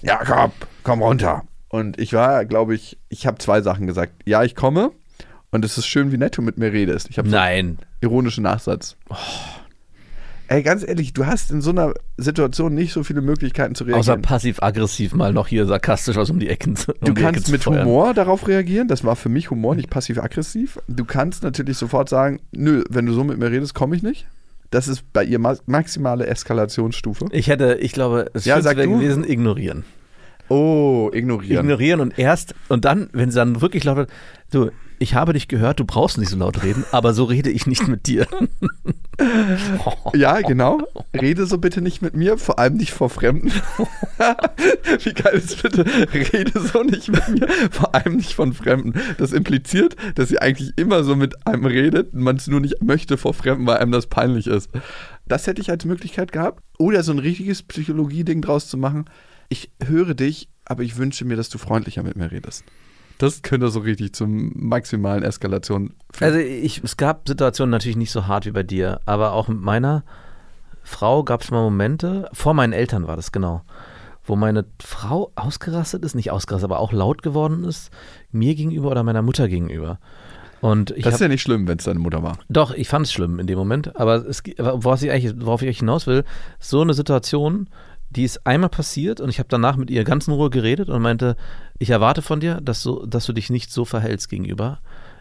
Jakob, 0.01 0.53
komm 0.85 1.03
runter. 1.03 1.43
Und 1.69 1.99
ich 2.01 2.13
war, 2.13 2.45
glaube 2.45 2.75
ich, 2.75 2.99
ich 3.09 3.27
habe 3.27 3.39
zwei 3.39 3.61
Sachen 3.61 3.87
gesagt. 3.87 4.13
Ja, 4.25 4.43
ich 4.45 4.55
komme 4.55 4.91
und 5.51 5.65
es 5.65 5.77
ist 5.79 5.87
schön, 5.87 6.13
wie 6.13 6.17
nett 6.19 6.37
du 6.37 6.43
mit 6.43 6.59
mir 6.59 6.73
redest. 6.73 7.09
Ich 7.11 7.19
habe 7.19 7.29
so 7.29 7.37
Nein. 7.37 7.79
ironischen 8.01 8.45
Nachsatz. 8.45 8.97
Ey, 10.51 10.63
ganz 10.63 10.83
ehrlich, 10.87 11.13
du 11.13 11.27
hast 11.27 11.51
in 11.51 11.61
so 11.61 11.69
einer 11.71 11.93
Situation 12.17 12.75
nicht 12.75 12.95
so 12.95 13.05
viele 13.05 13.21
Möglichkeiten 13.21 13.75
zu 13.75 13.85
Außer 13.85 13.93
reagieren. 13.97 14.23
passiv-aggressiv 14.23 15.15
mal 15.15 15.35
noch 15.35 15.47
hier 15.47 15.67
sarkastisch 15.67 16.17
was 16.17 16.31
um 16.31 16.39
die 16.39 16.49
Ecken 16.49 16.75
zu 16.75 16.93
um 16.93 16.99
Du 17.03 17.13
Ecke 17.13 17.21
kannst 17.21 17.47
zu 17.47 17.53
mit 17.53 17.65
feuern. 17.65 17.85
Humor 17.87 18.15
darauf 18.15 18.49
reagieren. 18.49 18.89
Das 18.89 19.05
war 19.05 19.15
für 19.15 19.29
mich 19.29 19.51
Humor, 19.51 19.75
nicht 19.75 19.91
passiv-aggressiv. 19.91 20.79
Du 20.89 21.05
kannst 21.05 21.43
natürlich 21.43 21.77
sofort 21.77 22.09
sagen, 22.09 22.41
nö, 22.51 22.83
wenn 22.89 23.05
du 23.05 23.13
so 23.13 23.25
mit 23.25 23.37
mir 23.39 23.51
redest, 23.51 23.75
komme 23.75 23.95
ich 23.95 24.03
nicht. 24.03 24.27
Das 24.71 24.89
ist 24.89 25.13
bei 25.13 25.23
ihr 25.23 25.39
ma 25.39 25.55
maximale 25.67 26.27
Eskalationsstufe. 26.27 27.27
Ich 27.31 27.49
hätte, 27.49 27.75
ich 27.75 27.93
glaube, 27.93 28.31
es 28.33 28.47
Ja, 28.47 28.65
wäre 28.65 28.75
gewesen, 28.75 29.25
ignorieren. 29.29 29.85
Oh, 30.49 31.11
ignorieren. 31.13 31.65
Ignorieren 31.65 32.01
und 32.01 32.19
erst, 32.19 32.55
und 32.69 32.85
dann, 32.85 33.11
wenn 33.13 33.31
sie 33.31 33.37
dann 33.37 33.61
wirklich 33.61 33.85
laut 33.85 33.97
wird, 33.97 34.11
du, 34.51 34.71
ich 34.99 35.15
habe 35.15 35.33
dich 35.33 35.49
gehört, 35.49 35.81
du 35.81 35.85
brauchst 35.85 36.19
nicht 36.19 36.31
so 36.31 36.37
laut 36.37 36.63
reden, 36.63 36.85
aber 36.93 37.15
so 37.15 37.25
rede 37.25 37.51
ich 37.51 37.67
nicht 37.67 37.89
mit 37.89 38.07
dir. 38.07 38.27
Ja, 40.15 40.41
genau. 40.43 40.81
Rede 41.13 41.47
so 41.47 41.59
bitte 41.59 41.81
nicht 41.81 42.03
mit 42.03 42.15
mir, 42.15 42.39
vor 42.39 42.61
allem 42.61 42.77
nicht 42.77 42.93
vor 42.93 43.11
Fremden. 43.11 43.51
Wie 45.03 45.13
geil 45.13 45.35
ist 45.35 45.61
bitte? 45.61 45.85
Rede 46.13 46.61
so 46.61 46.85
nicht 46.85 47.09
mit 47.09 47.29
mir, 47.29 47.49
vor 47.73 47.97
allem 47.97 48.15
nicht 48.15 48.35
von 48.35 48.53
Fremden. 48.53 48.95
Das 49.19 49.33
impliziert, 49.33 49.97
dass 50.15 50.29
sie 50.29 50.39
eigentlich 50.39 50.73
immer 50.77 51.03
so 51.03 51.17
mit 51.17 51.49
einem 51.49 51.67
redet, 51.67 52.15
man 52.15 52.37
es 52.37 52.47
nur 52.47 52.61
nicht 52.61 52.81
möchte 52.81 53.19
vor 53.19 53.35
Fremden, 53.35 53.67
weil 53.67 53.79
einem 53.79 53.91
das 53.91 54.07
peinlich 54.07 54.47
ist. 54.47 54.71
Das 55.27 55.49
hätte 55.49 55.61
ich 55.61 55.71
als 55.71 55.85
Möglichkeit 55.85 56.31
gehabt. 56.31 56.63
Oder 56.79 57.03
so 57.03 57.11
ein 57.11 57.19
richtiges 57.19 57.65
Psychologie-Ding 57.65 58.41
draus 58.41 58.69
zu 58.69 58.77
machen. 58.77 59.07
Ich 59.49 59.71
höre 59.83 60.15
dich, 60.15 60.49
aber 60.65 60.83
ich 60.83 60.97
wünsche 60.97 61.25
mir, 61.25 61.37
dass 61.37 61.49
du 61.49 61.59
freundlicher 61.59 62.03
mit 62.03 62.17
mir 62.17 62.31
redest. 62.31 62.65
Das 63.19 63.43
könnte 63.43 63.69
so 63.69 63.81
richtig 63.81 64.13
zum 64.13 64.53
maximalen 64.55 65.25
Eskalation 65.25 65.95
führen. 66.13 66.33
Also 66.33 66.39
ich, 66.39 66.83
es 66.85 66.97
gab 66.97 67.27
Situationen 67.27 67.71
natürlich 67.71 67.97
nicht 67.97 68.13
so 68.13 68.27
hart 68.27 68.47
wie 68.47 68.53
bei 68.53 68.63
dir, 68.63 69.01
aber 69.07 69.33
auch 69.33 69.49
mit 69.49 69.61
meiner 69.61 70.05
Frau 70.85 71.25
gab 71.25 71.43
es 71.43 71.51
mal 71.51 71.63
Momente, 71.63 72.29
vor 72.33 72.55
meinen 72.55 72.73
Eltern 72.73 73.07
war 73.07 73.17
das 73.17 73.33
genau, 73.33 73.63
wo 74.25 74.37
meine 74.37 74.67
Frau 74.81 75.33
ausgerastet 75.35 76.05
ist, 76.05 76.15
nicht 76.15 76.31
ausgerastet, 76.31 76.71
aber 76.71 76.81
auch 76.81 76.93
laut 76.93 77.23
geworden 77.23 77.65
ist, 77.65 77.91
mir 78.31 78.55
gegenüber 78.55 78.91
oder 78.91 79.03
meiner 79.03 79.23
Mutter 79.23 79.49
gegenüber. 79.49 79.99
Und 80.61 80.93
ich 80.93 81.05
das 81.05 81.15
ist 81.15 81.21
hab, 81.21 81.27
ja 81.27 81.29
nicht 81.29 81.43
schlimm, 81.43 81.69
wenn 81.69 81.79
es 81.79 81.85
deine 81.85 81.99
Mutter 82.01 82.23
war. 82.23 82.39
doch, 82.49 82.73
ich 82.73 82.89
fand 82.89 83.07
es 83.07 83.13
schlimm 83.13 83.39
in 83.39 83.47
dem 83.47 83.59
Moment, 83.59 83.97
aber 83.97 84.27
es, 84.27 84.43
worauf 84.59 85.03
ich 85.03 85.11
eigentlich, 85.11 85.35
worauf 85.41 85.63
ich 85.63 85.69
eigentlich 85.69 85.79
hinaus 85.81 86.07
will, 86.07 86.25
so 86.59 86.81
eine 86.81 86.95
Situation, 86.95 87.69
die 88.11 88.25
ist 88.25 88.47
einmal 88.47 88.71
passiert 88.71 89.21
und 89.21 89.29
ich 89.29 89.39
habe 89.39 89.49
danach 89.51 89.77
mit 89.77 89.91
ihr 89.91 90.05
ganz 90.05 90.29
in 90.29 90.35
Ruhe 90.35 90.51
geredet 90.51 90.89
und 90.89 91.03
meinte, 91.03 91.37
ich 91.79 91.91
erwarte 91.91 92.23
von 92.23 92.41
dir, 92.41 92.61
dass, 92.61 92.83
so, 92.83 93.05
dass 93.05 93.27
du 93.27 93.33
dich 93.33 93.51
nicht 93.51 93.71
so 93.71 93.85
verhältst 93.85 94.29
gegenüber 94.29 94.81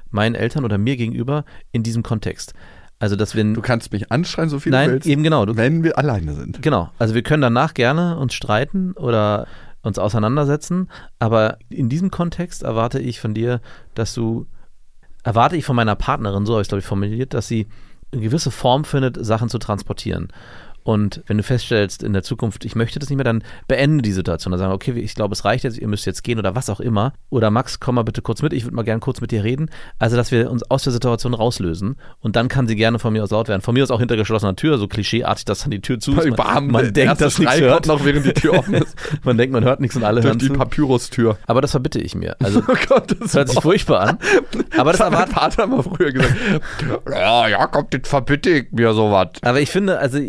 meinen 0.09 0.35
Eltern 0.35 0.63
oder 0.63 0.77
mir 0.77 0.95
gegenüber 0.95 1.43
in 1.71 1.83
diesem 1.83 2.03
Kontext. 2.03 2.53
Also, 2.99 3.15
dass 3.15 3.35
wenn 3.35 3.53
Du 3.53 3.61
kannst 3.61 3.91
mich 3.91 4.11
anschreien, 4.11 4.49
so 4.49 4.59
viel 4.59 4.71
Nein, 4.71 4.87
du 4.87 4.93
willst, 4.95 5.07
eben 5.07 5.21
genau. 5.21 5.45
Du, 5.45 5.55
wenn 5.55 5.83
wir 5.83 5.97
alleine 5.97 6.33
sind. 6.33 6.61
genau. 6.61 6.89
Also 6.97 7.13
wir 7.13 7.21
können 7.21 7.41
danach 7.41 7.73
gerne 7.73 8.17
uns 8.17 8.33
streiten 8.33 8.93
oder 8.93 9.47
uns 9.83 9.99
auseinandersetzen, 9.99 10.89
aber 11.19 11.57
in 11.69 11.89
diesem 11.89 12.09
Kontext 12.09 12.63
erwarte 12.63 12.99
ich 12.99 13.19
von 13.19 13.33
dir, 13.33 13.61
dass 13.93 14.13
du, 14.13 14.47
erwarte 15.23 15.55
ich 15.55 15.65
von 15.65 15.75
meiner 15.75 15.95
Partnerin, 15.95 16.45
so 16.45 16.53
habe 16.53 16.61
ich 16.61 16.65
es 16.65 16.69
glaube 16.69 16.79
ich 16.79 16.85
formuliert, 16.85 17.33
dass 17.33 17.47
sie 17.47 17.67
eine 18.11 18.21
gewisse 18.21 18.51
Form 18.51 18.83
findet, 18.83 19.23
Sachen 19.23 19.49
zu 19.49 19.59
transportieren. 19.59 20.29
Und 20.87 21.21
wenn 21.27 21.35
du 21.35 21.43
feststellst 21.43 22.01
in 22.01 22.13
der 22.13 22.23
Zukunft, 22.23 22.63
ich 22.63 22.73
möchte 22.73 22.97
das 22.97 23.09
nicht 23.09 23.17
mehr, 23.17 23.25
dann 23.25 23.43
beende 23.67 24.01
die 24.01 24.13
Situation. 24.13 24.51
Dann 24.51 24.59
sagen, 24.59 24.71
okay, 24.71 24.93
ich 24.93 25.15
glaube, 25.15 25.33
es 25.33 25.43
reicht 25.43 25.65
jetzt, 25.65 25.77
ihr 25.77 25.87
müsst 25.89 26.05
jetzt 26.05 26.23
gehen 26.23 26.39
oder 26.39 26.55
was 26.55 26.69
auch 26.69 26.79
immer. 26.79 27.11
Oder 27.29 27.51
Max, 27.51 27.81
komm 27.81 27.95
mal 27.95 28.05
bitte 28.05 28.21
kurz 28.21 28.41
mit, 28.41 28.53
ich 28.53 28.63
würde 28.63 28.73
mal 28.73 28.83
gerne 28.83 29.01
kurz 29.01 29.19
mit 29.19 29.31
dir 29.31 29.43
reden. 29.43 29.69
Also, 29.99 30.15
dass 30.15 30.31
wir 30.31 30.49
uns 30.49 30.63
aus 30.71 30.83
der 30.83 30.93
Situation 30.93 31.33
rauslösen. 31.33 31.97
Und 32.21 32.37
dann 32.37 32.47
kann 32.47 32.67
sie 32.67 32.77
gerne 32.77 32.99
von 32.99 33.11
mir 33.11 33.21
aus 33.21 33.31
laut 33.31 33.49
werden. 33.49 33.61
Von 33.61 33.73
mir 33.73 33.83
aus 33.83 33.91
auch 33.91 33.99
hinter 33.99 34.15
geschlossener 34.15 34.55
Tür, 34.55 34.77
so 34.77 34.87
klischeeartig, 34.87 35.43
dass 35.43 35.59
dann 35.59 35.71
die 35.71 35.81
Tür 35.81 35.99
zu 35.99 36.13
ist. 36.13 36.37
Man, 36.37 36.67
man 36.67 36.93
denkt, 36.93 37.19
dass 37.19 37.37
nichts 37.37 37.59
hört. 37.59 37.85
noch, 37.87 38.05
während 38.05 38.25
die 38.25 38.31
Tür 38.31 38.53
offen 38.53 38.75
ist. 38.75 38.95
Man 39.25 39.37
denkt, 39.37 39.51
man 39.51 39.65
hört 39.65 39.81
nichts 39.81 39.97
und 39.97 40.05
alle 40.05 40.21
Durch 40.21 40.29
hören 40.29 40.39
die. 40.39 40.49
Papyrustür. 40.49 41.37
Aber 41.47 41.59
das 41.59 41.71
verbitte 41.71 41.99
ich 41.99 42.15
mir. 42.15 42.37
Also, 42.39 42.61
Oh 42.67 42.75
Gott, 42.87 43.11
das 43.11 43.19
das 43.19 43.33
hört 43.33 43.49
sich 43.49 43.61
furchtbar 43.61 43.99
an. 44.07 44.19
Aber 44.77 44.93
das 44.93 45.01
hat 45.01 45.11
mein 45.11 45.23
erwartet. 45.23 45.35
Vater 45.35 45.67
mal 45.67 45.83
früher 45.83 46.13
gesagt. 46.13 46.35
Ja, 47.11 47.49
Jakob, 47.49 47.91
das 47.91 48.01
verbitte 48.05 48.51
ich 48.51 48.71
mir 48.71 48.93
sowas. 48.93 49.31
Aber 49.41 49.59
ich 49.59 49.69
finde, 49.69 49.99
also 49.99 50.19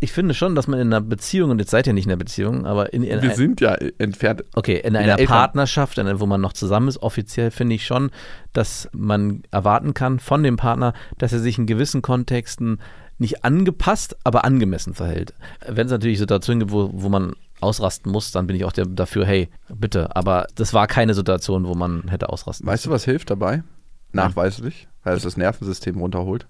ich 0.00 0.12
finde 0.12 0.34
schon, 0.34 0.54
dass 0.54 0.68
man 0.68 0.78
in 0.78 0.88
einer 0.92 1.00
Beziehung, 1.00 1.50
und 1.50 1.58
jetzt 1.58 1.70
seid 1.70 1.86
ihr 1.86 1.92
nicht 1.92 2.04
in 2.06 2.10
einer 2.12 2.18
Beziehung, 2.18 2.66
aber 2.66 2.92
in, 2.92 3.02
in 3.02 3.20
Wir 3.22 3.30
ein- 3.30 3.36
sind 3.36 3.60
ja 3.60 3.74
entfernt. 3.98 4.44
Okay, 4.54 4.80
in 4.84 4.92
der 4.92 5.02
einer 5.02 5.16
Partnerschaft, 5.26 5.98
in 5.98 6.20
wo 6.20 6.26
man 6.26 6.40
noch 6.40 6.52
zusammen 6.52 6.88
ist, 6.88 6.98
offiziell 7.02 7.50
finde 7.50 7.74
ich 7.74 7.84
schon, 7.86 8.10
dass 8.52 8.88
man 8.92 9.42
erwarten 9.50 9.94
kann 9.94 10.20
von 10.20 10.42
dem 10.42 10.56
Partner, 10.56 10.94
dass 11.18 11.32
er 11.32 11.40
sich 11.40 11.58
in 11.58 11.66
gewissen 11.66 12.00
Kontexten 12.02 12.80
nicht 13.18 13.44
angepasst, 13.44 14.16
aber 14.22 14.44
angemessen 14.44 14.94
verhält. 14.94 15.34
Wenn 15.66 15.86
es 15.86 15.90
natürlich 15.92 16.18
Situationen 16.18 16.60
gibt, 16.60 16.70
wo, 16.70 16.90
wo 16.92 17.08
man 17.08 17.32
ausrasten 17.60 18.12
muss, 18.12 18.30
dann 18.30 18.46
bin 18.46 18.54
ich 18.54 18.64
auch 18.64 18.70
der, 18.70 18.86
dafür, 18.86 19.26
hey, 19.26 19.48
bitte. 19.68 20.14
Aber 20.14 20.46
das 20.54 20.72
war 20.72 20.86
keine 20.86 21.14
Situation, 21.14 21.66
wo 21.66 21.74
man 21.74 22.06
hätte 22.08 22.28
ausrasten 22.28 22.64
Weißt 22.68 22.86
du, 22.86 22.90
was 22.90 23.04
hilft 23.04 23.30
dabei? 23.30 23.64
Nachweislich, 24.12 24.86
weil 25.02 25.16
es 25.16 25.24
das 25.24 25.36
Nervensystem 25.36 25.98
runterholt. 25.98 26.46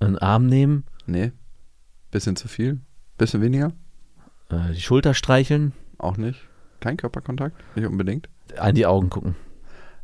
Einen 0.00 0.18
Arm 0.18 0.46
nehmen, 0.46 0.84
Nee. 1.06 1.30
Bisschen 2.14 2.36
zu 2.36 2.46
viel? 2.46 2.78
Bisschen 3.18 3.42
weniger? 3.42 3.72
äh, 4.48 4.72
die 4.72 4.80
Schulter 4.80 5.14
streicheln, 5.14 5.72
Auch 5.98 6.16
nicht. 6.16 6.38
Kein 6.78 6.96
Körperkontakt? 6.96 7.56
Nicht 7.76 7.86
unbedingt. 7.88 8.28
an 8.56 8.76
die 8.76 8.86
Augen 8.86 9.10
gucken. 9.10 9.34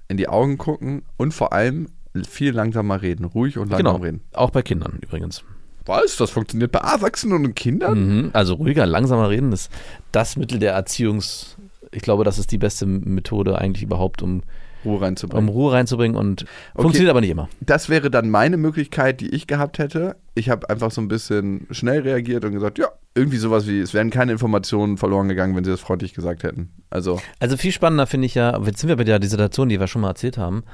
In 0.08 0.16
die 0.16 0.26
Augen 0.28 0.58
gucken 0.58 1.02
und 1.18 1.32
vor 1.32 1.52
allem 1.52 1.86
viel 2.28 2.50
langsamer 2.52 3.00
reden. 3.00 3.24
Ruhig 3.26 3.58
und 3.58 3.70
langsam 3.70 3.94
Genau, 3.94 4.04
reden. 4.04 4.20
auch 4.32 4.50
bei 4.50 4.62
Kindern 4.62 4.98
übrigens. 5.00 5.44
Was? 5.86 6.16
Das 6.16 6.30
funktioniert 6.32 6.72
bei 6.72 6.80
Erwachsenen 6.80 7.44
und 7.44 7.54
Kindern? 7.54 8.24
Mhm. 8.24 8.30
Also 8.32 8.54
ruhiger, 8.54 8.86
langsamer 8.86 9.28
reden 9.30 9.52
ist 9.52 9.70
das 10.10 10.36
Mittel 10.36 10.58
der 10.58 10.72
Erziehungs. 10.72 11.56
Ich 11.92 12.02
glaube, 12.02 12.24
das 12.24 12.38
ist 12.40 12.50
die 12.50 12.58
beste 12.58 12.86
Methode 12.86 13.56
eigentlich 13.56 13.84
überhaupt, 13.84 14.20
um, 14.22 14.42
Ruhe 14.84 14.96
um 14.96 15.02
reinzubringen. 15.02 15.48
Ruhe 15.48 15.72
reinzubringen 15.72 16.16
und 16.16 16.44
funktioniert 16.76 17.10
aber 17.10 17.20
nicht 17.20 17.30
immer. 17.30 17.48
Das 17.60 17.88
wäre 17.88 18.10
dann 18.10 18.30
meine 18.30 18.56
Möglichkeit, 18.56 19.20
die 19.20 19.28
ich 19.30 19.46
gehabt 19.46 19.78
hätte. 19.78 20.16
Ich 20.34 20.48
habe 20.48 20.68
einfach 20.70 20.90
so 20.90 21.00
ein 21.00 21.08
bisschen 21.08 21.66
schnell 21.70 22.02
reagiert 22.02 22.44
und 22.44 22.52
gesagt, 22.52 22.78
ja, 22.78 22.88
irgendwie 23.14 23.38
sowas 23.38 23.66
wie, 23.66 23.80
es 23.80 23.92
wären 23.92 24.10
keine 24.10 24.32
Informationen 24.32 24.96
verloren 24.96 25.28
gegangen, 25.28 25.56
wenn 25.56 25.64
sie 25.64 25.70
das 25.70 25.80
freundlich 25.80 26.14
gesagt 26.14 26.42
hätten. 26.42 26.70
Also, 26.90 27.20
Also 27.40 27.56
viel 27.56 27.72
spannender 27.72 28.06
finde 28.06 28.26
ich 28.26 28.34
ja, 28.34 28.58
jetzt 28.62 28.80
sind 28.80 28.88
wir 28.88 28.96
bei 28.96 29.04
der 29.04 29.18
die 29.18 29.26
Situation, 29.26 29.68
die 29.68 29.80
wir 29.80 29.86
schon 29.86 30.02
mal 30.02 30.08
erzählt 30.08 30.38
haben, 30.38 30.64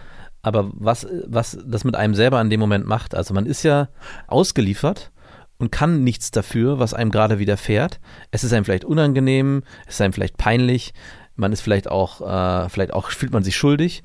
aber 0.42 0.70
was, 0.74 1.06
was 1.26 1.58
das 1.66 1.84
mit 1.84 1.96
einem 1.96 2.14
selber 2.14 2.40
in 2.40 2.50
dem 2.50 2.60
Moment 2.60 2.86
macht. 2.86 3.14
Also 3.14 3.34
man 3.34 3.46
ist 3.46 3.62
ja 3.64 3.88
ausgeliefert 4.28 5.10
und 5.58 5.72
kann 5.72 6.04
nichts 6.04 6.30
dafür, 6.30 6.78
was 6.78 6.94
einem 6.94 7.10
gerade 7.10 7.38
widerfährt. 7.38 7.98
Es 8.30 8.44
ist 8.44 8.52
einem 8.52 8.64
vielleicht 8.64 8.84
unangenehm, 8.84 9.62
es 9.86 9.94
ist 9.94 10.00
einem 10.02 10.12
vielleicht 10.12 10.36
peinlich, 10.36 10.92
man 11.36 11.52
ist 11.52 11.60
vielleicht 11.60 11.90
auch, 11.90 12.20
äh, 12.20 12.68
vielleicht 12.68 12.92
auch 12.92 13.10
fühlt 13.10 13.32
man 13.32 13.42
sich 13.42 13.56
schuldig. 13.56 14.02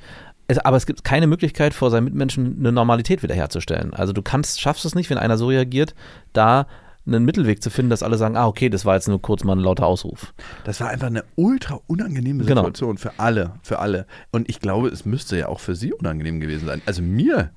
Es, 0.48 0.58
aber 0.60 0.78
es 0.78 0.86
gibt 0.86 1.04
keine 1.04 1.28
Möglichkeit, 1.28 1.74
vor 1.74 1.90
seinen 1.92 2.04
Mitmenschen 2.06 2.58
eine 2.60 2.72
Normalität 2.72 3.24
wiederherzustellen. 3.24 3.94
Also 3.94 4.12
du 4.14 4.22
kannst, 4.22 4.60
schaffst 4.60 4.86
es 4.86 4.96
nicht, 4.96 5.10
wenn 5.10 5.18
einer 5.18 5.38
so 5.38 5.48
reagiert, 5.48 5.96
da 6.34 6.68
einen 7.08 7.26
Mittelweg 7.26 7.64
zu 7.64 7.70
finden, 7.72 7.90
dass 7.90 8.04
alle 8.04 8.18
sagen, 8.18 8.38
ah, 8.38 8.46
okay, 8.48 8.70
das 8.70 8.86
war 8.86 8.94
jetzt 8.96 9.08
nur 9.08 9.20
kurz 9.22 9.44
mal 9.44 9.56
ein 9.56 9.60
lauter 9.60 9.88
Ausruf. 9.88 10.34
das 10.66 10.80
war 10.82 10.90
einfach 10.90 11.08
eine 11.08 11.24
ultra 11.36 11.80
unangenehme 11.88 12.44
Genau. 12.44 12.62
Situation 12.62 12.98
für 13.00 13.14
alle, 13.18 13.54
für 13.64 13.80
alle. 13.80 14.06
Und 14.32 14.50
ich 14.50 14.60
glaube, 14.60 14.90
es 14.90 15.04
müsste 15.06 15.36
ja 15.38 15.48
auch 15.48 15.60
für 15.60 15.76
sie 15.76 15.94
unangenehm 15.94 16.40
gewesen 16.40 16.68
sein. 16.68 16.82
Also 16.86 17.02
mir 17.02 17.50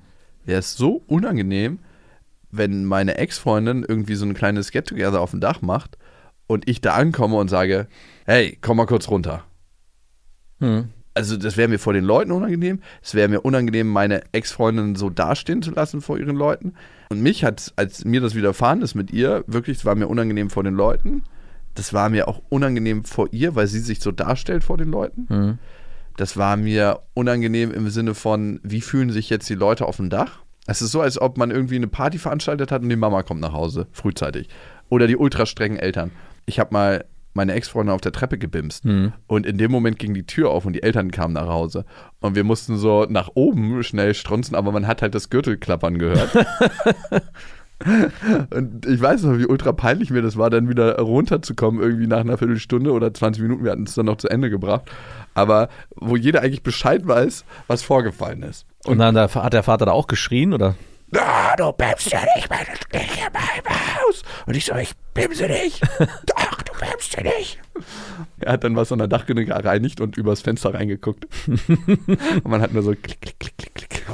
wäre 0.45 0.59
es 0.59 0.75
so 0.75 1.03
unangenehm, 1.07 1.79
wenn 2.49 2.85
meine 2.85 3.17
Ex-Freundin 3.17 3.85
irgendwie 3.87 4.15
so 4.15 4.25
ein 4.25 4.33
kleines 4.33 4.71
Get-Together 4.71 5.19
auf 5.21 5.31
dem 5.31 5.41
Dach 5.41 5.61
macht 5.61 5.97
und 6.47 6.67
ich 6.67 6.81
da 6.81 6.93
ankomme 6.95 7.35
und 7.35 7.49
sage, 7.49 7.87
hey, 8.25 8.57
komm 8.61 8.77
mal 8.77 8.85
kurz 8.87 9.09
runter. 9.09 9.43
Hm. 10.65 10.85
also 11.13 11.37
das 11.37 11.57
wäre 11.57 11.67
mir 11.67 11.79
vor 11.79 11.93
den 11.93 12.03
Leuten 12.03 12.31
unangenehm. 12.31 12.79
Es 13.01 13.13
wäre 13.13 13.29
mir 13.29 13.41
unangenehm, 13.41 13.87
meine 13.87 14.23
Ex-Freundin 14.31 14.95
so 14.95 15.09
dastehen 15.09 15.61
zu 15.61 15.71
lassen 15.71 16.01
vor 16.01 16.17
ihren 16.17 16.35
Leuten. 16.35 16.73
Und 17.09 17.21
mich 17.21 17.43
hat, 17.43 17.73
als 17.75 18.03
mir 18.03 18.21
das 18.21 18.35
widerfahren 18.35 18.81
ist 18.81 18.95
mit 18.95 19.11
ihr, 19.11 19.43
wirklich, 19.47 19.77
es 19.77 19.85
war 19.85 19.95
mir 19.95 20.07
unangenehm 20.07 20.49
vor 20.49 20.63
den 20.63 20.73
Leuten. 20.73 21.23
Das 21.75 21.93
war 21.93 22.09
mir 22.09 22.27
auch 22.27 22.41
unangenehm 22.49 23.03
vor 23.03 23.27
ihr, 23.31 23.55
weil 23.55 23.67
sie 23.67 23.79
sich 23.79 23.99
so 23.99 24.11
darstellt 24.11 24.63
vor 24.63 24.77
den 24.77 24.89
Leuten. 24.89 25.27
Mhm. 25.29 25.57
Das 26.17 26.37
war 26.37 26.55
mir 26.55 27.01
unangenehm 27.13 27.71
im 27.71 27.89
Sinne 27.89 28.15
von, 28.15 28.59
wie 28.63 28.81
fühlen 28.81 29.09
sich 29.09 29.29
jetzt 29.29 29.49
die 29.49 29.55
Leute 29.55 29.85
auf 29.85 29.97
dem 29.97 30.09
Dach? 30.09 30.39
Es 30.67 30.81
ist 30.81 30.91
so, 30.91 31.01
als 31.01 31.21
ob 31.21 31.37
man 31.37 31.51
irgendwie 31.51 31.75
eine 31.75 31.87
Party 31.87 32.17
veranstaltet 32.17 32.71
hat 32.71 32.81
und 32.81 32.89
die 32.89 32.95
Mama 32.95 33.21
kommt 33.23 33.41
nach 33.41 33.53
Hause, 33.53 33.87
frühzeitig. 33.91 34.49
Oder 34.89 35.07
die 35.07 35.17
ultra 35.17 35.45
strengen 35.45 35.77
Eltern. 35.77 36.11
Ich 36.45 36.59
habe 36.59 36.73
mal 36.73 37.05
meine 37.35 37.53
Ex-Freundin 37.53 37.93
auf 37.93 38.01
der 38.01 38.11
Treppe 38.13 38.37
gebimst. 38.39 38.85
Und 39.27 39.45
in 39.45 39.57
dem 39.57 39.69
Moment 39.71 39.99
ging 39.99 40.13
die 40.13 40.25
Tür 40.25 40.49
auf 40.51 40.65
und 40.65 40.73
die 40.73 40.81
Eltern 40.83 41.11
kamen 41.11 41.33
nach 41.33 41.47
Hause. 41.47 41.85
Und 42.21 42.35
wir 42.35 42.43
mussten 42.43 42.77
so 42.77 43.05
nach 43.09 43.29
oben 43.35 43.83
schnell 43.83 44.13
strunzen, 44.15 44.55
aber 44.55 44.71
man 44.71 44.87
hat 44.87 45.01
halt 45.01 45.13
das 45.13 45.29
Gürtelklappern 45.29 45.99
gehört. 45.99 46.29
und 48.51 48.85
ich 48.85 49.01
weiß 49.01 49.23
noch, 49.23 49.37
wie 49.37 49.45
ultra 49.45 49.73
peinlich 49.73 50.09
mir 50.11 50.21
das 50.21 50.37
war, 50.37 50.49
dann 50.49 50.69
wieder 50.69 50.97
runterzukommen, 50.97 51.81
irgendwie 51.81 52.07
nach 52.07 52.21
einer 52.21 52.37
Viertelstunde 52.37 52.91
oder 52.91 53.13
20 53.13 53.43
Minuten. 53.43 53.63
Wir 53.65 53.71
hatten 53.73 53.83
es 53.83 53.95
dann 53.95 54.05
noch 54.05 54.17
zu 54.17 54.29
Ende 54.29 54.49
gebracht. 54.49 54.83
Aber 55.33 55.67
wo 55.95 56.15
jeder 56.15 56.41
eigentlich 56.41 56.63
Bescheid 56.63 57.05
weiß, 57.05 57.43
was 57.67 57.83
vorgefallen 57.83 58.43
ist. 58.43 58.65
Und 58.85 58.99
dann 58.99 59.13
da- 59.15 59.29
hat 59.33 59.53
der 59.53 59.63
Vater 59.63 59.85
da 59.85 59.91
auch 59.91 60.07
geschrien 60.07 60.53
oder? 60.53 60.75
Ah, 61.15 61.55
du 61.57 61.71
bämst 61.73 62.11
ja 62.11 62.19
nicht, 62.35 62.49
meine 62.49 62.65
nicht 62.93 63.17
in 63.17 63.33
meinem 63.33 63.77
Haus. 64.05 64.23
Und 64.47 64.55
ich 64.55 64.65
so, 64.65 64.75
ich 64.75 64.93
bimse 65.13 65.47
nicht. 65.47 65.81
Doch, 65.99 66.61
du 66.75 66.85
bämst 66.85 67.15
ja 67.15 67.23
nicht. 67.23 67.59
Er 68.39 68.53
hat 68.53 68.63
dann 68.63 68.75
was 68.75 68.91
an 68.91 68.99
der 68.99 69.07
Dachrinne 69.07 69.45
gereinigt 69.45 70.01
und 70.01 70.17
übers 70.17 70.41
Fenster 70.41 70.73
reingeguckt. 70.73 71.27
und 71.47 72.47
man 72.47 72.61
hat 72.61 72.73
nur 72.73 72.83
so 72.83 72.91
klick, 72.91 73.21
klick, 73.21 73.39
klick, 73.39 73.57
klick, 73.57 73.73
klick. 73.73 74.05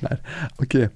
Nein, 0.00 0.18
okay. 0.58 0.88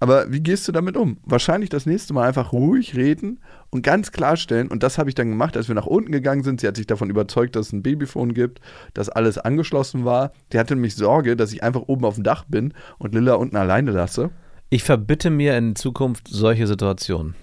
Aber 0.00 0.30
wie 0.30 0.40
gehst 0.40 0.68
du 0.68 0.72
damit 0.72 0.96
um? 0.96 1.18
Wahrscheinlich 1.24 1.70
das 1.70 1.84
nächste 1.84 2.14
Mal 2.14 2.28
einfach 2.28 2.52
ruhig 2.52 2.94
reden 2.94 3.40
und 3.70 3.82
ganz 3.82 4.12
klarstellen. 4.12 4.68
Und 4.68 4.84
das 4.84 4.96
habe 4.96 5.08
ich 5.08 5.16
dann 5.16 5.28
gemacht, 5.28 5.56
als 5.56 5.66
wir 5.66 5.74
nach 5.74 5.86
unten 5.86 6.12
gegangen 6.12 6.44
sind. 6.44 6.60
Sie 6.60 6.68
hat 6.68 6.76
sich 6.76 6.86
davon 6.86 7.10
überzeugt, 7.10 7.56
dass 7.56 7.68
es 7.68 7.72
ein 7.72 7.82
Babyphone 7.82 8.32
gibt, 8.32 8.60
dass 8.94 9.08
alles 9.08 9.38
angeschlossen 9.38 10.04
war. 10.04 10.32
Die 10.52 10.58
hatte 10.58 10.74
nämlich 10.74 10.94
Sorge, 10.94 11.34
dass 11.34 11.52
ich 11.52 11.64
einfach 11.64 11.82
oben 11.82 12.04
auf 12.04 12.14
dem 12.14 12.22
Dach 12.22 12.44
bin 12.44 12.74
und 12.98 13.14
Lilla 13.14 13.34
unten 13.34 13.56
alleine 13.56 13.90
lasse. 13.90 14.30
Ich 14.70 14.84
verbitte 14.84 15.30
mir 15.30 15.56
in 15.58 15.74
Zukunft 15.74 16.28
solche 16.28 16.68
Situationen. 16.68 17.34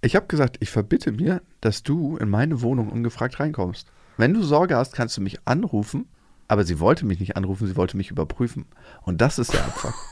Ich 0.00 0.14
habe 0.16 0.26
gesagt, 0.26 0.56
ich 0.60 0.70
verbitte 0.70 1.12
mir, 1.12 1.42
dass 1.60 1.82
du 1.82 2.16
in 2.16 2.28
meine 2.28 2.62
Wohnung 2.62 2.88
ungefragt 2.88 3.40
reinkommst. 3.40 3.88
Wenn 4.16 4.34
du 4.34 4.42
Sorge 4.42 4.76
hast, 4.76 4.94
kannst 4.94 5.16
du 5.16 5.20
mich 5.20 5.38
anrufen. 5.44 6.06
Aber 6.50 6.64
sie 6.64 6.80
wollte 6.80 7.04
mich 7.04 7.20
nicht 7.20 7.36
anrufen, 7.36 7.66
sie 7.66 7.76
wollte 7.76 7.96
mich 7.96 8.10
überprüfen. 8.10 8.64
Und 9.02 9.20
das 9.20 9.38
ist 9.38 9.52
der 9.52 9.64
Abfuck. 9.64 9.94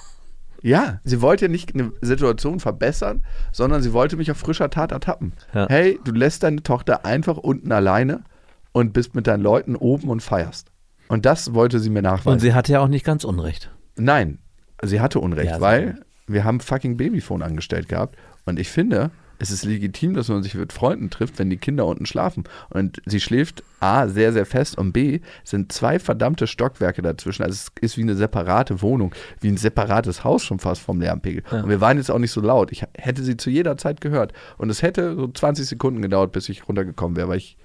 Ja, 0.62 1.01
sie 1.05 1.20
wollte 1.20 1.51
nicht 1.51 1.75
eine 1.75 1.92
Situation 2.01 2.61
verbessern, 2.61 3.22
sondern 3.53 3.83
sie 3.83 3.92
wollte 3.92 4.16
mich 4.16 4.31
auf 4.31 4.38
frischer 4.38 4.70
Tat 4.70 4.90
ertappen. 4.90 5.35
Ja. 5.53 5.66
Hey, 5.68 6.01
du 6.03 6.12
lässt 6.12 6.42
deine 6.42 6.62
Tochter 6.62 7.05
einfach 7.05 7.37
unten 7.37 7.70
alleine 7.72 8.25
und 8.72 8.94
bist 8.94 9.14
mit 9.14 9.27
deinen 9.27 9.42
Leuten 9.42 9.77
oben 9.77 10.09
und 10.09 10.22
feierst. 10.22 10.72
Und 11.09 11.27
das 11.27 11.53
wollte 11.55 11.79
sie 11.79 11.90
mir 11.90 12.03
nachweisen. 12.03 12.33
Und 12.33 12.38
sie 12.40 12.55
hatte 12.55 12.72
ja 12.72 12.81
auch 12.81 12.88
nicht 12.88 13.05
ganz 13.05 13.22
Unrecht. 13.22 13.70
Nein, 13.96 14.38
sie 14.83 15.01
hatte 15.01 15.20
Unrecht, 15.20 15.51
Ja, 15.53 15.61
weil 15.61 16.01
wir 16.27 16.42
haben 16.42 16.59
fucking 16.61 16.96
Babyphone 16.96 17.42
angestellt 17.42 17.88
gehabt. 17.88 18.16
Und 18.46 18.59
ich 18.59 18.70
finde, 18.70 19.11
es 19.38 19.51
ist 19.51 19.64
legitim, 19.64 20.14
dass 20.14 20.29
man 20.29 20.42
sich 20.42 20.55
mit 20.55 20.72
Freunden 20.72 21.11
trifft, 21.11 21.38
wenn 21.38 21.51
die 21.51 21.57
Kinder 21.57 21.87
unten 21.87 22.07
schlafen. 22.07 22.44
Und 22.70 23.01
sie 23.07 23.20
schläft 23.20 23.62
A, 23.81 24.09
sehr, 24.09 24.33
sehr 24.33 24.46
fest 24.46 24.79
und 24.79 24.92
B, 24.92 25.20
sind 25.44 25.72
zwei 25.72 25.99
verdammte 25.99 26.46
Stockwerke 26.46 27.03
dazwischen. 27.03 27.42
Also 27.42 27.55
es 27.55 27.72
ist 27.81 27.99
wie 27.99 28.03
eine 28.03 28.16
separate 28.16 28.83
Wohnung, 28.83 29.14
wie 29.40 29.49
ein 29.49 29.57
separates 29.57 30.25
Haus 30.25 30.44
schon 30.44 30.59
fast 30.59 30.81
vom 30.81 31.01
Lärmpegel. 31.01 31.42
Und 31.62 31.68
wir 31.68 31.81
waren 31.81 31.99
jetzt 31.99 32.11
auch 32.11 32.18
nicht 32.18 32.33
so 32.33 32.40
laut. 32.40 32.72
Ich 32.72 32.85
hätte 32.96 33.22
sie 33.22 33.37
zu 33.37 33.51
jeder 33.51 33.77
Zeit 33.77 34.01
gehört. 34.01 34.33
Und 34.59 34.70
es 34.70 34.83
hätte 34.83 35.14
so 35.14 35.29
20 35.29 35.66
Sekunden 35.66 36.03
gedauert, 36.03 36.33
bis 36.33 36.49
ich 36.49 36.66
runtergekommen 36.68 37.16
wäre, 37.16 37.29
weil 37.29 37.38
ich 37.38 37.57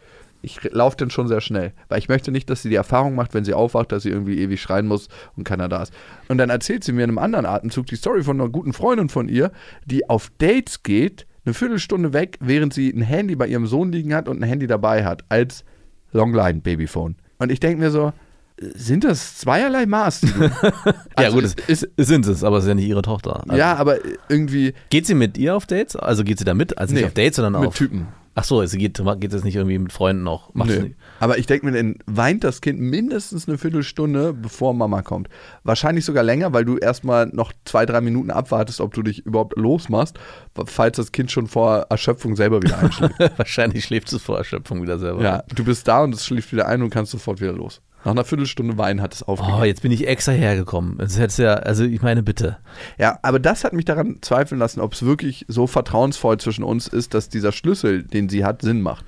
ich 0.41 0.63
laufe 0.71 0.97
dann 0.97 1.11
schon 1.11 1.27
sehr 1.27 1.41
schnell, 1.41 1.73
weil 1.87 1.99
ich 1.99 2.09
möchte 2.09 2.31
nicht, 2.31 2.49
dass 2.49 2.63
sie 2.63 2.69
die 2.69 2.75
Erfahrung 2.75 3.15
macht, 3.15 3.33
wenn 3.33 3.45
sie 3.45 3.53
aufwacht, 3.53 3.91
dass 3.91 4.03
sie 4.03 4.09
irgendwie 4.09 4.39
ewig 4.39 4.61
schreien 4.61 4.87
muss 4.87 5.07
und 5.37 5.43
keiner 5.43 5.69
da 5.69 5.83
ist. 5.83 5.93
Und 6.27 6.37
dann 6.39 6.49
erzählt 6.49 6.83
sie 6.83 6.93
mir 6.93 7.03
in 7.03 7.11
einem 7.11 7.19
anderen 7.19 7.45
Atemzug 7.45 7.85
die 7.85 7.95
Story 7.95 8.23
von 8.23 8.41
einer 8.41 8.49
guten 8.49 8.73
Freundin 8.73 9.09
von 9.09 9.29
ihr, 9.29 9.51
die 9.85 10.09
auf 10.09 10.31
Dates 10.39 10.83
geht, 10.83 11.27
eine 11.45 11.53
Viertelstunde 11.53 12.13
weg, 12.13 12.37
während 12.39 12.73
sie 12.73 12.89
ein 12.91 13.01
Handy 13.01 13.35
bei 13.35 13.47
ihrem 13.47 13.65
Sohn 13.67 13.91
liegen 13.91 14.13
hat 14.13 14.27
und 14.29 14.39
ein 14.41 14.47
Handy 14.47 14.67
dabei 14.67 15.03
hat, 15.05 15.23
als 15.29 15.63
Longline-Babyphone. 16.11 17.15
Und 17.39 17.51
ich 17.51 17.59
denke 17.59 17.79
mir 17.79 17.91
so, 17.91 18.13
sind 18.59 19.03
das 19.03 19.37
zweierlei 19.37 19.85
Maß? 19.87 20.21
du- 20.21 20.27
ja, 20.45 20.93
Also 21.15 21.37
gut, 21.41 21.55
es, 21.67 21.83
es 21.97 22.07
sind 22.07 22.27
es, 22.27 22.43
aber 22.43 22.57
es 22.57 22.65
ist 22.65 22.67
ja 22.69 22.75
nicht 22.75 22.87
ihre 22.87 23.01
Tochter. 23.01 23.41
Also, 23.43 23.55
ja, 23.57 23.75
aber 23.75 23.97
irgendwie 24.29 24.73
Geht 24.91 25.07
sie 25.07 25.15
mit 25.15 25.37
ihr 25.37 25.55
auf 25.55 25.65
Dates? 25.65 25.95
Also 25.95 26.23
geht 26.23 26.37
sie 26.37 26.45
da 26.45 26.53
mit? 26.53 26.77
Also 26.77 26.93
nicht 26.93 27.01
Nee, 27.01 27.07
auf 27.07 27.13
Dates, 27.15 27.37
sondern 27.37 27.59
mit 27.61 27.69
auf. 27.69 27.75
Typen. 27.75 28.07
Ach 28.33 28.45
so, 28.45 28.65
sie 28.65 28.77
geht, 28.77 29.01
geht 29.19 29.33
es 29.33 29.43
nicht 29.43 29.55
irgendwie 29.55 29.77
mit 29.77 29.91
Freunden 29.91 30.25
auch? 30.27 30.53
Nicht. 30.53 30.95
Aber 31.19 31.37
ich 31.37 31.47
denke 31.47 31.65
mir, 31.65 31.73
dann 31.73 31.95
weint 32.05 32.43
das 32.45 32.61
Kind 32.61 32.79
mindestens 32.79 33.47
eine 33.47 33.57
Viertelstunde, 33.57 34.33
bevor 34.33 34.73
Mama 34.73 35.01
kommt. 35.01 35.27
Wahrscheinlich 35.63 36.05
sogar 36.05 36.23
länger, 36.23 36.53
weil 36.53 36.63
du 36.63 36.77
erstmal 36.77 37.27
noch 37.27 37.51
zwei, 37.65 37.85
drei 37.85 37.99
Minuten 37.99 38.31
abwartest, 38.31 38.79
ob 38.79 38.93
du 38.93 39.03
dich 39.03 39.25
überhaupt 39.25 39.57
losmachst, 39.57 40.17
falls 40.65 40.95
das 40.95 41.11
Kind 41.11 41.29
schon 41.29 41.47
vor 41.47 41.87
Erschöpfung 41.89 42.37
selber 42.37 42.61
wieder 42.61 42.79
einschläft. 42.79 43.15
Wahrscheinlich 43.37 43.83
schläft 43.83 44.11
es 44.13 44.21
vor 44.21 44.37
Erschöpfung 44.37 44.81
wieder 44.81 44.97
selber. 44.97 45.21
ja, 45.21 45.43
du 45.53 45.65
bist 45.65 45.87
da 45.87 46.03
und 46.03 46.15
es 46.15 46.25
schläft 46.25 46.53
wieder 46.53 46.67
ein 46.67 46.81
und 46.81 46.89
kannst 46.89 47.11
sofort 47.11 47.41
wieder 47.41 47.53
los. 47.53 47.81
Nach 48.03 48.11
einer 48.11 48.23
Viertelstunde 48.23 48.77
Weinen 48.77 49.01
hat 49.01 49.13
es 49.13 49.23
aufgegeben. 49.23 49.59
Oh, 49.61 49.63
jetzt 49.63 49.81
bin 49.83 49.91
ich 49.91 50.07
extra 50.07 50.31
hergekommen. 50.31 50.97
Das 50.97 51.19
hätte 51.19 51.43
ja, 51.43 51.53
also 51.53 51.83
ich 51.83 52.01
meine, 52.01 52.23
bitte. 52.23 52.57
Ja, 52.97 53.19
aber 53.21 53.39
das 53.39 53.63
hat 53.63 53.73
mich 53.73 53.85
daran 53.85 54.17
zweifeln 54.21 54.57
lassen, 54.57 54.79
ob 54.79 54.93
es 54.93 55.03
wirklich 55.03 55.45
so 55.47 55.67
vertrauensvoll 55.67 56.37
zwischen 56.39 56.63
uns 56.63 56.87
ist, 56.87 57.13
dass 57.13 57.29
dieser 57.29 57.51
Schlüssel, 57.51 58.03
den 58.03 58.27
sie 58.27 58.43
hat, 58.43 58.63
Sinn 58.63 58.81
macht. 58.81 59.05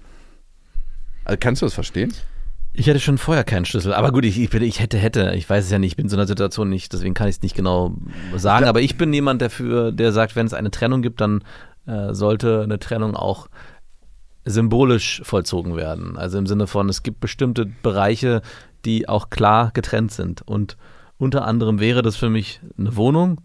Also 1.25 1.37
kannst 1.39 1.61
du 1.61 1.65
das 1.65 1.73
verstehen? 1.73 2.13
Ich 2.75 2.87
hätte 2.87 2.99
schon 2.99 3.17
vorher 3.17 3.43
keinen 3.43 3.65
Schlüssel. 3.65 3.93
Aber 3.93 4.11
gut, 4.11 4.25
ich, 4.25 4.39
ich, 4.39 4.53
ich 4.53 4.79
hätte, 4.79 4.97
hätte. 4.97 5.33
Ich 5.35 5.49
weiß 5.49 5.65
es 5.65 5.71
ja 5.71 5.79
nicht. 5.79 5.91
Ich 5.91 5.95
bin 5.95 6.07
in 6.07 6.09
so 6.09 6.17
einer 6.17 6.27
Situation 6.27 6.69
nicht, 6.69 6.91
deswegen 6.91 7.13
kann 7.13 7.27
ich 7.27 7.37
es 7.37 7.41
nicht 7.41 7.55
genau 7.55 7.95
sagen. 8.35 8.65
Aber 8.65 8.81
ich 8.81 8.97
bin 8.97 9.13
jemand 9.13 9.41
dafür, 9.41 9.91
der 9.91 10.11
sagt, 10.11 10.35
wenn 10.35 10.47
es 10.47 10.53
eine 10.53 10.71
Trennung 10.71 11.01
gibt, 11.01 11.21
dann 11.21 11.43
äh, 11.85 12.13
sollte 12.13 12.61
eine 12.63 12.79
Trennung 12.79 13.15
auch 13.15 13.47
symbolisch 14.45 15.21
vollzogen 15.23 15.75
werden. 15.75 16.17
Also 16.17 16.37
im 16.37 16.47
Sinne 16.47 16.67
von, 16.67 16.89
es 16.89 17.03
gibt 17.03 17.19
bestimmte 17.19 17.65
Bereiche, 17.65 18.41
die 18.85 19.07
auch 19.07 19.29
klar 19.29 19.71
getrennt 19.73 20.11
sind. 20.11 20.41
Und 20.41 20.77
unter 21.17 21.45
anderem 21.45 21.79
wäre 21.79 22.01
das 22.01 22.15
für 22.15 22.29
mich 22.29 22.61
eine 22.77 22.95
Wohnung, 22.95 23.41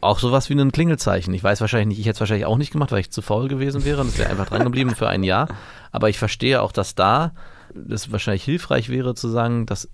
auch 0.00 0.18
sowas 0.18 0.48
wie 0.48 0.54
ein 0.54 0.72
Klingelzeichen. 0.72 1.34
Ich 1.34 1.42
weiß 1.42 1.60
wahrscheinlich 1.60 1.88
nicht, 1.88 1.98
ich 2.00 2.06
hätte 2.06 2.16
es 2.16 2.20
wahrscheinlich 2.20 2.46
auch 2.46 2.58
nicht 2.58 2.72
gemacht, 2.72 2.92
weil 2.92 3.00
ich 3.00 3.10
zu 3.10 3.22
faul 3.22 3.48
gewesen 3.48 3.84
wäre 3.84 4.00
und 4.00 4.08
es 4.08 4.18
wäre 4.18 4.30
einfach 4.30 4.48
dran 4.48 4.64
geblieben 4.64 4.94
für 4.94 5.08
ein 5.08 5.24
Jahr. 5.24 5.48
Aber 5.90 6.08
ich 6.08 6.18
verstehe 6.18 6.62
auch, 6.62 6.72
dass 6.72 6.94
da 6.94 7.32
das 7.74 8.12
wahrscheinlich 8.12 8.44
hilfreich 8.44 8.88
wäre 8.88 9.14
zu 9.14 9.28
sagen, 9.28 9.66
das 9.66 9.88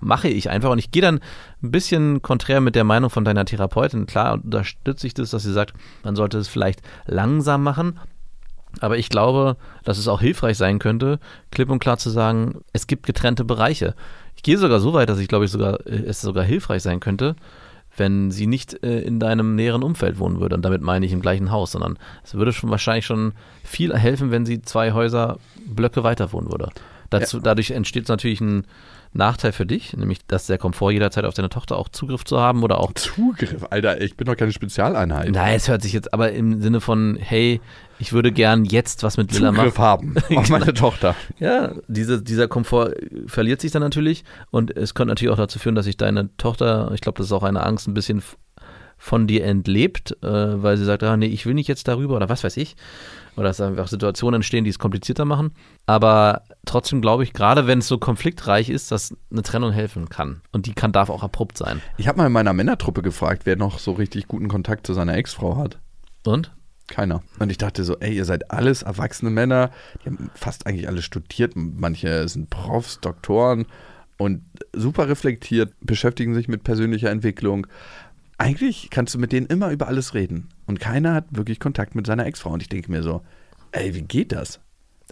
mache 0.00 0.28
ich 0.28 0.50
einfach 0.50 0.70
und 0.70 0.78
ich 0.78 0.90
gehe 0.90 1.02
dann 1.02 1.20
ein 1.62 1.70
bisschen 1.70 2.20
konträr 2.20 2.60
mit 2.60 2.74
der 2.74 2.84
Meinung 2.84 3.10
von 3.10 3.24
deiner 3.24 3.44
Therapeutin. 3.44 4.06
Klar 4.06 4.34
unterstütze 4.34 5.06
ich 5.06 5.14
das, 5.14 5.30
dass 5.30 5.44
sie 5.44 5.52
sagt, 5.52 5.72
man 6.02 6.16
sollte 6.16 6.38
es 6.38 6.48
vielleicht 6.48 6.82
langsam 7.06 7.62
machen, 7.62 7.98
aber 8.80 8.98
ich 8.98 9.08
glaube, 9.08 9.56
dass 9.84 9.98
es 9.98 10.08
auch 10.08 10.20
hilfreich 10.20 10.56
sein 10.56 10.78
könnte, 10.78 11.18
klipp 11.50 11.70
und 11.70 11.78
klar 11.78 11.98
zu 11.98 12.10
sagen, 12.10 12.60
es 12.72 12.86
gibt 12.86 13.06
getrennte 13.06 13.44
Bereiche. 13.44 13.94
Ich 14.36 14.42
gehe 14.42 14.58
sogar 14.58 14.80
so 14.80 14.92
weit, 14.92 15.08
dass 15.08 15.18
ich 15.18 15.28
glaube 15.28 15.44
ich 15.44 15.50
sogar, 15.50 15.86
äh, 15.86 16.04
es 16.06 16.20
sogar 16.20 16.44
hilfreich 16.44 16.82
sein 16.82 17.00
könnte, 17.00 17.36
wenn 17.96 18.30
sie 18.30 18.46
nicht 18.46 18.82
äh, 18.82 19.00
in 19.00 19.20
deinem 19.20 19.54
näheren 19.54 19.82
Umfeld 19.82 20.18
wohnen 20.18 20.40
würde. 20.40 20.56
Und 20.56 20.62
damit 20.62 20.82
meine 20.82 21.06
ich 21.06 21.12
im 21.12 21.20
gleichen 21.20 21.50
Haus, 21.50 21.72
sondern 21.72 21.98
es 22.24 22.34
würde 22.34 22.52
schon 22.52 22.70
wahrscheinlich 22.70 23.06
schon 23.06 23.32
viel 23.62 23.96
helfen, 23.96 24.30
wenn 24.30 24.46
sie 24.46 24.62
zwei 24.62 24.92
Häuser 24.92 25.38
Blöcke 25.66 26.02
weiter 26.02 26.32
wohnen 26.32 26.50
würde. 26.50 26.70
Dazu, 27.10 27.38
Dadurch 27.38 27.70
entsteht 27.70 28.08
natürlich 28.08 28.40
ein 28.40 28.66
Nachteil 29.14 29.52
für 29.52 29.64
dich, 29.64 29.96
nämlich 29.96 30.26
dass 30.26 30.46
der 30.46 30.58
Komfort 30.58 30.92
jederzeit 30.92 31.24
auf 31.24 31.34
deine 31.34 31.48
Tochter 31.48 31.76
auch 31.76 31.88
Zugriff 31.88 32.24
zu 32.24 32.40
haben 32.40 32.62
oder 32.62 32.78
auch 32.78 32.92
Zugriff, 32.94 33.66
Alter, 33.70 34.00
ich 34.00 34.16
bin 34.16 34.26
doch 34.26 34.36
keine 34.36 34.52
Spezialeinheit. 34.52 35.30
Nein, 35.30 35.56
es 35.56 35.68
hört 35.68 35.82
sich 35.82 35.92
jetzt 35.92 36.12
aber 36.12 36.32
im 36.32 36.60
Sinne 36.60 36.80
von, 36.80 37.16
hey, 37.20 37.60
ich 37.98 38.12
würde 38.12 38.32
gern 38.32 38.64
jetzt 38.64 39.02
was 39.04 39.16
mit 39.16 39.32
Lilla 39.32 39.52
machen. 39.52 39.70
Zugriff 39.70 39.78
haben 39.78 40.16
auf 40.34 40.48
meine 40.50 40.74
Tochter. 40.74 41.14
Ja, 41.38 41.72
diese, 41.86 42.22
dieser 42.22 42.48
Komfort 42.48 42.94
verliert 43.26 43.60
sich 43.60 43.70
dann 43.70 43.82
natürlich 43.82 44.24
und 44.50 44.76
es 44.76 44.94
könnte 44.94 45.12
natürlich 45.12 45.32
auch 45.32 45.38
dazu 45.38 45.58
führen, 45.58 45.76
dass 45.76 45.84
sich 45.84 45.96
deine 45.96 46.36
Tochter, 46.36 46.90
ich 46.92 47.00
glaube, 47.00 47.18
das 47.18 47.26
ist 47.26 47.32
auch 47.32 47.44
eine 47.44 47.64
Angst, 47.64 47.86
ein 47.86 47.94
bisschen 47.94 48.22
von 48.96 49.26
dir 49.26 49.44
entlebt, 49.44 50.16
äh, 50.22 50.62
weil 50.62 50.76
sie 50.76 50.84
sagt, 50.84 51.02
ah, 51.02 51.16
nee, 51.16 51.26
ich 51.26 51.46
will 51.46 51.54
nicht 51.54 51.68
jetzt 51.68 51.88
darüber 51.88 52.16
oder 52.16 52.28
was 52.28 52.42
weiß 52.42 52.56
ich. 52.56 52.74
Oder 53.36 53.48
dass 53.48 53.60
einfach 53.60 53.88
Situationen 53.88 54.38
entstehen, 54.38 54.64
die 54.64 54.70
es 54.70 54.78
komplizierter 54.78 55.24
machen. 55.24 55.52
Aber 55.86 56.42
trotzdem 56.64 57.00
glaube 57.00 57.24
ich, 57.24 57.32
gerade 57.32 57.66
wenn 57.66 57.80
es 57.80 57.88
so 57.88 57.98
konfliktreich 57.98 58.70
ist, 58.70 58.92
dass 58.92 59.14
eine 59.30 59.42
Trennung 59.42 59.72
helfen 59.72 60.08
kann. 60.08 60.42
Und 60.52 60.66
die 60.66 60.74
kann, 60.74 60.92
darf 60.92 61.10
auch 61.10 61.22
abrupt 61.22 61.58
sein. 61.58 61.82
Ich 61.96 62.06
habe 62.08 62.18
mal 62.18 62.26
in 62.26 62.32
meiner 62.32 62.52
Männertruppe 62.52 63.02
gefragt, 63.02 63.42
wer 63.44 63.56
noch 63.56 63.78
so 63.78 63.92
richtig 63.92 64.28
guten 64.28 64.48
Kontakt 64.48 64.86
zu 64.86 64.94
seiner 64.94 65.14
Ex-Frau 65.14 65.56
hat. 65.56 65.78
Und? 66.24 66.52
Keiner. 66.86 67.22
Und 67.38 67.50
ich 67.50 67.58
dachte 67.58 67.82
so, 67.82 67.98
ey, 67.98 68.14
ihr 68.14 68.24
seid 68.24 68.50
alles 68.50 68.82
erwachsene 68.82 69.30
Männer, 69.30 69.70
die 70.02 70.10
haben 70.10 70.30
fast 70.34 70.66
eigentlich 70.66 70.86
alle 70.86 71.00
studiert, 71.00 71.54
manche 71.56 72.28
sind 72.28 72.50
Profs, 72.50 73.00
Doktoren 73.00 73.66
und 74.18 74.42
super 74.74 75.08
reflektiert, 75.08 75.72
beschäftigen 75.80 76.34
sich 76.34 76.46
mit 76.46 76.62
persönlicher 76.62 77.10
Entwicklung. 77.10 77.66
Eigentlich 78.38 78.88
kannst 78.90 79.14
du 79.14 79.18
mit 79.18 79.32
denen 79.32 79.46
immer 79.46 79.70
über 79.70 79.86
alles 79.86 80.14
reden. 80.14 80.48
Und 80.66 80.80
keiner 80.80 81.14
hat 81.14 81.26
wirklich 81.30 81.60
Kontakt 81.60 81.94
mit 81.94 82.06
seiner 82.06 82.26
Ex-Frau. 82.26 82.50
Und 82.50 82.62
ich 82.62 82.68
denke 82.68 82.90
mir 82.90 83.02
so, 83.02 83.22
ey, 83.72 83.94
wie 83.94 84.02
geht 84.02 84.32
das? 84.32 84.60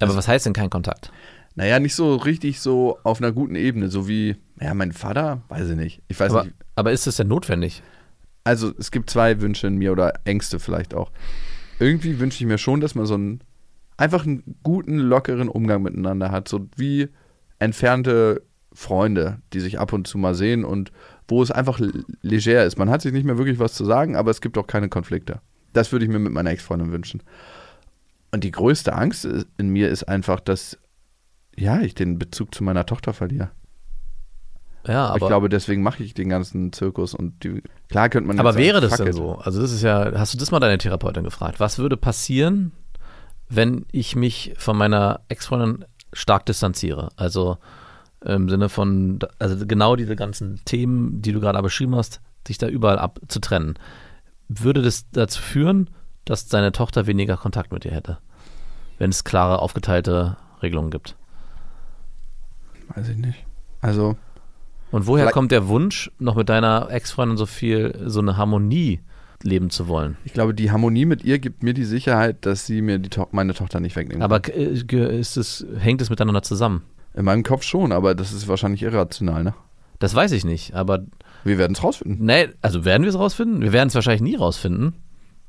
Aber 0.00 0.16
was 0.16 0.28
heißt 0.28 0.46
denn 0.46 0.52
kein 0.54 0.70
Kontakt? 0.70 1.12
Naja, 1.54 1.78
nicht 1.78 1.94
so 1.94 2.16
richtig 2.16 2.60
so 2.60 2.98
auf 3.02 3.20
einer 3.20 3.32
guten 3.32 3.54
Ebene, 3.54 3.88
so 3.88 4.08
wie, 4.08 4.36
ja, 4.60 4.72
mein 4.74 4.92
Vater, 4.92 5.42
weiß 5.48 5.70
ich 5.70 5.76
nicht. 5.76 6.02
Ich 6.08 6.18
weiß 6.18 6.32
Aber, 6.32 6.44
nicht. 6.44 6.56
aber 6.76 6.92
ist 6.92 7.06
es 7.06 7.16
denn 7.16 7.28
notwendig? 7.28 7.82
Also 8.44 8.72
es 8.78 8.90
gibt 8.90 9.10
zwei 9.10 9.40
Wünsche 9.40 9.66
in 9.66 9.76
mir 9.76 9.92
oder 9.92 10.14
Ängste 10.24 10.58
vielleicht 10.58 10.94
auch. 10.94 11.12
Irgendwie 11.78 12.18
wünsche 12.18 12.42
ich 12.42 12.48
mir 12.48 12.58
schon, 12.58 12.80
dass 12.80 12.94
man 12.94 13.06
so 13.06 13.14
einen 13.14 13.40
einfach 13.96 14.24
einen 14.24 14.56
guten, 14.62 14.98
lockeren 14.98 15.48
Umgang 15.48 15.82
miteinander 15.82 16.30
hat, 16.30 16.48
so 16.48 16.68
wie 16.76 17.08
entfernte 17.58 18.42
Freunde, 18.72 19.38
die 19.52 19.60
sich 19.60 19.78
ab 19.78 19.92
und 19.92 20.06
zu 20.06 20.18
mal 20.18 20.34
sehen 20.34 20.64
und 20.64 20.90
wo 21.28 21.42
es 21.42 21.50
einfach 21.50 21.80
leger 22.22 22.64
ist. 22.64 22.78
Man 22.78 22.90
hat 22.90 23.02
sich 23.02 23.12
nicht 23.12 23.24
mehr 23.24 23.38
wirklich 23.38 23.58
was 23.58 23.74
zu 23.74 23.84
sagen, 23.84 24.16
aber 24.16 24.30
es 24.30 24.40
gibt 24.40 24.58
auch 24.58 24.66
keine 24.66 24.88
Konflikte. 24.88 25.40
Das 25.72 25.92
würde 25.92 26.04
ich 26.04 26.10
mir 26.10 26.18
mit 26.18 26.32
meiner 26.32 26.50
Ex-Freundin 26.50 26.92
wünschen. 26.92 27.22
Und 28.32 28.44
die 28.44 28.50
größte 28.50 28.94
Angst 28.94 29.28
in 29.58 29.68
mir 29.68 29.88
ist 29.88 30.04
einfach, 30.04 30.40
dass 30.40 30.78
ja, 31.56 31.80
ich 31.80 31.94
den 31.94 32.18
Bezug 32.18 32.54
zu 32.54 32.64
meiner 32.64 32.86
Tochter 32.86 33.12
verliere. 33.12 33.50
Ja, 34.86 35.06
aber, 35.06 35.16
ich 35.18 35.26
glaube, 35.26 35.48
deswegen 35.48 35.82
mache 35.82 36.02
ich 36.02 36.14
den 36.14 36.28
ganzen 36.28 36.72
Zirkus 36.72 37.14
und 37.14 37.44
die, 37.44 37.62
klar 37.88 38.08
könnte 38.08 38.26
man 38.26 38.40
aber 38.40 38.56
wäre 38.56 38.80
sagen, 38.80 38.90
das 38.90 38.98
denn 38.98 39.06
it. 39.08 39.14
so? 39.14 39.34
Also 39.36 39.60
das 39.62 39.70
ist 39.70 39.82
ja, 39.82 40.12
hast 40.16 40.34
du 40.34 40.38
das 40.38 40.50
mal 40.50 40.58
deine 40.58 40.78
Therapeutin 40.78 41.22
gefragt? 41.22 41.60
Was 41.60 41.78
würde 41.78 41.96
passieren, 41.96 42.72
wenn 43.48 43.86
ich 43.92 44.16
mich 44.16 44.54
von 44.56 44.76
meiner 44.76 45.20
Ex-Freundin 45.28 45.84
stark 46.12 46.46
distanziere? 46.46 47.10
Also 47.16 47.58
im 48.24 48.48
Sinne 48.48 48.68
von, 48.68 49.18
also 49.38 49.66
genau 49.66 49.96
diese 49.96 50.16
ganzen 50.16 50.60
Themen, 50.64 51.22
die 51.22 51.32
du 51.32 51.40
gerade 51.40 51.60
beschrieben 51.62 51.94
hast, 51.96 52.20
sich 52.46 52.58
da 52.58 52.68
überall 52.68 52.98
abzutrennen. 52.98 53.74
Würde 54.48 54.82
das 54.82 55.08
dazu 55.10 55.40
führen, 55.40 55.90
dass 56.24 56.46
deine 56.46 56.72
Tochter 56.72 57.06
weniger 57.06 57.36
Kontakt 57.36 57.72
mit 57.72 57.84
dir 57.84 57.92
hätte? 57.92 58.18
Wenn 58.98 59.10
es 59.10 59.24
klare, 59.24 59.60
aufgeteilte 59.60 60.36
Regelungen 60.62 60.90
gibt. 60.90 61.16
Weiß 62.94 63.08
ich 63.08 63.16
nicht. 63.16 63.44
Also, 63.80 64.16
Und 64.90 65.06
woher 65.06 65.30
kommt 65.30 65.50
der 65.52 65.68
Wunsch, 65.68 66.10
noch 66.18 66.36
mit 66.36 66.48
deiner 66.48 66.88
Ex-Freundin 66.90 67.36
so 67.36 67.46
viel, 67.46 67.98
so 68.06 68.20
eine 68.20 68.36
Harmonie 68.36 69.00
leben 69.42 69.70
zu 69.70 69.88
wollen? 69.88 70.16
ich 70.24 70.32
glaube, 70.32 70.54
die 70.54 70.70
Harmonie 70.70 71.04
mit 71.06 71.24
ihr 71.24 71.38
gibt 71.40 71.62
mir 71.62 71.74
die 71.74 71.84
Sicherheit, 71.84 72.44
dass 72.46 72.66
sie 72.66 72.80
mir 72.82 72.98
die 72.98 73.08
to 73.08 73.26
meine 73.32 73.54
Tochter 73.54 73.80
nicht 73.80 73.96
wegnehmen 73.96 74.22
Aber 74.22 74.40
kann. 74.40 74.54
äh, 74.54 74.84
ge- 74.84 75.18
ist 75.18 75.36
es, 75.36 75.66
hängt 75.78 76.00
es 76.02 76.10
miteinander 76.10 76.42
zusammen? 76.42 76.82
In 77.14 77.24
meinem 77.24 77.42
Kopf 77.42 77.62
schon, 77.62 77.92
aber 77.92 78.14
das 78.14 78.32
ist 78.32 78.48
wahrscheinlich 78.48 78.82
irrational, 78.82 79.44
ne? 79.44 79.54
Das 79.98 80.14
weiß 80.14 80.32
ich 80.32 80.44
nicht, 80.44 80.74
aber 80.74 81.00
Wir 81.44 81.58
werden 81.58 81.74
es 81.74 81.82
rausfinden. 81.82 82.24
nee, 82.24 82.48
also 82.60 82.84
werden 82.84 83.02
wir 83.02 83.10
es 83.10 83.18
rausfinden? 83.18 83.60
Wir 83.60 83.72
werden 83.72 83.88
es 83.88 83.94
wahrscheinlich 83.94 84.22
nie 84.22 84.36
rausfinden, 84.36 84.94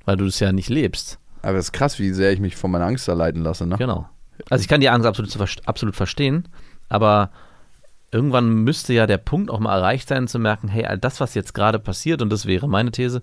weil 0.06 0.18
du 0.18 0.26
es 0.26 0.40
ja 0.40 0.52
nicht 0.52 0.70
lebst. 0.70 1.20
Aber 1.42 1.58
es 1.58 1.66
ist 1.66 1.72
krass, 1.72 2.00
wie 2.00 2.12
sehr 2.12 2.32
ich 2.32 2.40
mich 2.40 2.56
von 2.56 2.70
meiner 2.72 2.86
Angst 2.86 3.08
da 3.08 3.14
leiten 3.14 3.42
lasse, 3.42 3.66
ne? 3.66 3.78
Genau. 3.78 4.08
Also 4.50 4.62
ich 4.62 4.68
kann 4.68 4.82
die 4.82 4.90
Angst 4.90 5.08
absolut, 5.08 5.58
absolut 5.66 5.96
verstehen, 5.96 6.48
aber 6.90 7.32
irgendwann 8.12 8.50
müsste 8.64 8.94
ja 8.94 9.08
der 9.08 9.18
Punkt 9.18 9.50
auch 9.50 9.60
mal 9.60 9.76
erreicht 9.76 10.08
sein, 10.10 10.28
zu 10.28 10.38
merken, 10.40 10.68
hey, 10.68 10.86
all 10.86 10.98
das, 10.98 11.20
was 11.20 11.34
jetzt 11.34 11.54
gerade 11.54 11.80
passiert, 11.80 12.22
und 12.22 12.30
das 12.30 12.46
wäre 12.46 12.68
meine 12.68 12.92
These, 12.92 13.22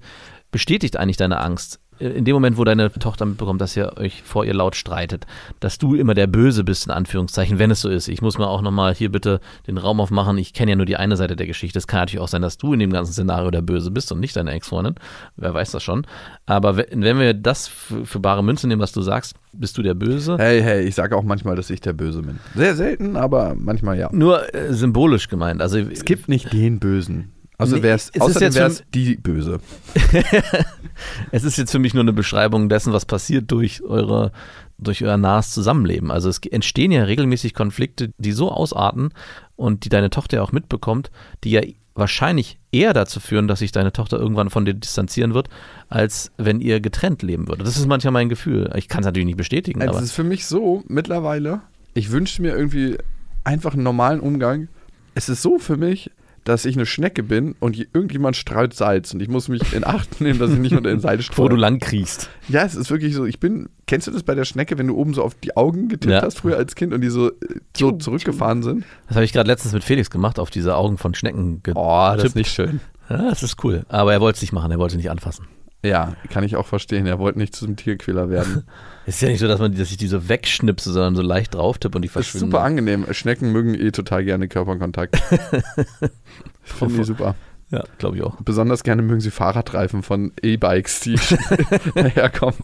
bestätigt 0.51 0.97
eigentlich 0.97 1.17
deine 1.17 1.39
Angst. 1.39 1.81
In 2.01 2.25
dem 2.25 2.33
Moment, 2.35 2.57
wo 2.57 2.65
deine 2.65 2.91
Tochter 2.91 3.27
mitbekommt, 3.27 3.61
dass 3.61 3.77
ihr 3.77 3.97
euch 3.99 4.23
vor 4.23 4.45
ihr 4.47 4.55
laut 4.55 4.75
streitet, 4.75 5.27
dass 5.61 5.77
du 5.79 5.95
immer 5.95 6.15
der 6.15 6.27
Böse 6.27 6.65
bist, 6.65 6.87
in 6.87 6.93
Anführungszeichen, 6.93 7.59
wenn 7.59 7.71
es 7.71 7.83
so 7.83 7.91
ist. 7.91 8.09
Ich 8.09 8.23
muss 8.23 8.39
mir 8.39 8.47
auch 8.49 8.63
nochmal 8.63 8.95
hier 8.95 9.13
bitte 9.13 9.41
den 9.67 9.77
Raum 9.77 10.01
aufmachen. 10.01 10.39
Ich 10.39 10.55
kenne 10.55 10.71
ja 10.73 10.77
nur 10.77 10.87
die 10.87 10.97
eine 10.97 11.17
Seite 11.17 11.37
der 11.37 11.47
Geschichte. 11.47 11.79
Es 11.79 11.87
kann 11.87 12.01
natürlich 12.01 12.21
auch 12.21 12.29
sein, 12.29 12.41
dass 12.43 12.57
du 12.57 12.73
in 12.73 12.79
dem 12.81 12.91
ganzen 12.93 13.13
Szenario 13.13 13.51
der 13.51 13.61
Böse 13.63 13.91
bist 13.91 14.11
und 14.13 14.21
nicht 14.21 14.35
deine 14.35 14.51
Ex-Freundin. 14.53 14.95
Wer 15.37 15.53
weiß 15.53 15.73
das 15.73 15.83
schon. 15.83 16.07
Aber 16.47 16.77
we- 16.79 16.87
wenn 16.91 17.19
wir 17.19 17.35
das 17.35 17.69
für, 17.69 18.07
für 18.07 18.19
bare 18.21 18.43
Münze 18.43 18.67
nehmen, 18.67 18.81
was 18.81 18.93
du 18.93 19.03
sagst, 19.03 19.35
bist 19.53 19.77
du 19.77 19.83
der 19.83 19.95
Böse. 19.95 20.37
Hey, 20.39 20.63
hey, 20.63 20.83
ich 20.85 20.95
sage 20.95 21.15
auch 21.17 21.23
manchmal, 21.25 21.57
dass 21.57 21.69
ich 21.71 21.81
der 21.83 21.93
Böse 21.93 22.23
bin. 22.23 22.39
Sehr 22.55 22.77
selten, 22.77 23.17
aber 23.17 23.55
manchmal 23.59 23.99
ja. 23.99 24.09
Nur 24.13 24.55
äh, 24.55 24.73
symbolisch 24.73 25.29
gemeint. 25.29 25.61
Also 25.61 25.79
Es 25.79 26.05
gibt 26.05 26.29
nicht 26.29 26.53
den 26.53 26.79
Bösen. 26.81 27.33
Also 27.61 27.77
Nee, 27.77 27.83
wär's, 27.83 28.11
es 28.13 28.21
außerdem 28.21 28.55
wäre 28.55 28.69
es 28.69 28.83
die 28.95 29.17
Böse. 29.17 29.61
es 31.31 31.45
ist 31.45 31.59
jetzt 31.59 31.71
für 31.71 31.79
mich 31.79 31.95
nur 31.95 32.03
eine 32.03 32.13
Beschreibung 32.13 32.69
dessen, 32.69 32.93
was 32.93 33.05
passiert 33.05 33.51
durch 33.51 33.83
eure 33.83 34.33
durch 34.79 35.05
euer 35.05 35.19
nahes 35.19 35.51
Zusammenleben. 35.51 36.11
Also 36.11 36.31
es 36.31 36.39
entstehen 36.39 36.91
ja 36.91 37.05
regelmäßig 37.05 37.53
Konflikte, 37.53 38.13
die 38.17 38.33
so 38.33 38.51
ausarten 38.51 39.11
und 39.57 39.85
die 39.85 39.91
deine 39.91 40.09
Tochter 40.09 40.39
ja 40.39 40.43
auch 40.43 40.53
mitbekommt, 40.53 41.11
die 41.45 41.51
ja 41.51 41.61
wahrscheinlich 41.95 42.59
eher 42.73 42.95
dazu 42.95 43.21
führen, 43.21 43.47
dass 43.47 43.59
sich 43.59 43.73
deine 43.73 43.93
Tochter 43.93 44.19
irgendwann 44.19 44.49
von 44.49 44.65
dir 44.65 44.75
distanzieren 44.75 45.35
wird, 45.35 45.49
als 45.89 46.33
wenn 46.39 46.61
ihr 46.61 46.81
getrennt 46.81 47.23
leben 47.23 47.47
würdet. 47.47 47.67
Das 47.67 47.77
ist 47.77 47.87
manchmal 47.87 48.13
mein 48.13 48.29
Gefühl. 48.29 48.71
Ich 48.77 48.89
kann 48.89 49.01
es 49.01 49.07
natürlich 49.07 49.27
nicht 49.27 49.37
bestätigen, 49.37 49.83
Also 49.83 49.91
aber 49.91 49.99
es 49.99 50.07
ist 50.07 50.17
für 50.17 50.25
mich 50.25 50.47
so, 50.47 50.83
mittlerweile, 50.89 51.61
ich 51.93 52.11
wünsche 52.11 52.41
mir 52.41 52.57
irgendwie 52.57 52.97
einfach 53.45 53.75
einen 53.75 53.83
normalen 53.83 54.21
Umgang. 54.21 54.69
Es 55.15 55.29
ist 55.29 55.43
so 55.43 55.59
für 55.59 55.77
mich, 55.77 56.11
dass 56.45 56.65
ich 56.65 56.75
eine 56.77 56.87
Schnecke 56.87 57.23
bin 57.23 57.55
und 57.61 57.77
je- 57.77 57.87
irgendjemand 57.93 58.35
streut 58.37 58.75
Salz 58.75 59.13
und 59.13 59.21
ich 59.21 59.29
muss 59.29 59.49
mich 59.49 59.73
in 59.75 59.85
Acht 59.87 60.21
nehmen, 60.21 60.39
dass 60.39 60.51
ich 60.51 60.59
nicht 60.59 60.75
unter 60.75 60.91
den 60.91 61.01
Salz 61.01 61.29
wo 61.37 61.43
du 61.45 61.55
streue. 61.55 61.59
lang 61.61 61.79
kriegst. 61.81 62.31
Ja, 62.49 62.63
es 62.65 62.75
ist 62.75 62.91
wirklich 62.91 63.15
so, 63.15 63.27
ich 63.27 63.41
bin, 63.41 63.69
kennst 63.87 64.07
du 64.07 64.11
das 64.11 64.23
bei 64.23 64.35
der 64.35 64.45
Schnecke, 64.45 64.79
wenn 64.79 64.87
du 64.87 64.97
oben 64.97 65.13
so 65.15 65.23
auf 65.23 65.35
die 65.35 65.57
Augen 65.57 65.89
getippt 65.89 66.13
Ja. 66.13 66.23
hast 66.23 66.39
früher 66.39 66.57
als 66.57 66.75
Kind 66.75 66.93
und 66.95 67.03
die 67.03 67.11
so, 67.11 67.29
äh, 67.29 67.33
so 67.77 67.93
zurückgefahren 67.93 68.63
sind? 68.63 68.85
Das 69.09 69.17
habe 69.17 69.25
ich 69.25 69.33
gerade 69.33 69.47
letztens 69.49 69.73
mit 69.75 69.85
Felix 69.85 70.11
gemacht, 70.11 70.39
auf 70.39 70.51
diese 70.51 70.77
Augen 70.77 70.97
von 70.99 71.15
Schnecken 71.15 71.63
getippt. 71.63 71.77
Oh, 71.79 72.13
das 72.15 72.25
ist 72.25 72.37
nicht 72.37 72.51
schön. 72.53 72.81
Ja, 73.09 73.29
das 73.29 73.43
ist 73.43 73.63
cool. 73.65 73.85
Aber 73.89 74.13
er 74.13 74.21
wollte 74.21 74.37
es 74.37 74.43
nicht 74.43 74.53
machen, 74.53 74.71
er 74.71 74.79
wollte 74.79 74.95
es 74.95 74.97
nicht 74.99 75.11
anfassen. 75.11 75.47
Ja, 75.83 76.15
kann 76.29 76.45
ich 76.45 76.57
auch 76.57 76.67
verstehen. 76.67 77.07
Er 77.07 77.19
wollte 77.19 77.39
nicht 77.39 77.55
zum 77.57 77.75
Tierquäler 77.77 78.29
werden. 78.29 78.65
Es 79.07 79.15
ist 79.17 79.23
ja 79.23 79.29
nicht 79.29 79.39
so, 79.41 79.49
dass, 79.49 79.61
man, 79.61 79.75
dass 79.75 79.91
ich 79.91 79.97
die 79.97 80.09
so 80.09 80.29
wegschnipse, 80.29 80.93
sondern 80.93 81.17
so 81.17 81.23
leicht 81.23 81.55
drauf 81.55 81.79
tippe 81.79 81.97
und 81.97 82.03
die 82.03 82.09
Das 82.09 82.17
ist 82.17 82.31
verschwinden. 82.33 82.51
super 82.53 82.63
angenehm. 82.65 83.07
Schnecken 83.13 83.51
mögen 83.53 83.75
eh 83.75 83.91
total 83.91 84.25
gerne 84.25 84.49
Körperkontakt. 84.49 85.17
Finde 86.63 86.95
ich 87.01 87.07
super. 87.07 87.35
Ja, 87.71 87.85
glaube 87.99 88.17
ich 88.17 88.23
auch. 88.23 88.37
Besonders 88.43 88.83
gerne 88.83 89.01
mögen 89.01 89.21
sie 89.21 89.31
Fahrradreifen 89.31 90.03
von 90.03 90.33
E-Bikes, 90.43 91.01
die 91.01 91.15
daherkommen 91.95 92.59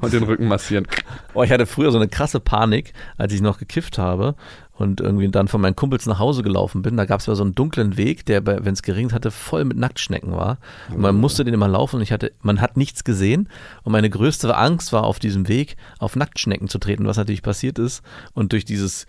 und 0.00 0.12
den 0.12 0.22
Rücken 0.22 0.46
massieren. 0.46 0.86
Oh, 1.34 1.42
ich 1.42 1.50
hatte 1.50 1.66
früher 1.66 1.90
so 1.90 1.98
eine 1.98 2.08
krasse 2.08 2.38
Panik, 2.38 2.92
als 3.16 3.32
ich 3.32 3.40
noch 3.40 3.58
gekifft 3.58 3.98
habe 3.98 4.36
und 4.78 5.00
irgendwie 5.00 5.28
dann 5.28 5.48
von 5.48 5.60
meinen 5.60 5.76
Kumpels 5.76 6.06
nach 6.06 6.18
Hause 6.18 6.42
gelaufen 6.42 6.82
bin. 6.82 6.96
Da 6.96 7.04
gab 7.06 7.20
es 7.20 7.26
so 7.26 7.42
einen 7.42 7.54
dunklen 7.54 7.96
Weg, 7.96 8.26
der, 8.26 8.44
wenn 8.46 8.72
es 8.72 8.82
geregnet 8.82 9.12
hatte, 9.12 9.30
voll 9.30 9.64
mit 9.64 9.76
Nacktschnecken 9.76 10.32
war. 10.32 10.58
Und 10.90 11.00
man 11.00 11.16
musste 11.16 11.44
den 11.44 11.54
immer 11.54 11.68
laufen 11.68 11.96
und 11.96 12.02
ich 12.02 12.12
hatte, 12.12 12.32
man 12.42 12.60
hat 12.60 12.76
nichts 12.76 13.04
gesehen. 13.04 13.48
Und 13.84 13.92
meine 13.92 14.10
größte 14.10 14.54
Angst 14.56 14.92
war, 14.92 15.04
auf 15.04 15.18
diesem 15.18 15.48
Weg 15.48 15.76
auf 15.98 16.16
Nacktschnecken 16.16 16.68
zu 16.68 16.78
treten, 16.78 17.06
was 17.06 17.16
natürlich 17.16 17.42
passiert 17.42 17.78
ist. 17.78 18.02
Und 18.34 18.52
durch 18.52 18.64
dieses 18.64 19.06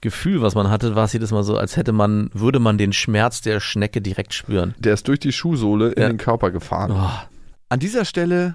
Gefühl, 0.00 0.42
was 0.42 0.54
man 0.54 0.70
hatte, 0.70 0.94
war 0.94 1.06
es 1.06 1.12
jedes 1.12 1.32
Mal 1.32 1.42
so, 1.42 1.56
als 1.56 1.76
hätte 1.76 1.90
man, 1.92 2.30
würde 2.32 2.60
man 2.60 2.78
den 2.78 2.92
Schmerz 2.92 3.40
der 3.40 3.58
Schnecke 3.58 4.00
direkt 4.00 4.32
spüren. 4.32 4.74
Der 4.78 4.94
ist 4.94 5.08
durch 5.08 5.18
die 5.18 5.32
Schuhsohle 5.32 5.90
in 5.92 6.02
Ja. 6.02 6.08
den 6.08 6.18
Körper 6.18 6.52
gefahren. 6.52 6.92
Oh, 6.94 7.10
An 7.68 7.80
dieser 7.80 8.04
Stelle 8.04 8.54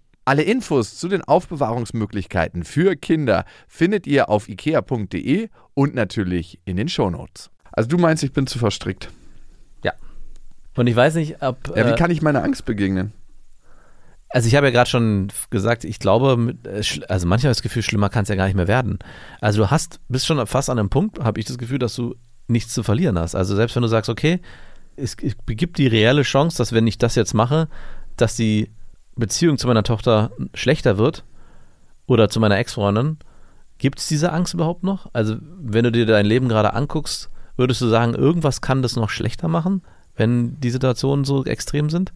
Alle 0.23 0.43
Infos 0.43 0.97
zu 0.97 1.07
den 1.07 1.23
Aufbewahrungsmöglichkeiten 1.23 2.63
für 2.63 2.95
Kinder 2.95 3.45
findet 3.67 4.05
ihr 4.05 4.29
auf 4.29 4.47
ikea.de 4.47 5.49
und 5.73 5.95
natürlich 5.95 6.59
in 6.65 6.77
den 6.77 6.89
Shownotes. 6.89 7.49
Also 7.71 7.89
du 7.89 7.97
meinst, 7.97 8.23
ich 8.23 8.31
bin 8.31 8.45
zu 8.45 8.59
verstrickt. 8.59 9.09
Ja. 9.83 9.93
Und 10.75 10.87
ich 10.87 10.95
weiß 10.95 11.15
nicht, 11.15 11.41
ob. 11.41 11.75
Ja, 11.75 11.87
wie 11.87 11.91
äh, 11.91 11.95
kann 11.95 12.11
ich 12.11 12.21
meiner 12.21 12.43
Angst 12.43 12.65
begegnen? 12.65 13.13
Also 14.29 14.47
ich 14.47 14.55
habe 14.55 14.67
ja 14.67 14.71
gerade 14.71 14.89
schon 14.89 15.29
gesagt, 15.49 15.83
ich 15.83 15.99
glaube, 15.99 16.55
äh, 16.63 16.83
also 17.07 17.27
manchmal 17.27 17.49
habe 17.49 17.51
ich 17.51 17.57
das 17.57 17.61
Gefühl, 17.61 17.81
schlimmer 17.81 18.09
kann 18.09 18.23
es 18.23 18.29
ja 18.29 18.35
gar 18.35 18.45
nicht 18.45 18.55
mehr 18.55 18.67
werden. 18.67 18.99
Also 19.41 19.63
du 19.63 19.71
hast, 19.71 19.99
bist 20.07 20.25
schon 20.25 20.45
fast 20.47 20.69
an 20.69 20.79
einem 20.79 20.89
Punkt, 20.89 21.19
habe 21.19 21.39
ich 21.39 21.45
das 21.45 21.57
Gefühl, 21.57 21.79
dass 21.79 21.95
du 21.95 22.15
nichts 22.47 22.73
zu 22.73 22.83
verlieren 22.83 23.17
hast. 23.19 23.35
Also 23.35 23.55
selbst 23.55 23.75
wenn 23.75 23.81
du 23.81 23.89
sagst, 23.89 24.09
okay, 24.09 24.39
es, 24.95 25.15
es 25.21 25.35
gibt 25.47 25.77
die 25.77 25.87
reelle 25.87 26.21
Chance, 26.21 26.57
dass 26.57 26.73
wenn 26.73 26.87
ich 26.87 26.97
das 26.97 27.15
jetzt 27.15 27.33
mache, 27.33 27.67
dass 28.17 28.35
die 28.35 28.69
Beziehung 29.15 29.57
zu 29.57 29.67
meiner 29.67 29.83
Tochter 29.83 30.31
schlechter 30.53 30.97
wird 30.97 31.23
oder 32.05 32.29
zu 32.29 32.39
meiner 32.39 32.57
Ex-Freundin, 32.57 33.17
gibt 33.77 33.99
es 33.99 34.07
diese 34.07 34.31
Angst 34.31 34.53
überhaupt 34.53 34.83
noch? 34.83 35.09
Also 35.13 35.35
wenn 35.41 35.83
du 35.83 35.91
dir 35.91 36.05
dein 36.05 36.25
Leben 36.25 36.49
gerade 36.49 36.73
anguckst, 36.73 37.29
würdest 37.57 37.81
du 37.81 37.87
sagen, 37.87 38.13
irgendwas 38.15 38.61
kann 38.61 38.81
das 38.81 38.95
noch 38.95 39.09
schlechter 39.09 39.47
machen? 39.47 39.81
wenn 40.15 40.59
die 40.59 40.69
Situationen 40.69 41.25
so 41.25 41.43
extrem 41.45 41.89
sind? 41.89 42.13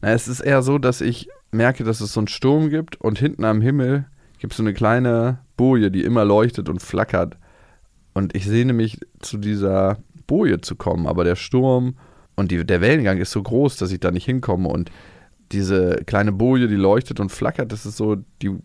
Na, 0.00 0.10
es 0.10 0.28
ist 0.28 0.40
eher 0.40 0.62
so, 0.62 0.78
dass 0.78 1.00
ich 1.00 1.28
merke, 1.52 1.84
dass 1.84 2.00
es 2.00 2.12
so 2.12 2.20
einen 2.20 2.28
Sturm 2.28 2.70
gibt 2.70 3.00
und 3.00 3.18
hinten 3.18 3.44
am 3.44 3.60
Himmel 3.60 4.06
gibt 4.38 4.52
es 4.52 4.56
so 4.58 4.62
eine 4.62 4.74
kleine 4.74 5.38
Boje, 5.56 5.90
die 5.90 6.02
immer 6.02 6.24
leuchtet 6.24 6.68
und 6.68 6.82
flackert. 6.82 7.38
Und 8.14 8.34
ich 8.34 8.46
sehne 8.46 8.72
mich 8.72 8.98
zu 9.20 9.38
dieser 9.38 9.98
Boje 10.26 10.60
zu 10.60 10.76
kommen, 10.76 11.06
aber 11.06 11.24
der 11.24 11.36
Sturm 11.36 11.96
und 12.34 12.50
die, 12.50 12.64
der 12.64 12.80
Wellengang 12.80 13.18
ist 13.18 13.30
so 13.30 13.42
groß, 13.42 13.76
dass 13.76 13.92
ich 13.92 14.00
da 14.00 14.10
nicht 14.10 14.24
hinkomme. 14.24 14.68
Und 14.68 14.90
diese 15.52 15.96
kleine 16.06 16.32
Boje, 16.32 16.68
die 16.68 16.76
leuchtet 16.76 17.20
und 17.20 17.30
flackert, 17.30 17.72
das 17.72 17.86
ist 17.86 17.96
so 17.96 18.16
die 18.42 18.56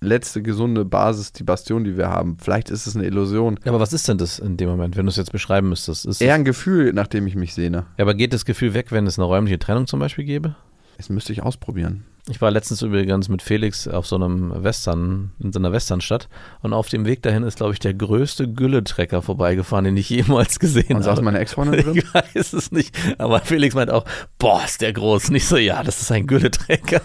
letzte 0.00 0.42
gesunde 0.42 0.84
Basis, 0.84 1.32
die 1.32 1.44
Bastion, 1.44 1.84
die 1.84 1.96
wir 1.96 2.08
haben. 2.08 2.38
Vielleicht 2.40 2.70
ist 2.70 2.86
es 2.86 2.96
eine 2.96 3.04
Illusion. 3.04 3.58
Ja, 3.64 3.72
aber 3.72 3.80
was 3.80 3.92
ist 3.92 4.08
denn 4.08 4.18
das 4.18 4.38
in 4.38 4.56
dem 4.56 4.68
Moment, 4.68 4.96
wenn 4.96 5.04
du 5.04 5.10
es 5.10 5.16
jetzt 5.16 5.32
beschreiben 5.32 5.68
müsstest? 5.68 6.06
Ist 6.06 6.22
Eher 6.22 6.34
ein 6.34 6.44
Gefühl, 6.44 6.92
nach 6.92 7.06
dem 7.06 7.26
ich 7.26 7.36
mich 7.36 7.54
sehne. 7.54 7.86
ja, 7.98 8.04
aber 8.04 8.14
geht 8.14 8.32
das 8.32 8.44
Gefühl 8.44 8.74
weg, 8.74 8.92
wenn 8.92 9.06
es 9.06 9.18
eine 9.18 9.26
räumliche 9.26 9.58
Trennung 9.58 9.86
zum 9.86 10.00
Beispiel 10.00 10.24
gäbe? 10.24 10.56
Das 10.96 11.10
müsste 11.10 11.32
ich 11.32 11.42
ausprobieren. 11.42 12.04
Ich 12.30 12.40
war 12.40 12.50
letztens 12.52 12.80
übrigens 12.82 13.28
mit 13.28 13.42
Felix 13.42 13.88
auf 13.88 14.06
so 14.06 14.14
einem 14.14 14.62
Western, 14.62 15.32
in 15.40 15.52
so 15.52 15.58
einer 15.58 15.72
Westernstadt 15.72 16.28
und 16.62 16.72
auf 16.72 16.88
dem 16.88 17.04
Weg 17.04 17.22
dahin 17.22 17.42
ist, 17.42 17.56
glaube 17.56 17.72
ich, 17.72 17.80
der 17.80 17.92
größte 17.92 18.46
Gülletrecker 18.52 19.20
vorbeigefahren, 19.20 19.84
den 19.84 19.96
ich 19.96 20.08
jemals 20.10 20.60
gesehen 20.60 20.96
Und 20.96 21.02
saß 21.02 21.16
habe. 21.16 21.22
meine 21.22 21.40
Ex-Freundin 21.40 21.80
drin? 21.84 21.96
Ich 21.96 22.14
weiß 22.14 22.52
es 22.52 22.70
nicht, 22.70 22.96
aber 23.18 23.40
Felix 23.40 23.74
meint 23.74 23.90
auch, 23.90 24.04
boah, 24.38 24.62
ist 24.64 24.80
der 24.80 24.92
groß. 24.92 25.30
Nicht 25.30 25.46
so, 25.48 25.56
ja, 25.56 25.82
das 25.82 26.00
ist 26.00 26.12
ein 26.12 26.26
Gülletrecker. 26.28 27.02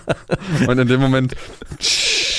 Und 0.67 0.77
in 0.77 0.87
dem 0.87 1.01
Moment 1.01 1.35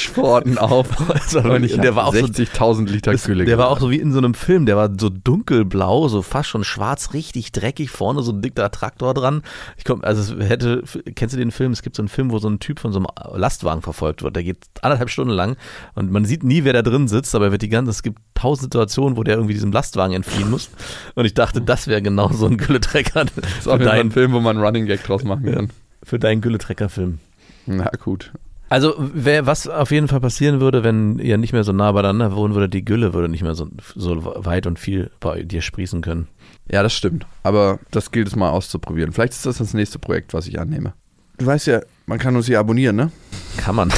Pforten 0.09 0.59
auf. 0.59 0.87
Also, 1.09 1.41
und 1.41 1.83
der 1.83 1.97
war 1.97 2.07
auch 2.07 2.15
so 2.15 2.25
60.000 2.27 2.89
Liter 2.89 3.13
Das, 3.13 3.25
Gülle. 3.25 3.45
der 3.45 3.59
war 3.59 3.69
auch 3.69 3.81
so 3.81 3.91
wie 3.91 3.99
in 3.99 4.13
so 4.13 4.19
einem 4.19 4.35
Film, 4.35 4.67
der 4.67 4.77
war 4.77 4.91
so 4.99 5.09
dunkelblau, 5.09 6.09
so 6.09 6.23
fast 6.23 6.49
schon 6.49 6.65
schwarz, 6.65 7.13
richtig 7.15 7.53
dreckig, 7.53 7.91
vorne 7.91 8.23
so 8.23 8.33
ein 8.33 8.43
dicker 8.43 8.71
Traktor 8.71 9.15
dran. 9.15 9.43
Ich 9.77 9.85
komm, 9.85 10.03
also 10.03 10.39
hätte, 10.41 10.83
kennst 11.15 11.35
du 11.35 11.39
den 11.39 11.51
Film? 11.51 11.73
Es 11.73 11.83
gibt 11.83 11.97
so 11.97 12.03
einen 12.03 12.09
Film, 12.09 12.31
wo 12.31 12.39
so 12.39 12.49
ein 12.49 12.59
Typ 12.61 12.81
von 12.81 12.93
so 12.93 12.99
einem 12.99 13.07
Lastwagen 13.35 13.83
verfolgt 13.83 14.23
wird. 14.23 14.37
Der 14.37 14.45
geht 14.45 14.59
anderthalb 14.83 15.11
Stunden 15.11 15.33
lang 15.33 15.57
und 15.95 16.11
man 16.11 16.25
sieht 16.25 16.45
nie, 16.45 16.65
wer 16.65 16.73
da 16.73 16.83
drin 16.83 17.09
sitzt, 17.09 17.35
aber 17.35 17.47
er 17.47 17.53
wird 17.53 17.63
die 17.63 17.69
ganze, 17.69 17.91
es 17.91 18.03
gibt 18.03 18.19
tausend 18.35 18.65
Situationen, 18.65 19.17
wo 19.17 19.23
der 19.23 19.35
irgendwie 19.37 19.55
diesem 19.55 19.73
Lastwagen 19.73 20.15
entfliehen 20.15 20.51
muss. 20.51 20.71
Und 21.15 21.25
ich 21.25 21.35
dachte, 21.35 21.61
das 21.61 21.87
wäre 21.87 22.03
genau 22.03 22.31
so 22.33 22.47
ein 22.47 22.57
Gülletrecker 22.57 23.25
das 23.25 23.59
ist 23.59 23.69
auch 23.69 23.75
ein 23.75 23.81
dein, 23.85 24.11
Film, 24.11 24.33
wo 24.33 24.41
man 24.41 24.57
einen 24.57 24.65
Running 24.65 24.87
Gag 24.87 25.03
draus 25.05 25.25
machen 25.25 25.53
kann. 25.53 25.71
für 26.03 26.19
deinen 26.19 26.41
Gülletrecker-Film. 26.41 27.19
Na 27.67 27.91
gut. 28.03 28.33
Also, 28.69 28.95
wer, 28.99 29.47
was 29.47 29.69
auf 29.69 29.93
jeden 29.93 30.09
Fall 30.09 30.21
passieren 30.21 30.61
würde, 30.61 30.83
wenn 30.83 31.19
ihr 31.21 31.39
nicht 31.39 31.53
mehr 31.53 31.63
so 31.63 31.73
nah 31.73 31.93
beieinander 31.93 32.35
wohnen 32.35 32.55
würde, 32.55 32.69
die 32.69 32.85
Gülle 32.85 33.15
würde 33.15 33.29
nicht 33.29 33.43
mehr 33.43 33.55
so, 33.55 33.69
so 33.95 34.25
weit 34.45 34.67
und 34.67 34.79
viel 34.79 35.11
bei 35.21 35.43
dir 35.43 35.63
sprießen 35.63 36.01
können. 36.01 36.27
Ja, 36.71 36.83
das 36.83 36.93
stimmt. 36.93 37.27
Aber 37.45 37.79
das 37.93 38.11
gilt 38.11 38.27
es 38.27 38.35
mal 38.35 38.51
auszuprobieren. 38.51 39.13
Vielleicht 39.13 39.35
ist 39.35 39.47
das 39.47 39.59
das 39.59 39.73
nächste 39.73 40.01
Projekt, 40.01 40.35
was 40.35 40.49
ich 40.49 40.59
annehme. 40.59 40.95
Du 41.39 41.47
weißt 41.47 41.69
ja, 41.69 41.81
man 42.07 42.19
kann 42.19 42.35
uns 42.35 42.47
hier 42.47 42.59
abonnieren, 42.59 42.97
ne? 42.97 43.13
Kann 43.57 43.77
man. 43.77 43.93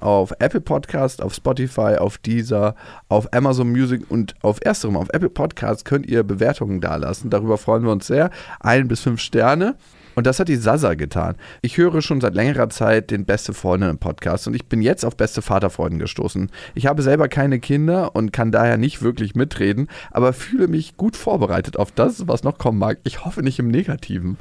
Auf 0.00 0.32
Apple 0.38 0.60
Podcast, 0.60 1.22
auf 1.22 1.34
Spotify, 1.34 1.96
auf 1.98 2.18
Deezer, 2.18 2.74
auf 3.08 3.32
Amazon 3.32 3.70
Music 3.70 4.10
und 4.10 4.34
auf 4.42 4.58
ersterem, 4.62 4.96
auf 4.96 5.08
Apple 5.12 5.28
Podcast 5.30 5.84
könnt 5.84 6.06
ihr 6.06 6.22
Bewertungen 6.22 6.80
dalassen. 6.80 7.30
Darüber 7.30 7.58
freuen 7.58 7.84
wir 7.84 7.92
uns 7.92 8.06
sehr. 8.06 8.30
Ein 8.58 8.88
bis 8.88 9.00
fünf 9.00 9.20
Sterne. 9.20 9.76
Und 10.14 10.26
das 10.26 10.38
hat 10.38 10.48
die 10.48 10.56
Sasa 10.56 10.94
getan. 10.94 11.36
Ich 11.62 11.76
höre 11.76 12.02
schon 12.02 12.20
seit 12.20 12.34
längerer 12.34 12.68
Zeit 12.68 13.10
den 13.10 13.24
Beste 13.24 13.54
Freundinnen 13.54 13.98
Podcast 13.98 14.46
und 14.46 14.54
ich 14.54 14.66
bin 14.66 14.82
jetzt 14.82 15.04
auf 15.04 15.16
Beste 15.16 15.42
Vaterfreuden 15.42 15.98
gestoßen. 15.98 16.50
Ich 16.74 16.86
habe 16.86 17.02
selber 17.02 17.28
keine 17.28 17.60
Kinder 17.60 18.14
und 18.14 18.32
kann 18.32 18.52
daher 18.52 18.76
nicht 18.76 19.02
wirklich 19.02 19.34
mitreden, 19.34 19.88
aber 20.10 20.32
fühle 20.32 20.68
mich 20.68 20.96
gut 20.96 21.16
vorbereitet 21.16 21.76
auf 21.76 21.92
das, 21.92 22.28
was 22.28 22.42
noch 22.42 22.58
kommen 22.58 22.78
mag. 22.78 22.98
Ich 23.04 23.24
hoffe 23.24 23.42
nicht 23.42 23.58
im 23.58 23.68
Negativen. 23.68 24.36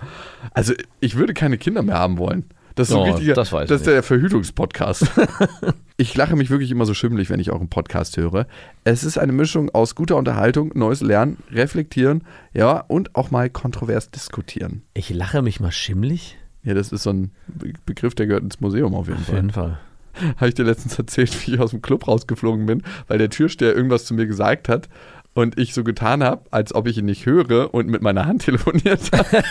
Also, 0.54 0.74
ich 1.00 1.16
würde 1.16 1.34
keine 1.34 1.58
Kinder 1.58 1.84
mehr 1.84 2.00
haben 2.00 2.18
wollen. 2.18 2.46
Das 2.82 2.89
ist, 2.89 2.96
Oh, 2.96 3.04
ein 3.04 3.12
richtiger, 3.13 3.34
das 3.36 3.50
das 3.52 3.72
ist 3.72 3.86
der 3.88 4.04
Verhütungspodcast. 4.04 5.06
ich 5.98 6.15
lache 6.15 6.36
mich 6.36 6.50
wirklich 6.50 6.72
immer 6.72 6.86
so 6.86 6.94
schimmelig, 6.94 7.30
wenn 7.30 7.39
ich 7.39 7.52
euren 7.52 7.70
Podcast 7.70 8.17
höre. 8.17 8.48
Es 8.84 9.04
ist 9.04 9.17
eine 9.17 9.32
Mischung 9.32 9.70
aus 9.70 9.96
guter 9.96 10.17
Unterhaltung, 10.17 10.72
neues 10.76 11.02
Lernen, 11.02 11.38
reflektieren, 11.52 12.24
ja, 12.54 12.80
und 12.88 13.15
auch 13.15 13.32
mal 13.32 13.50
kontrovers 13.50 14.10
diskutieren. 14.12 14.82
Ich 14.94 15.10
lache 15.12 15.41
mich 15.41 15.60
mal 15.60 15.72
schimmlig? 15.72 16.38
Ja, 16.63 16.74
das 16.74 16.91
ist 16.91 17.04
so 17.04 17.12
ein 17.12 17.32
Be- 17.48 17.74
Begriff, 17.86 18.15
der 18.15 18.28
gehört 18.28 18.44
ins 18.44 18.60
Museum 18.60 18.94
auf 18.96 19.08
jeden 19.08 19.20
Auf 19.20 19.26
Fall. 19.26 19.36
jeden 19.36 19.52
Fall. 19.52 19.80
Habe 20.38 20.50
ich 20.50 20.56
dir 20.56 20.63
letztens 20.65 20.98
erzählt, 20.98 21.48
wie 21.48 21.54
ich 21.56 21.60
aus 21.60 21.72
dem 21.72 21.82
Club 21.82 22.08
rausgeflogen 22.08 22.65
bin, 22.65 22.84
weil 23.08 23.17
der 23.17 23.30
Türsteher 23.30 23.76
irgendwas 23.76 24.06
zu 24.06 24.13
mir 24.13 24.26
gesagt 24.28 24.70
hat 24.70 24.89
und 25.34 25.58
ich 25.58 25.74
so 25.74 25.84
getan 25.84 26.24
habe, 26.24 26.44
als 26.52 26.76
ob 26.76 26.88
ich 26.88 26.98
ihn 26.98 27.06
nicht 27.06 27.26
höre 27.26 27.74
und 27.74 27.88
mit 27.88 28.02
meiner 28.02 28.26
Hand 28.26 28.41
telefoniert 28.46 29.10
habe. 29.13 29.44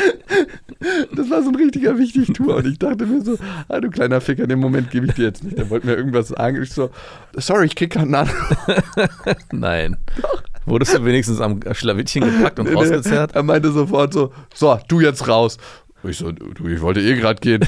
Das 1.14 1.28
war 1.28 1.42
so 1.42 1.50
ein 1.50 1.56
richtiger 1.56 1.98
Wichtigtour 1.98 2.56
und 2.56 2.66
ich 2.66 2.78
dachte 2.78 3.04
mir 3.04 3.20
so, 3.22 3.36
ah 3.68 3.80
du 3.80 3.90
kleiner 3.90 4.20
Ficker, 4.20 4.46
den 4.46 4.60
Moment 4.60 4.90
gebe 4.90 5.06
ich 5.06 5.12
dir 5.12 5.26
jetzt 5.26 5.44
nicht. 5.44 5.58
Der 5.58 5.68
wollte 5.68 5.86
mir 5.86 5.94
irgendwas 5.94 6.28
sagen. 6.28 6.62
Ich 6.62 6.72
so, 6.72 6.90
sorry, 7.36 7.66
ich 7.66 7.76
krieg 7.76 7.90
keinen 7.90 8.14
Anruf. 8.14 8.56
Nein. 9.52 9.98
Wurdest 10.64 10.94
du 10.96 11.04
wenigstens 11.04 11.40
am 11.40 11.60
Schlawittchen 11.72 12.24
gepackt 12.24 12.58
und 12.58 12.68
rausgezerrt? 12.74 13.34
Er 13.34 13.42
meinte 13.42 13.72
sofort 13.72 14.14
so, 14.14 14.32
so, 14.54 14.78
du 14.88 15.00
jetzt 15.00 15.28
raus. 15.28 15.58
Ich 16.02 16.16
so, 16.16 16.32
du, 16.32 16.66
ich 16.66 16.80
wollte 16.80 17.00
eh 17.00 17.14
gerade 17.14 17.40
gehen. 17.40 17.66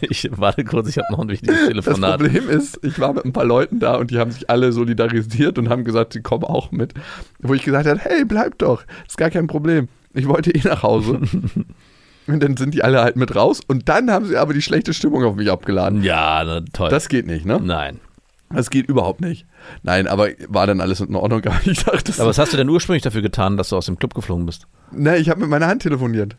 Ich 0.00 0.30
warte 0.34 0.64
kurz, 0.64 0.88
ich 0.88 0.96
habe 0.96 1.08
noch 1.10 1.18
ein 1.18 1.28
wichtiges 1.28 1.56
Das 1.56 1.68
Telefonat. 1.68 2.20
Problem 2.20 2.48
ist, 2.48 2.78
ich 2.82 2.98
war 2.98 3.12
mit 3.12 3.26
ein 3.26 3.34
paar 3.34 3.44
Leuten 3.44 3.80
da 3.80 3.96
und 3.96 4.10
die 4.10 4.18
haben 4.18 4.30
sich 4.30 4.48
alle 4.48 4.72
solidarisiert 4.72 5.58
und 5.58 5.68
haben 5.68 5.84
gesagt, 5.84 6.14
sie 6.14 6.22
kommen 6.22 6.44
auch 6.44 6.70
mit. 6.70 6.94
Wo 7.40 7.52
ich 7.52 7.62
gesagt 7.64 7.86
habe, 7.86 7.98
hey, 7.98 8.24
bleib 8.24 8.56
doch, 8.58 8.84
ist 9.06 9.18
gar 9.18 9.28
kein 9.30 9.46
Problem. 9.46 9.88
Ich 10.16 10.26
wollte 10.28 10.50
eh 10.50 10.60
nach 10.64 10.82
Hause. 10.82 11.20
und 12.26 12.42
dann 12.42 12.56
sind 12.56 12.74
die 12.74 12.82
alle 12.82 13.00
halt 13.02 13.16
mit 13.16 13.34
raus 13.34 13.60
und 13.66 13.88
dann 13.88 14.10
haben 14.10 14.26
sie 14.26 14.36
aber 14.36 14.54
die 14.54 14.62
schlechte 14.62 14.94
Stimmung 14.94 15.24
auf 15.24 15.36
mich 15.36 15.50
abgeladen. 15.50 16.02
Ja, 16.02 16.42
na, 16.44 16.62
toll. 16.72 16.90
Das 16.90 17.08
geht 17.08 17.26
nicht, 17.26 17.44
ne? 17.44 17.60
Nein. 17.62 18.00
Das 18.50 18.70
geht 18.70 18.88
überhaupt 18.88 19.20
nicht. 19.20 19.44
Nein, 19.82 20.06
aber 20.06 20.28
war 20.48 20.66
dann 20.66 20.80
alles 20.80 21.00
in 21.00 21.14
Ordnung. 21.16 21.42
Aber 21.46 21.58
ich 21.64 21.84
dachte, 21.84 22.12
Aber 22.16 22.28
was 22.28 22.38
hast 22.38 22.52
du 22.52 22.56
denn 22.56 22.68
ursprünglich 22.68 23.02
dafür 23.02 23.20
getan, 23.20 23.56
dass 23.56 23.70
du 23.70 23.76
aus 23.76 23.86
dem 23.86 23.98
Club 23.98 24.14
geflogen 24.14 24.46
bist? 24.46 24.68
ne, 24.92 25.16
ich 25.16 25.28
habe 25.30 25.40
mit 25.40 25.50
meiner 25.50 25.66
Hand 25.66 25.82
telefoniert. 25.82 26.36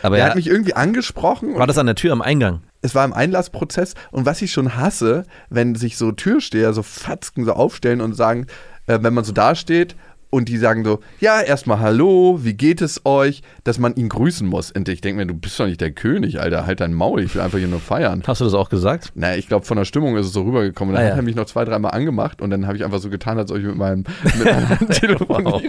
Aber 0.00 0.16
er 0.16 0.22
ja, 0.22 0.28
hat 0.30 0.36
mich 0.36 0.46
irgendwie 0.46 0.74
angesprochen. 0.74 1.56
war 1.56 1.66
das 1.66 1.76
an 1.78 1.86
der 1.86 1.96
Tür 1.96 2.12
am 2.12 2.22
Eingang? 2.22 2.60
es 2.80 2.94
war 2.94 3.04
im 3.04 3.12
Einlassprozess 3.12 3.94
und 4.10 4.26
was 4.26 4.42
ich 4.42 4.52
schon 4.52 4.76
hasse, 4.76 5.24
wenn 5.50 5.74
sich 5.74 5.96
so 5.96 6.12
Türsteher 6.12 6.72
so 6.72 6.82
Fatzken 6.82 7.44
so 7.44 7.52
aufstellen 7.52 8.00
und 8.00 8.14
sagen, 8.14 8.46
äh, 8.86 8.98
wenn 9.02 9.14
man 9.14 9.24
so 9.24 9.32
dasteht 9.32 9.96
und 10.30 10.48
die 10.48 10.58
sagen 10.58 10.84
so, 10.84 11.00
ja, 11.20 11.40
erstmal 11.40 11.80
Hallo, 11.80 12.38
wie 12.42 12.54
geht 12.54 12.82
es 12.82 13.00
euch, 13.06 13.42
dass 13.64 13.78
man 13.78 13.94
ihn 13.94 14.08
grüßen 14.08 14.46
muss. 14.46 14.70
Und 14.70 14.88
ich 14.88 15.00
denke 15.00 15.20
mir, 15.20 15.26
du 15.26 15.34
bist 15.34 15.58
doch 15.58 15.66
nicht 15.66 15.80
der 15.80 15.90
König, 15.90 16.40
Alter, 16.40 16.66
halt 16.66 16.80
dein 16.80 16.92
Maul, 16.92 17.22
ich 17.22 17.34
will 17.34 17.40
einfach 17.42 17.58
hier 17.58 17.68
nur 17.68 17.80
feiern. 17.80 18.22
Hast 18.26 18.40
du 18.40 18.44
das 18.44 18.54
auch 18.54 18.68
gesagt? 18.68 19.12
Naja, 19.14 19.36
ich 19.36 19.48
glaube, 19.48 19.64
von 19.64 19.76
der 19.78 19.84
Stimmung 19.86 20.16
ist 20.16 20.26
es 20.26 20.32
so 20.32 20.42
rübergekommen. 20.42 20.94
Dann 20.94 21.02
Ah, 21.02 21.06
hat 21.06 21.12
ja. 21.14 21.16
er 21.20 21.22
mich 21.22 21.34
noch 21.36 21.46
zwei, 21.46 21.64
dreimal 21.64 21.92
angemacht 21.92 22.42
und 22.42 22.50
dann 22.50 22.66
habe 22.66 22.76
ich 22.76 22.84
einfach 22.84 22.98
so 22.98 23.08
getan, 23.10 23.38
als 23.38 23.50
ob 23.50 23.58
ich 23.58 23.64
mit 23.64 23.76
meinem 23.76 24.04
mit 24.24 24.44
meiner 24.44 24.68
Hand 24.68 24.90
telefoniere. 24.90 25.62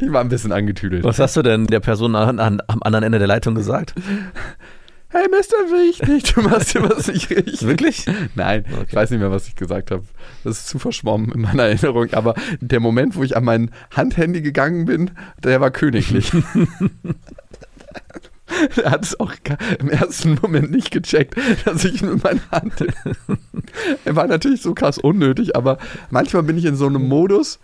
Ich 0.00 0.12
war 0.12 0.20
ein 0.20 0.28
bisschen 0.28 0.52
angetüdelt. 0.52 1.04
Was 1.04 1.18
hast 1.18 1.36
du 1.36 1.42
denn 1.42 1.66
der 1.66 1.80
Person 1.80 2.14
an, 2.16 2.38
an, 2.40 2.60
am 2.66 2.82
anderen 2.82 3.04
Ende 3.04 3.18
der 3.18 3.28
Leitung 3.28 3.54
gesagt? 3.54 3.94
Hey, 5.10 5.26
Mr. 5.30 5.70
Wichtig, 5.70 6.34
du 6.34 6.42
machst 6.42 6.72
hier 6.72 6.82
was 6.82 7.08
nicht 7.08 7.30
richtig. 7.30 7.62
Wirklich? 7.66 8.04
Nein, 8.34 8.66
ich 8.86 8.94
weiß 8.94 9.10
nicht 9.10 9.20
mehr, 9.20 9.30
was 9.30 9.48
ich 9.48 9.56
gesagt 9.56 9.90
habe. 9.90 10.04
Das 10.44 10.58
ist 10.58 10.68
zu 10.68 10.78
verschwommen 10.78 11.32
in 11.32 11.40
meiner 11.40 11.62
Erinnerung. 11.62 12.12
Aber 12.12 12.34
der 12.60 12.80
Moment, 12.80 13.16
wo 13.16 13.22
ich 13.22 13.34
an 13.34 13.44
mein 13.44 13.70
Handhandy 13.96 14.42
gegangen 14.42 14.84
bin, 14.84 15.12
der 15.42 15.62
war 15.62 15.70
königlich. 15.70 16.30
er 18.76 18.90
hat 18.90 19.04
es 19.04 19.18
auch 19.18 19.32
im 19.78 19.88
ersten 19.88 20.38
Moment 20.42 20.72
nicht 20.72 20.90
gecheckt, 20.90 21.36
dass 21.64 21.84
ich 21.84 22.02
mit 22.02 22.22
meiner 22.22 22.50
Hand. 22.50 22.84
er 24.04 24.14
war 24.14 24.26
natürlich 24.26 24.60
so 24.60 24.74
krass 24.74 24.98
unnötig, 24.98 25.56
aber 25.56 25.78
manchmal 26.10 26.42
bin 26.42 26.58
ich 26.58 26.66
in 26.66 26.76
so 26.76 26.86
einem 26.86 27.08
Modus, 27.08 27.60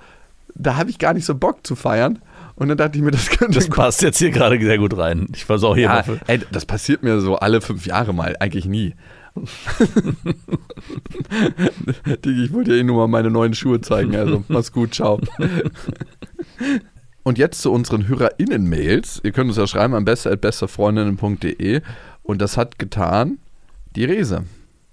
da 0.55 0.77
habe 0.77 0.89
ich 0.89 0.99
gar 0.99 1.13
nicht 1.13 1.27
so 1.27 1.35
Bock 1.35 1.67
zu 1.67 1.77
feiern. 1.77 2.21
Und 2.57 2.69
dann 2.69 2.77
dachte 2.79 2.99
ich 2.99 3.05
mir, 3.05 3.11
das 3.11 3.29
könnte 3.31 3.59
Das 3.59 3.69
passt 3.69 4.03
jetzt 4.03 4.19
hier 4.19 4.31
gerade 4.31 4.61
sehr 4.61 4.79
gut 4.79 4.97
rein. 4.97 5.27
Ich 5.35 5.45
versuche 5.45 5.75
hier 5.75 5.83
ja, 5.85 6.05
mal. 6.07 6.21
ey, 6.27 6.41
das 6.53 6.65
passiert 6.67 7.03
mir 7.03 7.21
so 7.21 7.37
alle 7.37 7.61
fünf 7.61 7.87
Jahre 7.87 8.15
mal, 8.15 8.37
eigentlich 8.39 8.67
nie. 8.67 8.95
Digi, 12.25 12.45
ich 12.45 12.53
wollte 12.53 12.71
dir 12.71 12.79
eh 12.79 12.85
nur 12.85 12.97
mal 12.99 13.09
meine 13.09 13.31
neuen 13.31 13.55
Schuhe 13.55 13.81
zeigen, 13.81 14.15
also 14.15 14.45
mach's 14.47 14.71
gut, 14.71 14.95
ciao. 14.95 15.21
Und 17.25 17.39
jetzt 17.39 17.61
zu 17.61 17.73
unseren 17.73 18.07
HörerInnen-Mails. 18.07 19.23
Ihr 19.25 19.33
könnt 19.33 19.49
uns 19.49 19.57
ja 19.57 19.67
schreiben 19.67 19.95
am 19.95 20.05
besten 20.05 20.39
besterfreundinnen.de 20.39 21.81
und 22.23 22.41
das 22.41 22.57
hat 22.57 22.79
getan 22.79 23.39
die 23.97 24.05
Rese. 24.05 24.45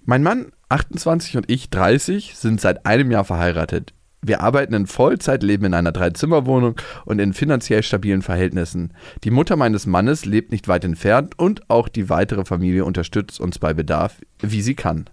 Mein 0.05 0.24
Mann, 0.24 0.51
28 0.70 1.38
und 1.38 1.49
ich, 1.49 1.70
30, 1.70 2.36
sind 2.36 2.59
seit 2.62 2.86
einem 2.86 3.12
Jahr 3.12 3.26
verheiratet. 3.26 3.93
Wir 4.24 4.41
arbeiten 4.41 4.76
in 4.76 4.86
Vollzeit, 4.86 5.41
leben 5.41 5.65
in 5.65 5.74
einer 5.74 5.91
Dreizimmerwohnung 5.91 6.76
und 7.05 7.19
in 7.19 7.34
finanziell 7.34 7.82
stabilen 7.82 8.22
Verhältnissen. 8.22 8.93
Die 9.24 9.32
Mutter 9.32 9.55
meines 9.55 9.88
Mannes 9.88 10.26
lebt 10.26 10.51
nicht 10.51 10.67
weit 10.67 10.86
entfernt 10.86 11.39
und 11.39 11.69
auch 11.72 11.88
die 11.88 12.09
weitere 12.09 12.45
Familie 12.45 12.86
unterstützt 12.86 13.39
uns 13.39 13.57
bei 13.57 13.74
Bedarf, 13.74 14.22
wie 14.39 14.61
sie 14.61 14.76
kann. 14.76 15.09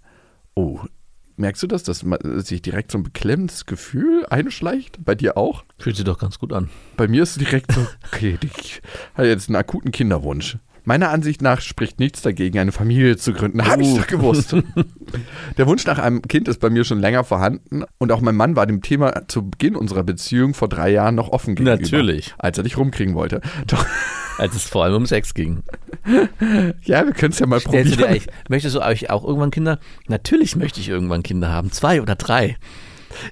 Oh, 0.55 0.81
Merkst 1.39 1.63
du 1.63 1.69
das, 1.69 1.85
dass 1.85 2.03
man, 2.03 2.19
sich 2.43 2.63
direkt 2.63 2.91
so 2.91 2.99
ein 2.99 3.05
beklemmendes 3.05 3.65
Gefühl 3.65 4.27
einschleicht? 4.29 5.05
Bei 5.05 5.15
dir 5.15 5.37
auch? 5.37 5.65
Fühlt 5.79 5.95
sich 5.95 6.05
doch 6.05 6.19
ganz 6.19 6.41
gut 6.41 6.53
an. 6.53 6.69
Bei 6.97 7.07
mir 7.07 7.23
ist 7.23 7.31
es 7.31 7.37
direkt 7.37 7.71
so, 7.71 7.87
okay, 8.13 8.37
ich 8.43 8.83
habe 9.15 9.29
jetzt 9.29 9.49
einen 9.49 9.55
akuten 9.55 9.93
Kinderwunsch. 9.93 10.59
Meiner 10.89 11.11
Ansicht 11.11 11.43
nach 11.43 11.61
spricht 11.61 12.01
nichts 12.01 12.23
dagegen, 12.23 12.59
eine 12.59 12.73
Familie 12.73 13.19
zu 13.19 13.35
gründen. 13.35 13.63
Habe 13.67 13.83
ich 13.83 13.89
Uh. 13.89 13.99
doch 13.99 14.07
gewusst. 14.07 14.57
Der 15.59 15.67
Wunsch 15.67 15.85
nach 15.85 15.99
einem 15.99 16.23
Kind 16.23 16.49
ist 16.49 16.61
bei 16.61 16.71
mir 16.71 16.85
schon 16.85 16.99
länger 16.99 17.25
vorhanden 17.25 17.85
und 17.99 18.11
auch 18.11 18.23
mein 18.23 18.37
Mann 18.37 18.57
war 18.57 18.67
dem 18.67 18.81
Thema 18.81 19.29
zu 19.29 19.51
Beginn 19.51 19.77
unserer 19.77 20.03
Beziehung 20.03 20.55
vor 20.55 20.69
drei 20.69 20.91
Jahren 20.91 21.15
noch 21.15 21.29
offen 21.29 21.57
gegenüber. 21.57 21.79
Natürlich. 21.83 22.35
Als 22.39 22.57
er 22.57 22.65
dich 22.65 22.79
rumkriegen 22.79 23.15
wollte. 23.15 23.43
Doch, 23.67 23.85
Als 24.39 24.55
es 24.55 24.63
vor 24.63 24.85
allem 24.85 24.95
um 24.95 25.05
Sex 25.07 25.35
ging. 25.35 25.63
ja, 26.85 27.05
wir 27.05 27.13
können 27.13 27.33
es 27.33 27.39
ja 27.39 27.47
mal 27.47 27.61
Stellst 27.61 27.93
dir 27.93 27.97
probieren. 27.97 28.09
eigentlich, 28.23 28.27
möchtest 28.49 28.75
du 28.77 28.81
euch 28.81 29.11
auch 29.11 29.25
irgendwann 29.25 29.51
Kinder? 29.51 29.79
Natürlich 30.07 30.57
möchte 30.57 30.81
ich 30.81 30.89
irgendwann 30.89 31.23
Kinder 31.23 31.51
haben. 31.51 31.71
Zwei 31.71 32.01
oder 32.01 32.15
drei. 32.15 32.57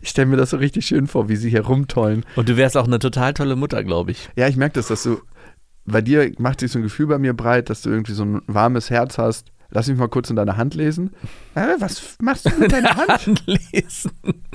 Ich 0.03 0.09
stelle 0.11 0.27
mir 0.27 0.37
das 0.37 0.51
so 0.51 0.57
richtig 0.57 0.85
schön 0.87 1.07
vor, 1.07 1.29
wie 1.29 1.37
sie 1.37 1.51
hier 1.51 1.65
rumtollen. 1.67 2.25
Und 2.35 2.49
du 2.49 2.57
wärst 2.57 2.77
auch 2.77 2.87
eine 2.87 2.99
total 2.99 3.35
tolle 3.35 3.57
Mutter, 3.57 3.83
glaube 3.85 4.11
ich. 4.11 4.29
Ja, 4.37 4.49
ich 4.49 4.57
merke 4.57 4.75
das, 4.75 4.89
dass 4.89 5.03
du, 5.03 5.21
bei 5.87 6.03
dir 6.03 6.32
macht 6.39 6.61
sich 6.61 6.72
so 6.72 6.78
ein 6.78 6.82
Gefühl 6.82 7.07
bei 7.07 7.18
mir 7.18 7.34
breit, 7.34 7.70
dass 7.70 7.82
du 7.82 7.91
irgendwie 7.91 8.12
so 8.12 8.24
ein 8.24 8.43
warmes 8.47 8.91
Herz 8.91 9.18
hast. 9.18 9.53
Lass 9.71 9.89
mich 9.89 9.99
mal 9.99 10.09
kurz 10.09 10.31
in 10.31 10.37
deine 10.37 10.57
Hand 10.57 10.75
lesen. 10.75 11.11
Äh, 11.55 11.75
was 11.81 12.17
machst 12.21 12.47
du 12.47 12.51
mit 12.59 12.73
deiner 12.73 12.91
Hand? 12.97 13.11
Anlesen, 13.11 14.12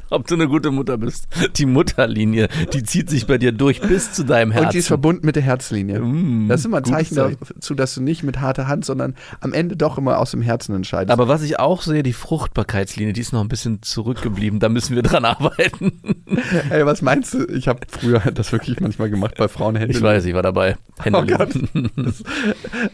ob 0.10 0.28
du 0.28 0.36
eine 0.36 0.48
gute 0.48 0.72
Mutter 0.72 0.98
bist. 0.98 1.28
Die 1.58 1.66
Mutterlinie, 1.66 2.48
die 2.74 2.84
zieht 2.84 3.10
sich 3.10 3.28
bei 3.28 3.38
dir 3.38 3.52
durch 3.52 3.82
bis 3.82 4.14
zu 4.14 4.24
deinem 4.24 4.52
Herzen. 4.52 4.66
Und 4.68 4.74
die 4.74 4.78
ist 4.80 4.88
verbunden 4.88 5.26
mit 5.26 5.36
der 5.36 5.44
Herzlinie. 5.44 6.00
Mm, 6.00 6.48
das 6.48 6.62
ist 6.62 6.66
immer 6.66 6.78
ein 6.78 6.86
Zeichen 6.86 7.16
Zeichen. 7.16 7.38
dazu, 7.54 7.76
dass 7.76 7.94
du 7.96 8.02
nicht 8.02 8.24
mit 8.24 8.40
harter 8.40 8.68
Hand, 8.68 8.86
sondern 8.86 9.16
am 9.42 9.54
Ende 9.54 9.76
doch 9.78 9.98
immer 9.98 10.20
aus 10.20 10.32
dem 10.32 10.42
Herzen 10.42 10.76
entscheidest. 10.76 11.12
Aber 11.12 11.28
was 11.28 11.42
ich 11.44 11.60
auch 11.60 11.82
sehe, 11.82 12.04
die 12.04 12.14
Fruchtbarkeitslinie, 12.14 13.14
die 13.14 13.22
ist 13.22 13.34
noch 13.34 13.42
ein 13.42 13.48
bisschen 13.50 13.82
zurückgeblieben. 13.82 14.60
Da 14.60 14.70
müssen 14.70 14.96
wir 14.96 15.04
dran 15.04 15.26
arbeiten. 15.26 16.02
Ey, 16.70 16.86
was 16.86 17.02
meinst 17.02 17.34
du? 17.34 17.46
Ich 17.46 17.68
habe 17.68 17.82
früher 17.90 18.20
das 18.20 18.52
wirklich 18.52 18.80
manchmal 18.80 19.10
gemacht 19.10 19.36
bei 19.38 19.48
Frauenhänden. 19.48 19.96
Ich 19.96 20.02
weiß, 20.02 20.26
ich 20.26 20.34
war 20.34 20.44
dabei. 20.44 20.78
Hände 21.00 21.20
Oh 21.20 21.26
Gott. 21.26 21.54
lesen. 21.54 21.90
Das, 21.96 22.24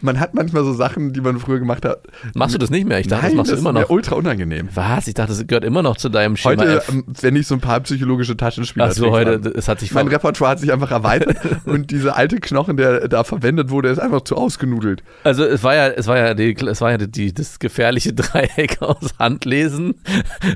man 0.02 0.20
hat 0.20 0.34
manchmal 0.34 0.64
so 0.64 0.74
Sachen, 0.74 1.14
die 1.14 1.22
man 1.22 1.40
früher 1.40 1.60
gemacht 1.60 1.86
hat. 1.86 2.07
Machst 2.34 2.56
du 2.56 2.60
das 2.60 2.70
nicht 2.70 2.88
mehr? 2.88 3.00
Ich 3.00 3.08
dachte, 3.08 3.24
Nein, 3.24 3.32
das 3.32 3.38
machst 3.38 3.52
du 3.52 3.56
das 3.56 3.62
immer 3.62 3.70
ist 3.70 3.74
mir 3.76 3.82
noch. 3.82 3.90
ultra 3.90 4.16
unangenehm. 4.16 4.70
Was? 4.74 5.08
Ich 5.08 5.14
dachte, 5.14 5.34
das 5.34 5.46
gehört 5.46 5.64
immer 5.64 5.82
noch 5.84 5.98
zu 5.98 6.10
deinem 6.10 6.36
Schema 6.38 6.62
Heute, 6.64 6.78
F. 6.78 6.90
ähm, 6.90 7.04
wenn 7.22 7.36
ich 7.36 7.48
so 7.48 7.56
ein 7.56 7.62
paar 7.62 7.80
psychologische 7.82 8.36
Taschenspieler 8.38 8.88
Ach 8.88 8.92
so, 8.92 9.12
heute, 9.12 9.52
es 9.56 9.68
hat 9.68 9.80
sich 9.80 9.92
Mein 9.94 10.08
Repertoire 10.08 10.52
hat 10.52 10.60
sich 10.60 10.72
einfach 10.72 10.92
erweitert 10.92 11.38
und 11.66 11.92
dieser 11.92 12.16
alte 12.16 12.40
Knochen, 12.40 12.78
der 12.78 13.08
da 13.08 13.24
verwendet 13.24 13.70
wurde, 13.70 13.90
ist 13.90 14.00
einfach 14.00 14.22
zu 14.22 14.36
ausgenudelt. 14.36 15.04
Also 15.24 15.44
es 15.46 15.64
war 15.64 15.76
ja, 15.76 15.88
es 15.90 16.08
war 16.08 16.18
ja, 16.18 16.34
die, 16.34 16.56
es 16.56 16.82
war 16.82 16.92
ja 16.92 16.98
die, 16.98 17.34
das 17.34 17.60
gefährliche 17.60 18.14
Dreieck 18.16 18.82
aus 18.82 19.14
Handlesen. 19.20 19.96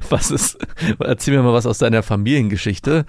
Was 0.10 0.32
ist? 0.32 0.58
Erzähl 1.00 1.36
mir 1.36 1.44
mal 1.44 1.54
was 1.54 1.66
aus 1.66 1.78
deiner 1.78 2.04
Familiengeschichte. 2.04 3.06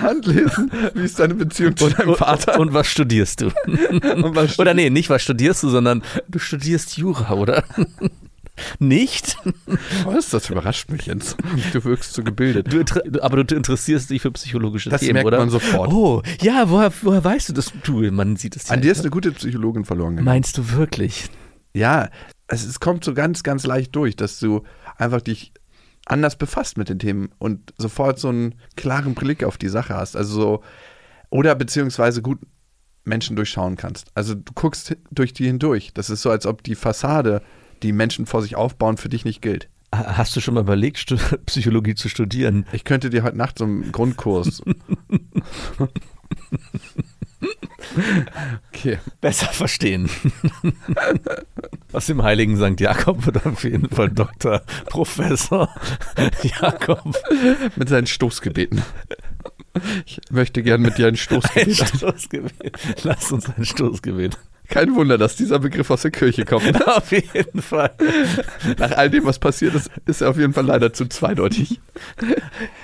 Handlesen, 0.00 0.70
wie 0.94 1.04
ist 1.04 1.18
deine 1.20 1.34
Beziehung 1.34 1.76
zu 1.76 1.88
deinem 1.90 2.14
Vater? 2.16 2.54
Und, 2.54 2.68
und 2.68 2.74
was 2.74 2.88
studierst 2.88 3.40
du? 3.40 3.46
Was 4.34 4.58
Oder 4.58 4.74
nee, 4.74 4.90
nicht 4.90 5.08
was 5.10 5.22
studierst 5.22 5.62
du, 5.62 5.67
sondern 5.68 6.02
du 6.28 6.38
studierst 6.38 6.96
Jura, 6.96 7.34
oder? 7.34 7.64
Nicht? 8.78 9.36
Was? 10.04 10.30
Das 10.30 10.50
überrascht 10.50 10.90
mich 10.90 11.06
jetzt. 11.06 11.36
Du 11.72 11.84
wirkst 11.84 12.12
so 12.12 12.24
gebildet. 12.24 12.72
Du, 12.72 12.82
aber 13.22 13.44
du 13.44 13.54
interessierst 13.54 14.10
dich 14.10 14.22
für 14.22 14.32
psychologische 14.32 14.90
Das 14.90 15.00
Themen, 15.00 15.14
merkt 15.14 15.28
oder? 15.28 15.38
man 15.38 15.50
sofort. 15.50 15.92
Oh, 15.92 16.22
ja, 16.40 16.68
woher, 16.68 16.92
woher 17.02 17.22
weißt 17.22 17.50
du 17.50 17.52
das? 17.52 17.72
Du, 17.84 18.00
man 18.10 18.36
sieht 18.36 18.56
es 18.56 18.68
ja. 18.68 18.74
An 18.74 18.82
dir 18.82 18.92
ist 18.92 19.00
eine 19.00 19.10
gute 19.10 19.32
Psychologin 19.32 19.84
verloren 19.84 20.16
gegangen. 20.16 20.24
Meinst 20.24 20.58
du 20.58 20.72
wirklich? 20.72 21.28
Ja, 21.72 22.08
es, 22.48 22.64
es 22.64 22.80
kommt 22.80 23.04
so 23.04 23.14
ganz, 23.14 23.42
ganz 23.42 23.64
leicht 23.64 23.94
durch, 23.94 24.16
dass 24.16 24.40
du 24.40 24.64
einfach 24.96 25.20
dich 25.20 25.52
anders 26.06 26.36
befasst 26.36 26.78
mit 26.78 26.88
den 26.88 26.98
Themen 26.98 27.30
und 27.38 27.74
sofort 27.76 28.18
so 28.18 28.28
einen 28.28 28.54
klaren 28.76 29.14
Blick 29.14 29.44
auf 29.44 29.58
die 29.58 29.68
Sache 29.68 29.94
hast. 29.94 30.16
Also 30.16 30.40
so, 30.40 30.62
oder 31.30 31.54
beziehungsweise 31.54 32.22
gut 32.22 32.38
Menschen 33.08 33.34
durchschauen 33.36 33.76
kannst. 33.76 34.06
Also 34.14 34.34
du 34.34 34.52
guckst 34.54 34.96
durch 35.10 35.32
die 35.32 35.46
hindurch. 35.46 35.90
Das 35.94 36.10
ist 36.10 36.22
so, 36.22 36.30
als 36.30 36.46
ob 36.46 36.62
die 36.62 36.74
Fassade, 36.74 37.42
die 37.82 37.92
Menschen 37.92 38.26
vor 38.26 38.42
sich 38.42 38.54
aufbauen, 38.56 38.96
für 38.96 39.08
dich 39.08 39.24
nicht 39.24 39.42
gilt. 39.42 39.68
Ha- 39.94 40.16
Hast 40.18 40.36
du 40.36 40.40
schon 40.40 40.54
mal 40.54 40.60
überlegt, 40.60 41.06
Psychologie 41.46 41.94
zu 41.94 42.08
studieren? 42.08 42.66
Ich 42.72 42.84
könnte 42.84 43.10
dir 43.10 43.22
heute 43.22 43.36
Nacht 43.36 43.58
so 43.58 43.64
einen 43.64 43.90
Grundkurs. 43.92 44.62
okay. 48.72 48.98
Besser 49.20 49.46
verstehen. 49.46 50.08
Aus 51.92 52.06
dem 52.06 52.22
heiligen 52.22 52.56
St. 52.56 52.80
Jakob 52.80 53.24
wird 53.26 53.44
auf 53.46 53.64
jeden 53.64 53.88
Fall 53.88 54.10
Dr. 54.10 54.60
Professor 54.86 55.68
Jakob 56.42 57.16
Mit 57.76 57.88
seinen 57.88 58.06
Stoßgebeten. 58.06 58.82
Ich 60.06 60.20
möchte 60.30 60.62
gern 60.62 60.80
mit 60.82 60.98
dir 60.98 61.06
ein 61.06 61.14
ein 61.14 61.16
Stoßgebet. 61.16 61.76
Stoßgebet. 61.96 62.52
Lass 63.04 63.32
uns 63.32 63.48
ein 63.56 63.64
Stoßgebet. 63.64 64.38
Kein 64.68 64.94
Wunder, 64.94 65.16
dass 65.16 65.34
dieser 65.34 65.58
Begriff 65.58 65.90
aus 65.90 66.02
der 66.02 66.10
Kirche 66.10 66.44
kommt. 66.44 66.86
Auf 66.86 67.10
jeden 67.10 67.62
Fall. 67.62 67.90
Nach 68.78 68.90
all 68.92 69.08
dem, 69.08 69.24
was 69.24 69.38
passiert 69.38 69.74
ist, 69.74 69.90
ist 70.04 70.20
er 70.20 70.28
auf 70.28 70.36
jeden 70.36 70.52
Fall 70.52 70.66
leider 70.66 70.92
zu 70.92 71.06
zweideutig. 71.06 71.80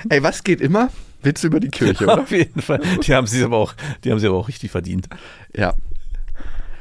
Ey, 0.09 0.23
was 0.23 0.43
geht 0.45 0.63
immer? 0.63 0.89
Witze 1.23 1.49
über 1.49 1.61
die 1.61 1.69
Kirche, 1.69 2.05
oder? 2.05 2.21
Auf 2.23 2.31
jeden 2.31 2.63
Fall. 2.63 2.81
Die 3.07 3.15
haben 3.15 3.27
sie 3.27 3.43
aber 3.45 3.59
auch, 3.59 3.75
die 4.03 4.11
haben 4.11 4.19
sie 4.19 4.27
aber 4.27 4.37
auch 4.39 4.49
richtig 4.49 4.71
verdient. 4.71 5.09
Ja. 5.55 5.75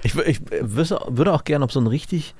Ich, 0.04 0.16
ich 0.16 0.40
wüsste- 0.62 1.02
würde 1.10 1.34
auch 1.34 1.44
gerne, 1.44 1.66
ob 1.66 1.72
so 1.74 1.80
ein 1.82 1.88
richtig 1.88 2.34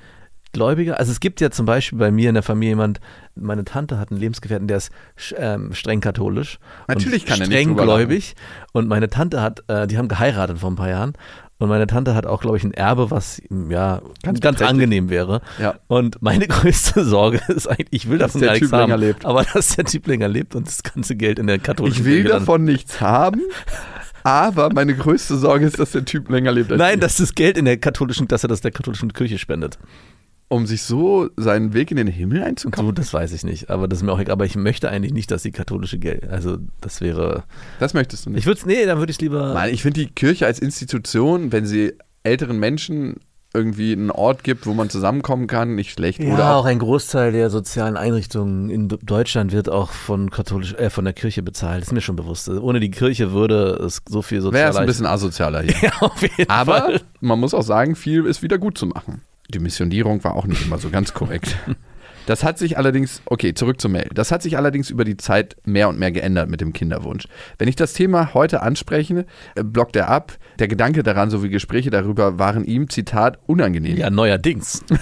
Gläubiger, 0.54 0.98
also 0.98 1.12
es 1.12 1.20
gibt 1.20 1.42
ja 1.42 1.50
zum 1.50 1.66
Beispiel 1.66 1.98
bei 1.98 2.10
mir 2.10 2.30
in 2.30 2.34
der 2.34 2.42
Familie 2.42 2.70
jemand, 2.70 3.00
meine 3.34 3.64
Tante 3.64 3.98
hat 3.98 4.10
einen 4.10 4.20
Lebensgefährten, 4.20 4.66
der 4.66 4.78
ist 4.78 4.90
ähm, 5.36 5.74
streng 5.74 6.00
katholisch. 6.00 6.58
Natürlich 6.88 7.26
kann 7.26 7.40
er 7.40 7.48
nicht 7.48 7.54
streng 7.54 7.68
drüber 7.68 7.82
gläubig. 7.84 8.34
Und 8.72 8.88
meine 8.88 9.10
Tante 9.10 9.42
hat, 9.42 9.62
äh, 9.68 9.86
die 9.86 9.98
haben 9.98 10.08
geheiratet 10.08 10.58
vor 10.58 10.70
ein 10.70 10.76
paar 10.76 10.88
Jahren. 10.88 11.12
Und 11.58 11.68
meine 11.68 11.86
Tante 11.86 12.14
hat 12.14 12.26
auch, 12.26 12.40
glaube 12.40 12.56
ich, 12.56 12.64
ein 12.64 12.74
Erbe, 12.74 13.10
was 13.10 13.38
ihm, 13.38 13.70
ja 13.70 14.02
Ganz 14.22 14.40
ganz, 14.40 14.60
angenehm 14.60 15.08
wäre. 15.08 15.40
Ja. 15.58 15.76
Und 15.86 16.20
meine 16.20 16.46
größte 16.48 17.04
Sorge 17.04 17.40
ist 17.48 17.68
eigentlich, 17.68 17.88
ich 17.90 18.08
will 18.08 18.18
Dass 18.18 18.32
davon 18.32 18.40
der 18.40 18.48
gar 18.48 18.54
nichts 18.54 18.68
Typ 18.70 18.72
haben, 18.72 18.90
länger 18.90 18.96
lebt. 18.96 19.24
aber 19.24 19.44
dass 19.54 19.76
der 19.76 19.84
Typ 19.84 20.06
länger 20.06 20.28
lebt 20.28 20.54
und 20.54 20.66
das 20.66 20.82
ganze 20.82 21.14
Geld 21.16 21.38
in 21.38 21.46
der 21.46 21.58
katholischen 21.58 22.00
Ich 22.00 22.04
will 22.04 22.22
Kirche 22.22 22.38
davon 22.38 22.64
nichts 22.64 23.00
haben, 23.00 23.40
aber 24.24 24.72
meine 24.72 24.94
größte 24.96 25.36
Sorge 25.36 25.66
ist, 25.66 25.78
dass 25.78 25.92
der 25.92 26.04
Typ 26.04 26.30
länger 26.30 26.50
lebt 26.50 26.72
als 26.72 26.78
Nein, 26.78 26.94
ich. 26.94 27.00
dass 27.00 27.18
das 27.18 27.34
Geld 27.34 27.58
in 27.58 27.66
der 27.66 27.76
katholischen, 27.76 28.26
dass 28.26 28.42
er 28.42 28.48
das 28.48 28.62
der 28.62 28.70
katholischen 28.70 29.12
Kirche 29.12 29.38
spendet. 29.38 29.78
Um 30.48 30.66
sich 30.66 30.82
so 30.82 31.28
seinen 31.36 31.72
Weg 31.72 31.90
in 31.90 31.96
den 31.96 32.06
Himmel 32.06 32.40
So, 32.40 32.44
einzukommen. 32.44 32.94
das 32.94 33.12
weiß 33.12 33.32
ich 33.32 33.44
nicht, 33.44 33.70
aber 33.70 33.88
das 33.88 34.00
ist 34.00 34.02
mir 34.04 34.12
auch 34.12 34.20
egal. 34.20 34.32
Aber 34.32 34.44
ich 34.44 34.56
möchte 34.56 34.88
eigentlich 34.90 35.12
nicht, 35.12 35.30
dass 35.30 35.42
die 35.42 35.52
katholische 35.52 35.98
Geld, 35.98 36.28
also 36.28 36.58
das 36.80 37.00
wäre. 37.00 37.44
Das 37.80 37.94
möchtest 37.94 38.26
du 38.26 38.30
nicht. 38.30 38.40
Ich 38.40 38.46
würde 38.46 38.60
es, 38.60 38.66
nee, 38.66 38.84
dann 38.86 38.98
würde 38.98 39.10
ich 39.10 39.16
es 39.16 39.20
lieber. 39.20 39.54
Nein, 39.54 39.72
ich 39.72 39.82
finde 39.82 40.00
die 40.00 40.06
Kirche 40.10 40.46
als 40.46 40.58
Institution, 40.58 41.50
wenn 41.50 41.66
sie 41.66 41.94
älteren 42.22 42.58
Menschen 42.58 43.16
irgendwie 43.56 43.92
einen 43.92 44.10
Ort 44.10 44.42
gibt, 44.42 44.66
wo 44.66 44.74
man 44.74 44.90
zusammenkommen 44.90 45.46
kann, 45.46 45.76
nicht 45.76 45.92
schlecht. 45.92 46.18
Ja, 46.20 46.34
Oder 46.34 46.50
auch 46.56 46.62
auch, 46.62 46.64
ein 46.64 46.80
Großteil 46.80 47.30
der 47.30 47.50
sozialen 47.50 47.96
Einrichtungen 47.96 48.68
in 48.68 48.88
Deutschland 48.88 49.52
wird 49.52 49.68
auch 49.68 49.92
von 49.92 50.30
katholisch, 50.30 50.74
äh, 50.74 50.90
von 50.90 51.04
der 51.04 51.14
Kirche 51.14 51.42
bezahlt. 51.44 51.82
Das 51.82 51.88
ist 51.88 51.92
mir 51.92 52.00
schon 52.00 52.16
bewusst. 52.16 52.48
Ohne 52.48 52.80
die 52.80 52.90
Kirche 52.90 53.30
würde 53.32 53.78
es 53.84 54.02
so 54.08 54.22
viel 54.22 54.38
wäre 54.38 54.42
sozial 54.42 54.70
es 54.70 54.76
ein 54.76 54.86
bisschen 54.86 55.06
asozialer 55.06 55.62
hier. 55.62 55.74
Ja, 55.82 55.92
auf 56.00 56.20
jeden 56.20 56.50
Aber 56.50 56.78
Fall. 56.78 57.00
man 57.20 57.38
muss 57.38 57.54
auch 57.54 57.62
sagen, 57.62 57.94
viel 57.94 58.26
ist 58.26 58.42
wieder 58.42 58.58
gut 58.58 58.76
zu 58.76 58.86
machen. 58.86 59.22
Die 59.48 59.58
Missionierung 59.58 60.24
war 60.24 60.34
auch 60.34 60.46
nicht 60.46 60.64
immer 60.64 60.78
so 60.78 60.90
ganz 60.90 61.12
korrekt. 61.14 61.56
Das 62.26 62.42
hat 62.44 62.58
sich 62.58 62.78
allerdings, 62.78 63.22
okay, 63.26 63.54
zurück 63.54 63.80
zur 63.80 63.90
Mail. 63.90 64.08
Das 64.14 64.32
hat 64.32 64.42
sich 64.42 64.56
allerdings 64.56 64.90
über 64.90 65.04
die 65.04 65.16
Zeit 65.16 65.56
mehr 65.64 65.88
und 65.88 65.98
mehr 65.98 66.12
geändert 66.12 66.48
mit 66.48 66.60
dem 66.60 66.72
Kinderwunsch. 66.72 67.28
Wenn 67.58 67.68
ich 67.68 67.76
das 67.76 67.92
Thema 67.92 68.34
heute 68.34 68.62
anspreche, 68.62 69.26
äh, 69.54 69.62
blockt 69.62 69.96
er 69.96 70.08
ab. 70.08 70.32
Der 70.58 70.68
Gedanke 70.68 71.02
daran 71.02 71.30
sowie 71.30 71.48
Gespräche 71.48 71.90
darüber 71.90 72.38
waren 72.38 72.64
ihm, 72.64 72.88
Zitat, 72.88 73.38
unangenehm. 73.46 73.96
Ja, 73.96 74.10
neuerdings. 74.10 74.84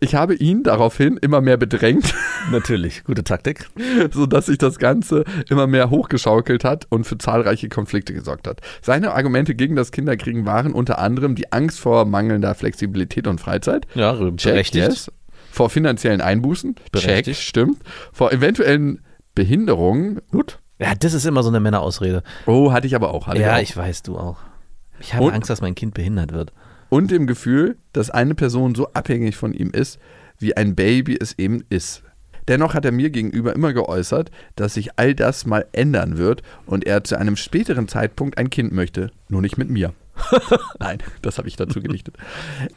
Ich 0.00 0.16
habe 0.16 0.34
ihn 0.34 0.64
daraufhin 0.64 1.16
immer 1.16 1.40
mehr 1.40 1.56
bedrängt, 1.56 2.12
Natürlich. 2.50 3.04
Gute 3.04 3.22
Taktik. 3.22 3.66
sodass 4.12 4.46
sich 4.46 4.58
das 4.58 4.78
Ganze 4.78 5.24
immer 5.48 5.66
mehr 5.68 5.90
hochgeschaukelt 5.90 6.64
hat 6.64 6.86
und 6.88 7.04
für 7.04 7.18
zahlreiche 7.18 7.68
Konflikte 7.68 8.12
gesorgt 8.12 8.48
hat. 8.48 8.60
Seine 8.80 9.12
Argumente 9.12 9.54
gegen 9.54 9.76
das 9.76 9.92
Kinderkriegen 9.92 10.44
waren 10.44 10.72
unter 10.72 10.98
anderem 10.98 11.36
die 11.36 11.52
Angst 11.52 11.78
vor 11.78 12.04
mangelnder 12.04 12.54
Flexibilität 12.54 13.26
und 13.28 13.40
Freizeit. 13.40 13.86
Ja, 13.94 14.14
Check, 14.36 14.52
berechtigt. 14.52 14.88
yes. 14.88 15.12
Vor 15.52 15.68
finanziellen 15.70 16.20
Einbußen. 16.22 16.74
Check, 16.76 16.90
Berechtigt. 16.92 17.40
stimmt. 17.40 17.78
Vor 18.12 18.32
eventuellen 18.32 19.02
Behinderungen. 19.34 20.20
Gut. 20.30 20.58
Ja, 20.78 20.94
das 20.94 21.12
ist 21.14 21.26
immer 21.26 21.42
so 21.42 21.50
eine 21.50 21.60
Männerausrede. 21.60 22.22
Oh, 22.46 22.72
hatte 22.72 22.86
ich 22.86 22.94
aber 22.94 23.12
auch. 23.12 23.28
Ja, 23.28 23.34
ich 23.34 23.46
auch. 23.46 23.58
ich 23.70 23.76
weiß, 23.76 24.02
du 24.02 24.16
auch. 24.18 24.38
Ich 24.98 25.14
habe 25.14 25.24
Und- 25.26 25.34
Angst, 25.34 25.50
dass 25.50 25.60
mein 25.60 25.74
Kind 25.74 25.94
behindert 25.94 26.32
wird. 26.32 26.52
Und 26.88 27.10
dem 27.10 27.26
Gefühl, 27.26 27.76
dass 27.92 28.10
eine 28.10 28.34
Person 28.34 28.74
so 28.74 28.88
abhängig 28.92 29.36
von 29.36 29.52
ihm 29.52 29.70
ist, 29.70 29.98
wie 30.38 30.56
ein 30.56 30.74
Baby 30.74 31.16
es 31.20 31.38
eben 31.38 31.64
ist. 31.70 32.02
Dennoch 32.48 32.74
hat 32.74 32.84
er 32.84 32.92
mir 32.92 33.10
gegenüber 33.10 33.54
immer 33.54 33.72
geäußert, 33.72 34.30
dass 34.56 34.74
sich 34.74 34.98
all 34.98 35.14
das 35.14 35.46
mal 35.46 35.64
ändern 35.72 36.18
wird 36.18 36.42
und 36.66 36.84
er 36.86 37.04
zu 37.04 37.16
einem 37.16 37.36
späteren 37.36 37.88
Zeitpunkt 37.88 38.36
ein 38.38 38.50
Kind 38.50 38.72
möchte, 38.72 39.10
nur 39.28 39.40
nicht 39.42 39.58
mit 39.58 39.70
mir. 39.70 39.92
Nein, 40.78 40.98
das 41.22 41.38
habe 41.38 41.48
ich 41.48 41.56
dazu 41.56 41.80
gedichtet. 41.80 42.16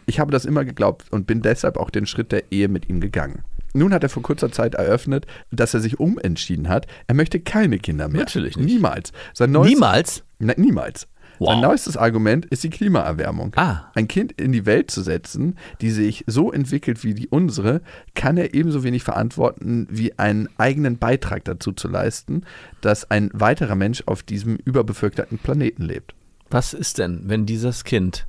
Ich 0.05 0.19
habe 0.19 0.31
das 0.31 0.45
immer 0.45 0.65
geglaubt 0.65 1.05
und 1.11 1.27
bin 1.27 1.41
deshalb 1.41 1.77
auch 1.77 1.89
den 1.89 2.05
Schritt 2.05 2.31
der 2.31 2.51
Ehe 2.51 2.67
mit 2.67 2.89
ihm 2.89 3.01
gegangen. 3.01 3.43
Nun 3.73 3.93
hat 3.93 4.03
er 4.03 4.09
vor 4.09 4.23
kurzer 4.23 4.51
Zeit 4.51 4.75
eröffnet, 4.75 5.27
dass 5.51 5.73
er 5.73 5.81
sich 5.81 5.99
umentschieden 5.99 6.69
hat. 6.69 6.87
Er 7.07 7.15
möchte 7.15 7.41
keine 7.41 7.77
Kinder 7.77 8.07
mehr. 8.07 8.21
Natürlich 8.21 8.55
nicht. 8.55 8.65
Niemals. 8.65 9.11
Sein 9.33 9.51
neues, 9.51 9.69
Niemals? 9.69 10.23
Na, 10.39 10.53
niemals. 10.55 11.07
Wow. 11.39 11.49
Sein 11.49 11.61
neuestes 11.61 11.97
Argument 11.97 12.45
ist 12.45 12.63
die 12.63 12.69
Klimaerwärmung. 12.69 13.51
Ah. 13.57 13.91
Ein 13.93 14.07
Kind 14.07 14.31
in 14.33 14.53
die 14.53 14.65
Welt 14.65 14.89
zu 14.89 15.01
setzen, 15.01 15.57
die 15.81 15.91
sich 15.91 16.23
so 16.27 16.51
entwickelt 16.53 17.03
wie 17.03 17.13
die 17.13 17.27
unsere, 17.27 17.81
kann 18.13 18.37
er 18.37 18.53
ebenso 18.53 18.83
wenig 18.83 19.03
verantworten, 19.03 19.87
wie 19.89 20.17
einen 20.17 20.47
eigenen 20.57 20.97
Beitrag 20.97 21.43
dazu 21.43 21.73
zu 21.73 21.89
leisten, 21.89 22.43
dass 22.79 23.11
ein 23.11 23.29
weiterer 23.33 23.75
Mensch 23.75 24.03
auf 24.05 24.23
diesem 24.23 24.55
überbevölkerten 24.55 25.37
Planeten 25.37 25.83
lebt. 25.83 26.15
Was 26.55 26.73
ist 26.73 26.99
denn, 26.99 27.23
wenn 27.25 27.45
dieses 27.45 27.83
Kind 27.83 28.27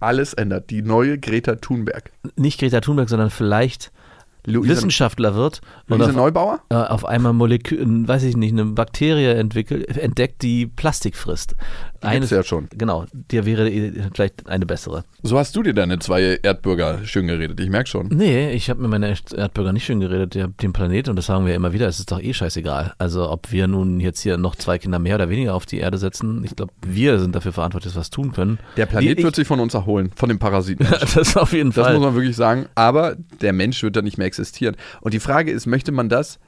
Alles 0.00 0.32
ändert. 0.32 0.70
Die 0.70 0.80
neue 0.80 1.18
Greta 1.18 1.56
Thunberg. 1.56 2.10
nicht 2.34 2.58
Greta 2.58 2.80
Thunberg, 2.80 3.10
sondern 3.10 3.28
vielleicht 3.28 3.92
Luise, 4.46 4.70
Wissenschaftler 4.70 5.34
wird 5.34 5.60
und 5.88 6.00
auf, 6.02 6.12
Neubauer? 6.12 6.60
äh, 6.70 6.74
auf 6.76 7.04
einmal 7.04 7.32
Molekül, 7.32 8.06
weiß 8.08 8.22
ich 8.22 8.36
nicht, 8.36 8.52
eine 8.52 8.64
Bakterie 8.64 9.26
entwickelt, 9.34 9.96
entdeckt, 9.98 10.42
die 10.42 10.66
Plastik 10.66 11.16
frisst. 11.16 11.54
gibt's 12.00 12.30
ja 12.30 12.42
schon. 12.42 12.68
Genau, 12.70 13.04
der 13.12 13.44
wäre 13.46 13.70
vielleicht 14.14 14.46
eine 14.48 14.64
bessere. 14.66 15.04
So 15.22 15.38
hast 15.38 15.56
du 15.56 15.62
dir 15.62 15.74
deine 15.74 15.98
zwei 15.98 16.38
Erdbürger 16.42 17.00
schön 17.04 17.26
geredet. 17.26 17.58
Ich 17.60 17.68
merke 17.70 17.88
schon. 17.88 18.08
Nee, 18.08 18.52
ich 18.52 18.70
habe 18.70 18.80
mir 18.80 18.88
meine 18.88 19.12
Erdbürger 19.34 19.72
nicht 19.72 19.84
schön 19.84 20.00
geredet, 20.00 20.34
der, 20.34 20.48
dem 20.48 20.72
Planet, 20.72 21.08
und 21.08 21.16
das 21.16 21.26
sagen 21.26 21.46
wir 21.46 21.54
immer 21.54 21.72
wieder, 21.72 21.88
es 21.88 21.98
ist 21.98 22.12
doch 22.12 22.20
eh 22.22 22.32
scheißegal. 22.32 22.94
Also 22.98 23.28
ob 23.30 23.50
wir 23.50 23.66
nun 23.66 23.98
jetzt 24.00 24.20
hier 24.20 24.36
noch 24.38 24.54
zwei 24.54 24.78
Kinder 24.78 24.98
mehr 25.00 25.16
oder 25.16 25.28
weniger 25.28 25.54
auf 25.54 25.66
die 25.66 25.78
Erde 25.78 25.98
setzen, 25.98 26.44
ich 26.44 26.54
glaube, 26.54 26.72
wir 26.86 27.18
sind 27.18 27.34
dafür 27.34 27.52
verantwortlich, 27.52 27.92
dass 27.92 27.96
wir 27.96 28.00
was 28.00 28.10
tun 28.10 28.32
können. 28.32 28.58
Der 28.76 28.86
Planet 28.86 29.18
Wie 29.18 29.22
wird 29.24 29.34
sich 29.34 29.46
von 29.48 29.58
uns 29.58 29.74
erholen, 29.74 30.12
von 30.14 30.28
den 30.28 30.38
Parasiten. 30.38 30.86
ich, 30.86 31.14
das 31.14 31.36
auf 31.36 31.52
jeden 31.52 31.70
Das 31.72 31.84
Fall. 31.84 31.94
muss 31.94 32.04
man 32.04 32.14
wirklich 32.14 32.36
sagen. 32.36 32.66
Aber 32.76 33.16
der 33.40 33.52
Mensch 33.52 33.82
wird 33.82 33.96
dann 33.96 34.04
nicht 34.04 34.18
mehr 34.18 34.26
existieren. 34.26 34.35
Und 35.00 35.14
die 35.14 35.20
Frage 35.20 35.50
ist, 35.50 35.66
möchte 35.66 35.92
man 35.92 36.08
das 36.08 36.38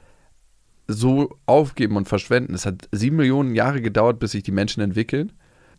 so 0.87 1.37
aufgeben 1.45 1.97
und 1.97 2.07
verschwenden? 2.07 2.53
Es 2.53 2.65
hat 2.65 2.87
sieben 2.91 3.17
Millionen 3.17 3.55
Jahre 3.55 3.81
gedauert, 3.81 4.19
bis 4.19 4.31
sich 4.31 4.43
die 4.43 4.51
Menschen 4.51 4.81
entwickeln. 4.81 5.31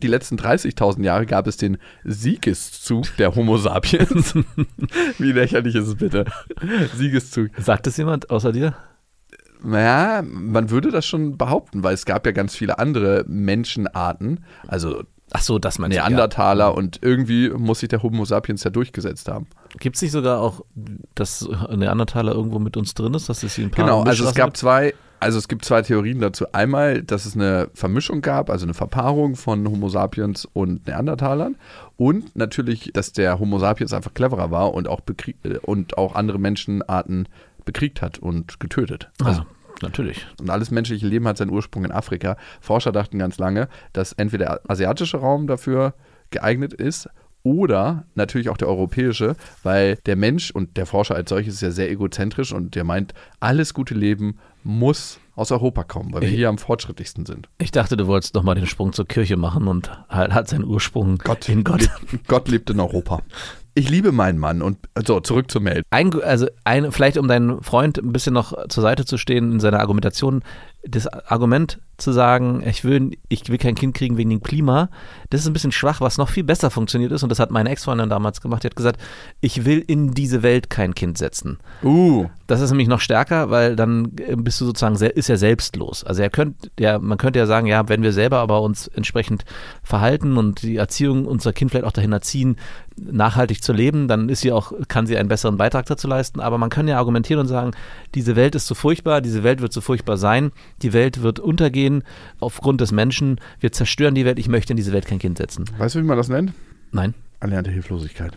Die 0.03 0.07
letzten 0.07 0.37
30.000 0.37 1.03
Jahre 1.03 1.27
gab 1.27 1.47
es 1.47 1.57
den 1.57 1.77
Siegeszug 2.05 3.17
der 3.19 3.35
Homo 3.35 3.59
sapiens. 3.59 4.35
Wie 5.19 5.33
lächerlich 5.33 5.75
ist 5.75 5.89
es 5.89 5.95
bitte? 5.97 6.25
Siegeszug. 6.97 7.51
Sagt 7.59 7.87
es 7.87 7.97
jemand 7.99 8.31
außer 8.31 8.53
dir? 8.53 8.75
Naja, 9.63 10.23
man 10.23 10.71
würde 10.71 10.91
das 10.91 11.05
schon 11.07 11.37
behaupten, 11.37 11.83
weil 11.83 11.93
es 11.93 12.07
gab 12.07 12.25
ja 12.25 12.33
ganz 12.33 12.57
viele 12.57 12.79
andere 12.79 13.25
Menschenarten. 13.29 14.45
Also 14.67 15.03
Ach 15.33 15.43
so, 15.43 15.59
das 15.59 15.79
meinst. 15.79 15.97
Neandertaler 15.97 16.75
und 16.75 16.99
irgendwie 17.03 17.51
muss 17.51 17.81
sich 17.81 17.89
der 17.89 18.03
Homo 18.03 18.25
sapiens 18.25 18.65
ja 18.65 18.71
durchgesetzt 18.71 19.29
haben. 19.29 19.47
Gibt 19.79 19.97
es 19.97 20.03
nicht 20.03 20.13
sogar 20.13 20.41
auch, 20.41 20.65
dass 21.15 21.49
Neandertaler 21.75 22.33
irgendwo 22.35 22.59
mit 22.59 22.77
uns 22.77 22.95
drin 22.95 23.15
ist, 23.15 23.29
dass 23.29 23.43
es 23.43 23.55
sie 23.55 23.63
ein 23.63 23.71
paar 23.71 23.85
Genau, 23.85 24.03
also 24.03 24.25
es 24.27 24.35
gab 24.35 24.49
gibt? 24.49 24.57
zwei, 24.57 24.95
also 25.21 25.39
es 25.39 25.49
gibt 25.49 25.65
zwei 25.65 25.83
Theorien 25.83 26.21
dazu. 26.21 26.47
Einmal, 26.53 27.03
dass 27.03 27.27
es 27.27 27.35
eine 27.37 27.69
Vermischung 27.75 28.21
gab, 28.23 28.51
also 28.51 28.67
eine 28.67 28.75
Verpaarung 28.75 29.37
von 29.37 29.67
Homo 29.69 29.89
sapiens 29.89 30.47
und 30.53 30.87
Neandertalern 30.87 31.57
und 31.97 32.35
natürlich, 32.37 32.91
dass 32.95 33.13
der 33.13 33.39
Homo 33.39 33.59
sapiens 33.59 33.93
einfach 33.93 34.15
cleverer 34.15 34.51
war 34.51 34.75
und 34.75 34.89
auch 34.89 35.01
äh, 35.45 35.59
und 35.59 35.99
auch 35.99 36.15
andere 36.15 36.39
Menschenarten 36.39 37.29
bekriegt 37.65 38.03
hat 38.03 38.19
und 38.19 38.59
getötet. 38.61 39.11
Also, 39.23 39.43
Ah, 39.43 39.47
natürlich. 39.83 40.27
und 40.41 40.51
alles 40.51 40.71
menschliche 40.71 41.07
Leben 41.07 41.29
hat 41.29 41.37
seinen 41.37 41.51
Ursprung 41.51 41.85
in 41.85 41.93
Afrika. 41.93 42.37
Forscher 42.61 42.91
dachten 42.91 43.19
ganz 43.19 43.39
lange, 43.39 43.69
dass 43.93 44.13
entweder 44.15 44.47
der 44.47 44.71
asiatische 44.71 45.19
Raum 45.19 45.47
dafür 45.47 45.95
geeignet 46.31 46.73
ist 46.73 47.09
oder 47.43 48.05
natürlich 48.15 48.49
auch 48.49 48.57
der 48.57 48.69
europäische, 48.69 49.37
weil 49.63 49.97
der 50.07 50.17
Mensch 50.17 50.51
und 50.51 50.77
der 50.77 50.87
Forscher 50.87 51.15
als 51.15 51.31
solches 51.31 51.55
ist 51.55 51.61
ja 51.63 51.71
sehr 51.71 51.91
egozentrisch 51.91 52.53
und 52.53 52.75
der 52.75 52.85
meint, 52.85 53.15
alles 53.41 53.75
gute 53.75 53.95
Leben 53.95 54.39
muss 54.63 55.19
aus 55.37 55.51
Europa 55.53 55.85
kommen, 55.85 56.13
weil 56.13 56.21
wir 56.21 56.29
Ich- 56.29 56.35
hier 56.35 56.49
am 56.51 56.59
fortschrittlichsten 56.59 57.25
sind. 57.25 57.49
Ich 57.59 57.71
dachte, 57.71 57.97
du 57.97 58.07
wolltest 58.07 58.35
nochmal 58.35 58.57
den 58.57 58.67
Sprung 58.67 58.93
zur 58.93 59.07
Kirche 59.09 59.37
machen 59.39 59.69
und 59.69 59.91
halt 60.11 60.35
hat 60.35 60.49
seinen 60.49 60.65
Ursprung 60.65 61.19
in 61.49 61.65
Gott. 61.65 61.87
Lebt, 61.89 62.29
Gott 62.29 62.49
lebt 62.49 62.69
in 62.71 62.79
Europa. 62.79 63.23
Ich 63.75 63.89
liebe 63.89 64.11
meinen 64.13 64.39
Mann 64.39 64.61
und 64.63 64.79
so, 65.07 65.21
zurück 65.21 65.51
zur 65.51 65.63
Mail. 65.63 65.83
Ein, 65.91 66.13
also 66.23 66.47
ein, 66.65 66.91
vielleicht 66.93 67.17
um 67.17 67.29
deinen 67.29 67.63
Freund 67.63 67.99
ein 67.99 68.13
bisschen 68.13 68.35
noch 68.35 68.53
zur 68.69 68.83
Seite 68.83 69.05
zu 69.07 69.17
stehen 69.17 69.53
in 69.53 69.61
seiner 69.61 69.79
Argumentation, 69.81 70.43
das 70.83 71.07
Argument 71.07 71.79
zu 71.99 72.13
sagen, 72.13 72.63
ich 72.67 72.85
will, 72.85 73.11
ich 73.29 73.49
will 73.49 73.59
kein 73.59 73.75
Kind 73.75 73.95
kriegen 73.95 74.17
wegen 74.17 74.31
dem 74.31 74.43
Klima, 74.43 74.89
das 75.29 75.43
ist 75.43 75.47
ein 75.47 75.53
bisschen 75.53 75.73
schwach, 75.73 76.01
was 76.01 76.17
noch 76.17 76.31
viel 76.31 76.45
besser 76.45 76.71
funktioniert 76.71 77.13
ist 77.13 77.23
und 77.23 77.29
das 77.29 77.39
hat 77.39 77.51
meine 77.51 77.69
Ex-Freundin 77.69 78.09
damals 78.09 78.41
gemacht, 78.41 78.63
die 78.63 78.69
hat 78.69 78.77
gesagt, 78.77 79.01
ich 79.41 79.67
will 79.67 79.85
in 79.87 80.13
diese 80.13 80.43
Welt 80.43 80.71
kein 80.71 80.95
Kind 80.95 81.19
setzen. 81.19 81.59
Uh, 81.83 82.27
Das 82.47 82.61
ist 82.61 82.71
nämlich 82.71 82.89
noch 82.89 83.01
stärker, 83.01 83.51
weil 83.51 83.77
dann 83.77 84.13
bist 84.37 84.61
du 84.61 84.65
sozusagen, 84.65 84.97
ist 84.97 85.29
er 85.29 85.37
selbstlos. 85.37 86.03
Also 86.03 86.23
er 86.23 86.31
könnte, 86.31 86.71
ja, 86.79 86.99
man 86.99 87.19
könnte 87.19 87.39
ja 87.39 87.47
sagen, 87.47 87.67
ja, 87.67 87.89
wenn 87.89 88.03
wir 88.03 88.13
selber 88.13 88.39
aber 88.39 88.63
uns 88.63 88.89
entsprechend 88.89 89.45
verhalten 89.83 90.37
und 90.37 90.63
die 90.63 90.77
Erziehung 90.77 91.27
unser 91.27 91.53
Kind 91.53 91.71
vielleicht 91.71 91.87
auch 91.87 91.93
dahin 91.93 92.13
erziehen, 92.13 92.57
nachhaltig 92.97 93.63
zu 93.63 93.73
leben, 93.73 94.09
dann 94.09 94.29
ist 94.29 94.41
sie 94.41 94.53
auch, 94.53 94.73
kann 94.89 95.07
sie 95.07 95.17
einen 95.17 95.29
besseren 95.29 95.57
Beitrag 95.57 95.87
dazu 95.87 96.09
leisten. 96.09 96.41
Aber 96.41 96.59
man 96.59 96.71
kann 96.71 96.89
ja 96.89 96.99
argumentieren 96.99 97.41
und 97.41 97.49
sagen, 97.49 97.73
diese 98.15 98.37
Welt 98.37 98.55
ist 98.55 98.67
zu 98.67 98.75
furchtbar, 98.75 99.21
diese 99.21 99.43
Welt 99.43 99.61
wird 99.63 99.73
zu 99.73 99.81
furchtbar 99.81 100.17
sein, 100.17 100.53
die 100.83 100.93
Welt 100.93 101.23
wird 101.23 101.41
untergehen 101.41 102.03
aufgrund 102.39 102.81
des 102.81 102.93
Menschen, 102.93 103.41
wir 103.61 103.73
zerstören 103.73 104.15
die 104.15 104.25
Welt, 104.25 104.39
ich 104.39 104.49
möchte 104.49 104.73
in 104.73 104.77
diese 104.77 104.93
Welt 104.93 105.07
kein 105.07 105.19
Kind 105.19 105.39
setzen. 105.39 105.65
weißt 105.79 105.95
du, 105.95 106.01
wie 106.01 106.05
man 106.05 106.17
das 106.17 106.29
nennt? 106.29 106.53
Nein. 106.93 107.15
Erlernte 107.41 107.71
Hilflosigkeit. 107.71 108.37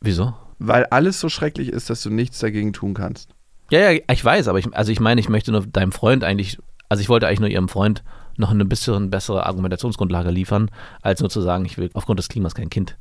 Wieso? 0.00 0.34
Weil 0.58 0.86
alles 0.86 1.20
so 1.20 1.28
schrecklich 1.28 1.68
ist, 1.68 1.90
dass 1.90 2.02
du 2.02 2.10
nichts 2.10 2.38
dagegen 2.38 2.72
tun 2.72 2.94
kannst. 2.94 3.30
Ja, 3.70 3.90
ja, 3.90 4.00
ich 4.10 4.24
weiß, 4.24 4.48
aber 4.48 4.58
ich, 4.58 4.74
also 4.74 4.92
ich 4.92 5.00
meine, 5.00 5.20
ich 5.20 5.28
möchte 5.28 5.50
nur 5.50 5.66
deinem 5.66 5.92
Freund 5.92 6.24
eigentlich, 6.24 6.58
also 6.88 7.00
ich 7.00 7.08
wollte 7.08 7.26
eigentlich 7.26 7.40
nur 7.40 7.48
ihrem 7.48 7.68
Freund 7.68 8.02
noch 8.36 8.50
eine 8.50 8.64
bisschen 8.64 9.10
bessere 9.10 9.46
Argumentationsgrundlage 9.46 10.30
liefern, 10.30 10.70
als 11.00 11.20
nur 11.20 11.30
zu 11.30 11.40
sagen, 11.40 11.64
ich 11.64 11.78
will 11.78 11.90
aufgrund 11.94 12.18
des 12.18 12.28
Klimas 12.28 12.54
kein 12.54 12.70
Kind 12.70 12.96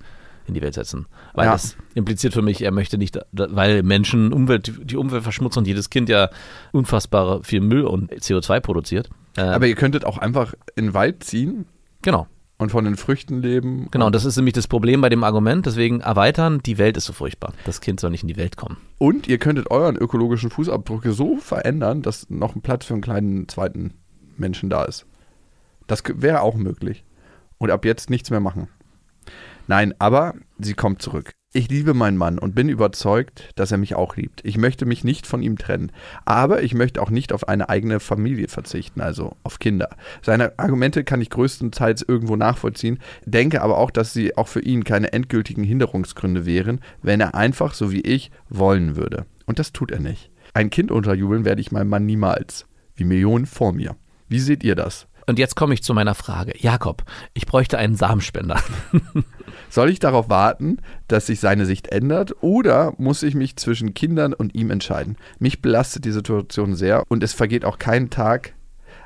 in 0.47 0.53
die 0.53 0.61
Welt 0.61 0.73
setzen. 0.73 1.05
Weil 1.33 1.45
Ja. 1.45 1.51
das 1.53 1.75
impliziert 1.93 2.33
für 2.33 2.41
mich, 2.41 2.61
er 2.61 2.71
möchte 2.71 2.97
nicht, 2.97 3.17
weil 3.31 3.83
Menschen, 3.83 4.33
Umwelt, 4.33 4.71
die 4.83 4.97
Umwelt 4.97 5.23
verschmutzen 5.23 5.59
und 5.59 5.67
jedes 5.67 5.89
Kind 5.89 6.09
ja 6.09 6.29
unfassbare 6.71 7.43
viel 7.43 7.61
Müll 7.61 7.83
und 7.85 8.11
CO2 8.11 8.59
produziert. 8.59 9.09
Äh, 9.37 9.41
Aber 9.41 9.67
ihr 9.67 9.75
könntet 9.75 10.05
auch 10.05 10.17
einfach 10.17 10.53
in 10.75 10.85
den 10.87 10.93
Wald 10.93 11.23
ziehen 11.23 11.65
genau. 12.01 12.27
und 12.57 12.69
von 12.71 12.83
den 12.85 12.97
Früchten 12.97 13.41
leben. 13.41 13.87
Genau, 13.91 14.07
und 14.07 14.15
das 14.15 14.25
ist 14.25 14.35
nämlich 14.35 14.53
das 14.53 14.67
Problem 14.67 15.01
bei 15.01 15.09
dem 15.09 15.23
Argument, 15.23 15.65
deswegen 15.65 16.01
erweitern, 16.01 16.59
die 16.65 16.77
Welt 16.77 16.97
ist 16.97 17.05
so 17.05 17.13
furchtbar. 17.13 17.53
Das 17.65 17.79
Kind 17.81 17.99
soll 17.99 18.11
nicht 18.11 18.23
in 18.23 18.27
die 18.27 18.37
Welt 18.37 18.57
kommen. 18.57 18.77
Und 18.97 19.27
ihr 19.27 19.37
könntet 19.37 19.71
euren 19.71 19.95
ökologischen 19.95 20.49
Fußabdruck 20.49 21.03
so 21.07 21.37
verändern, 21.37 22.01
dass 22.01 22.29
noch 22.29 22.55
ein 22.55 22.61
Platz 22.61 22.85
für 22.85 22.93
einen 22.93 23.01
kleinen 23.01 23.47
zweiten 23.47 23.93
Menschen 24.37 24.69
da 24.69 24.83
ist. 24.83 25.05
Das 25.87 26.03
wäre 26.15 26.41
auch 26.41 26.55
möglich. 26.55 27.03
Und 27.57 27.69
ab 27.71 27.85
jetzt 27.85 28.09
nichts 28.09 28.29
mehr 28.31 28.39
machen. 28.39 28.67
Nein, 29.67 29.93
aber 29.99 30.35
sie 30.59 30.73
kommt 30.73 31.01
zurück. 31.01 31.33
Ich 31.53 31.69
liebe 31.69 31.93
meinen 31.93 32.15
Mann 32.15 32.39
und 32.39 32.55
bin 32.55 32.69
überzeugt, 32.69 33.49
dass 33.55 33.73
er 33.73 33.77
mich 33.77 33.93
auch 33.95 34.15
liebt. 34.15 34.39
Ich 34.45 34.57
möchte 34.57 34.85
mich 34.85 35.03
nicht 35.03 35.27
von 35.27 35.41
ihm 35.41 35.57
trennen. 35.57 35.91
Aber 36.23 36.63
ich 36.63 36.73
möchte 36.73 37.01
auch 37.01 37.09
nicht 37.09 37.33
auf 37.33 37.49
eine 37.49 37.67
eigene 37.67 37.99
Familie 37.99 38.47
verzichten, 38.47 39.01
also 39.01 39.35
auf 39.43 39.59
Kinder. 39.59 39.89
Seine 40.21 40.57
Argumente 40.57 41.03
kann 41.03 41.19
ich 41.19 41.29
größtenteils 41.29 42.05
irgendwo 42.07 42.37
nachvollziehen, 42.37 42.99
denke 43.25 43.61
aber 43.61 43.79
auch, 43.79 43.91
dass 43.91 44.13
sie 44.13 44.37
auch 44.37 44.47
für 44.47 44.61
ihn 44.61 44.85
keine 44.85 45.11
endgültigen 45.11 45.65
Hinderungsgründe 45.65 46.45
wären, 46.45 46.79
wenn 47.01 47.19
er 47.19 47.35
einfach, 47.35 47.73
so 47.73 47.91
wie 47.91 48.01
ich, 48.01 48.31
wollen 48.47 48.95
würde. 48.95 49.25
Und 49.45 49.59
das 49.59 49.73
tut 49.73 49.91
er 49.91 49.99
nicht. 49.99 50.31
Ein 50.53 50.69
Kind 50.69 50.89
unterjubeln 50.89 51.43
werde 51.43 51.59
ich 51.59 51.73
meinem 51.73 51.89
Mann 51.89 52.05
niemals. 52.05 52.65
Wie 52.95 53.03
Millionen 53.03 53.45
vor 53.45 53.73
mir. 53.73 53.97
Wie 54.29 54.39
seht 54.39 54.63
ihr 54.63 54.75
das? 54.75 55.09
Und 55.27 55.39
jetzt 55.39 55.55
komme 55.55 55.73
ich 55.73 55.83
zu 55.83 55.93
meiner 55.93 56.15
Frage. 56.15 56.53
Jakob, 56.57 57.03
ich 57.33 57.45
bräuchte 57.45 57.77
einen 57.77 57.95
Samenspender. 57.95 58.59
Soll 59.69 59.89
ich 59.89 59.99
darauf 59.99 60.29
warten, 60.29 60.77
dass 61.07 61.27
sich 61.27 61.39
seine 61.39 61.65
Sicht 61.65 61.87
ändert 61.87 62.33
oder 62.41 62.93
muss 62.97 63.23
ich 63.23 63.35
mich 63.35 63.55
zwischen 63.55 63.93
Kindern 63.93 64.33
und 64.33 64.55
ihm 64.55 64.71
entscheiden? 64.71 65.17
Mich 65.39 65.61
belastet 65.61 66.05
die 66.05 66.11
Situation 66.11 66.75
sehr 66.75 67.03
und 67.09 67.23
es 67.23 67.33
vergeht 67.33 67.65
auch 67.65 67.79
kein 67.79 68.09
Tag, 68.09 68.53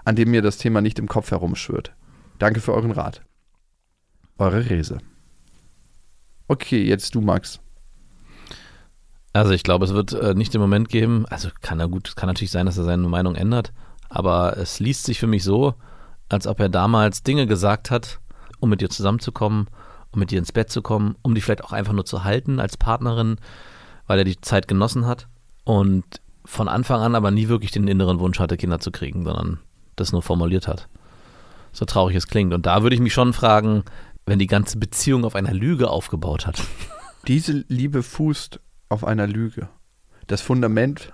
an 0.04 0.16
dem 0.16 0.32
mir 0.32 0.42
das 0.42 0.58
Thema 0.58 0.82
nicht 0.82 1.00
im 1.00 1.08
Kopf 1.08 1.32
herumschwirrt. 1.32 1.94
Danke 2.40 2.62
für 2.62 2.74
euren 2.74 2.92
Rat. 2.92 3.22
Eure 4.38 4.70
Rese. 4.70 4.98
Okay, 6.48 6.84
jetzt 6.84 7.16
du, 7.16 7.22
Max. 7.22 7.60
Also 9.34 9.52
ich 9.52 9.64
glaube, 9.64 9.86
es 9.86 9.94
wird 9.94 10.14
äh, 10.14 10.34
nicht 10.34 10.54
den 10.54 10.62
Moment 10.62 10.88
geben, 10.88 11.26
also 11.30 11.50
kann 11.62 11.80
er 11.80 11.90
gut, 11.90 12.16
kann 12.16 12.28
natürlich 12.28 12.52
sein, 12.52 12.66
dass 12.66 12.78
er 12.78 12.86
seine 12.86 13.08
Meinung 13.10 13.36
ändert, 13.36 13.74
aber 14.08 14.56
es 14.58 14.80
liest 14.80 15.04
sich 15.04 15.20
für 15.20 15.28
mich 15.28 15.44
so, 15.44 15.74
als 16.30 16.48
ob 16.48 16.60
er 16.60 16.70
damals 16.70 17.24
Dinge 17.24 17.48
gesagt 17.48 17.92
hat, 17.92 18.20
um 18.60 18.70
mit 18.70 18.82
dir 18.82 18.90
zusammenzukommen, 18.90 19.68
um 20.12 20.20
mit 20.20 20.32
dir 20.32 20.40
ins 20.40 20.52
Bett 20.52 20.70
zu 20.70 20.82
kommen, 20.82 21.16
um 21.22 21.36
dich 21.36 21.44
vielleicht 21.44 21.64
auch 21.64 21.74
einfach 21.74 21.94
nur 21.94 22.06
zu 22.06 22.24
halten 22.24 22.60
als 22.60 22.78
Partnerin, 22.78 23.38
weil 24.08 24.20
er 24.20 24.26
die 24.26 24.40
Zeit 24.42 24.68
genossen 24.68 25.06
hat 25.06 25.28
und 25.64 26.04
von 26.46 26.68
Anfang 26.68 27.02
an 27.02 27.16
aber 27.16 27.32
nie 27.32 27.48
wirklich 27.48 27.72
den 27.72 27.88
inneren 27.88 28.20
Wunsch 28.20 28.40
hatte, 28.40 28.58
Kinder 28.58 28.80
zu 28.80 28.92
kriegen, 28.92 29.26
sondern 29.26 29.60
das 29.96 30.12
nur 30.12 30.22
formuliert 30.22 30.68
hat. 30.68 30.88
So 31.72 31.86
traurig 31.86 32.16
es 32.16 32.28
klingt. 32.28 32.54
Und 32.54 32.66
da 32.66 32.84
würde 32.84 32.96
ich 32.96 33.02
mich 33.02 33.14
schon 33.14 33.34
fragen, 33.34 33.84
wenn 34.26 34.40
die 34.40 34.48
ganze 34.48 34.78
Beziehung 34.78 35.26
auf 35.26 35.36
einer 35.36 35.54
Lüge 35.54 35.90
aufgebaut 35.90 36.48
hat. 36.48 36.62
Diese 37.28 37.66
Liebe 37.68 38.04
fußt 38.04 38.60
auf 38.90 39.04
einer 39.04 39.28
Lüge. 39.28 39.68
Das 40.28 40.42
Fundament 40.42 41.12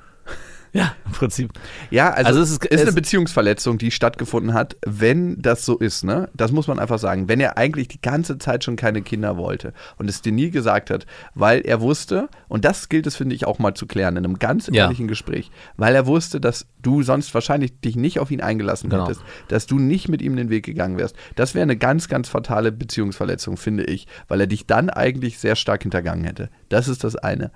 Ja, 0.74 0.96
im 1.06 1.12
Prinzip. 1.12 1.52
Ja, 1.90 2.12
also, 2.12 2.28
Also 2.30 2.42
es 2.44 2.52
ist, 2.52 2.66
ist- 2.66 2.82
eine 2.82 2.94
Beziehungsverletzung, 2.94 3.78
die 3.78 3.92
stattgefunden 3.92 4.54
hat, 4.54 4.78
wenn 4.86 5.42
das 5.42 5.66
so 5.66 5.78
ist, 5.78 6.06
ne? 6.06 6.30
Das 6.34 6.54
muss 6.54 6.68
man 6.68 6.80
einfach 6.80 6.98
sagen. 6.98 7.28
Wenn 7.28 7.42
er 7.42 7.58
eigentlich 7.58 7.90
die 7.90 8.02
ganze 8.02 8.38
Zeit 8.38 8.64
schon 8.64 8.78
keine 8.78 9.02
Kinder 9.02 9.36
wollte 9.36 9.74
und 9.98 10.10
es 10.10 10.22
dir 10.22 10.32
nie 10.32 10.50
gesagt 10.50 10.90
hat, 10.90 11.06
weil 11.36 11.60
er 11.62 11.82
wusste, 11.82 12.30
und 12.48 12.64
das 12.64 12.88
gilt 12.88 13.06
es, 13.06 13.18
finde 13.18 13.36
ich, 13.36 13.46
auch 13.46 13.60
mal 13.60 13.74
zu 13.74 13.86
klären 13.86 14.16
in 14.16 14.24
einem 14.24 14.40
ganz 14.40 14.68
Ja. 14.68 14.84
ehrlichen 14.86 15.10
Gespräch, 15.10 15.52
weil 15.76 15.94
er 15.94 16.06
wusste, 16.06 16.40
dass 16.40 16.66
du 16.82 17.04
sonst 17.04 17.34
wahrscheinlich 17.34 17.78
dich 17.82 17.98
nicht 17.98 18.20
auf 18.20 18.32
ihn 18.32 18.40
eingelassen 18.42 18.90
Genau. 18.90 19.04
hättest, 19.08 19.22
dass 19.50 19.66
du 19.68 19.78
nicht 19.78 20.08
mit 20.08 20.22
ihm 20.22 20.38
den 20.38 20.50
Weg 20.50 20.64
gegangen 20.66 20.98
wärst. 20.98 21.16
Das 21.36 21.54
wäre 21.54 21.64
eine 21.64 21.76
ganz, 21.76 22.08
ganz 22.08 22.30
fatale 22.30 22.72
Beziehungsverletzung, 22.72 23.58
finde 23.58 23.84
ich, 23.84 24.08
weil 24.30 24.40
er 24.40 24.48
dich 24.48 24.68
dann 24.68 24.90
eigentlich 24.90 25.38
sehr 25.38 25.58
stark 25.58 25.82
hintergangen 25.82 26.24
hätte. 26.24 26.50
Das 26.70 26.88
ist 26.88 27.04
das 27.04 27.18
eine. 27.18 27.52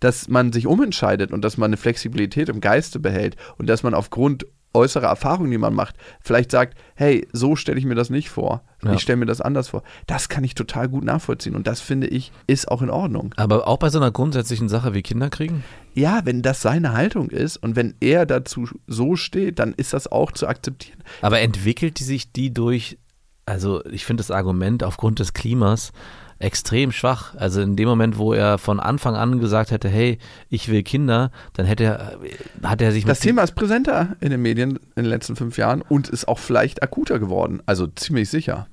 Dass 0.00 0.28
man 0.28 0.52
sich 0.52 0.66
umentscheidet 0.66 1.32
und 1.32 1.42
dass 1.42 1.56
man 1.56 1.68
eine 1.68 1.76
Flexibilität 1.76 2.48
im 2.48 2.60
Geiste 2.60 3.00
behält 3.00 3.36
und 3.56 3.68
dass 3.68 3.82
man 3.82 3.94
aufgrund 3.94 4.46
äußerer 4.74 5.06
Erfahrungen, 5.06 5.50
die 5.50 5.58
man 5.58 5.74
macht, 5.74 5.96
vielleicht 6.20 6.50
sagt, 6.50 6.78
hey, 6.94 7.26
so 7.32 7.56
stelle 7.56 7.78
ich 7.78 7.84
mir 7.84 7.94
das 7.94 8.10
nicht 8.10 8.28
vor. 8.28 8.62
Ja. 8.82 8.92
Ich 8.92 9.00
stelle 9.00 9.16
mir 9.16 9.26
das 9.26 9.40
anders 9.40 9.68
vor. 9.68 9.82
Das 10.06 10.28
kann 10.28 10.44
ich 10.44 10.54
total 10.54 10.88
gut 10.88 11.04
nachvollziehen 11.04 11.56
und 11.56 11.66
das 11.66 11.80
finde 11.80 12.06
ich 12.06 12.32
ist 12.46 12.68
auch 12.68 12.82
in 12.82 12.90
Ordnung. 12.90 13.34
Aber 13.36 13.66
auch 13.66 13.78
bei 13.78 13.90
so 13.90 13.98
einer 13.98 14.10
grundsätzlichen 14.10 14.68
Sache 14.68 14.94
wie 14.94 15.02
Kinder 15.02 15.30
kriegen? 15.30 15.64
Ja, 15.94 16.20
wenn 16.24 16.42
das 16.42 16.62
seine 16.62 16.92
Haltung 16.92 17.30
ist 17.30 17.56
und 17.56 17.76
wenn 17.76 17.94
er 18.00 18.26
dazu 18.26 18.68
so 18.86 19.16
steht, 19.16 19.58
dann 19.58 19.72
ist 19.72 19.92
das 19.92 20.10
auch 20.10 20.32
zu 20.32 20.46
akzeptieren. 20.46 21.02
Aber 21.22 21.40
entwickelt 21.40 21.98
die 21.98 22.04
sich 22.04 22.32
die 22.32 22.52
durch, 22.52 22.98
also 23.46 23.84
ich 23.86 24.04
finde 24.04 24.20
das 24.20 24.30
Argument 24.30 24.84
aufgrund 24.84 25.18
des 25.18 25.32
Klimas 25.32 25.92
extrem 26.38 26.92
schwach. 26.92 27.34
Also 27.36 27.60
in 27.60 27.76
dem 27.76 27.88
Moment, 27.88 28.18
wo 28.18 28.32
er 28.32 28.58
von 28.58 28.80
Anfang 28.80 29.16
an 29.16 29.40
gesagt 29.40 29.70
hätte, 29.70 29.88
hey, 29.88 30.18
ich 30.48 30.68
will 30.68 30.82
Kinder, 30.82 31.30
dann 31.54 31.66
hätte 31.66 31.84
er, 31.84 32.18
hat 32.62 32.80
er 32.80 32.92
sich 32.92 33.04
Das 33.04 33.20
Thema 33.20 33.42
ist 33.42 33.54
präsenter 33.54 34.16
in 34.20 34.30
den 34.30 34.42
Medien 34.42 34.78
in 34.96 35.02
den 35.02 35.06
letzten 35.06 35.36
fünf 35.36 35.58
Jahren 35.58 35.82
und 35.82 36.08
ist 36.08 36.28
auch 36.28 36.38
vielleicht 36.38 36.82
akuter 36.82 37.18
geworden. 37.18 37.62
Also 37.66 37.86
ziemlich 37.86 38.30
sicher. 38.30 38.66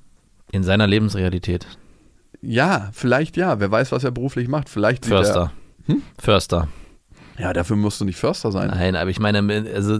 in 0.52 0.62
seiner 0.62 0.86
Lebensrealität. 0.86 1.66
Ja, 2.40 2.90
vielleicht 2.92 3.36
ja. 3.36 3.58
Wer 3.60 3.70
weiß, 3.70 3.92
was 3.92 4.04
er 4.04 4.10
beruflich 4.10 4.48
macht. 4.48 4.68
Vielleicht 4.68 5.06
Förster. 5.06 5.52
Förster. 6.18 6.68
Er, 7.36 7.42
ja, 7.42 7.52
dafür 7.52 7.76
musst 7.76 8.00
du 8.00 8.04
nicht 8.04 8.16
Förster 8.16 8.52
sein. 8.52 8.68
Nein, 8.68 8.96
aber 8.96 9.10
ich 9.10 9.18
meine, 9.18 9.66
also 9.74 9.98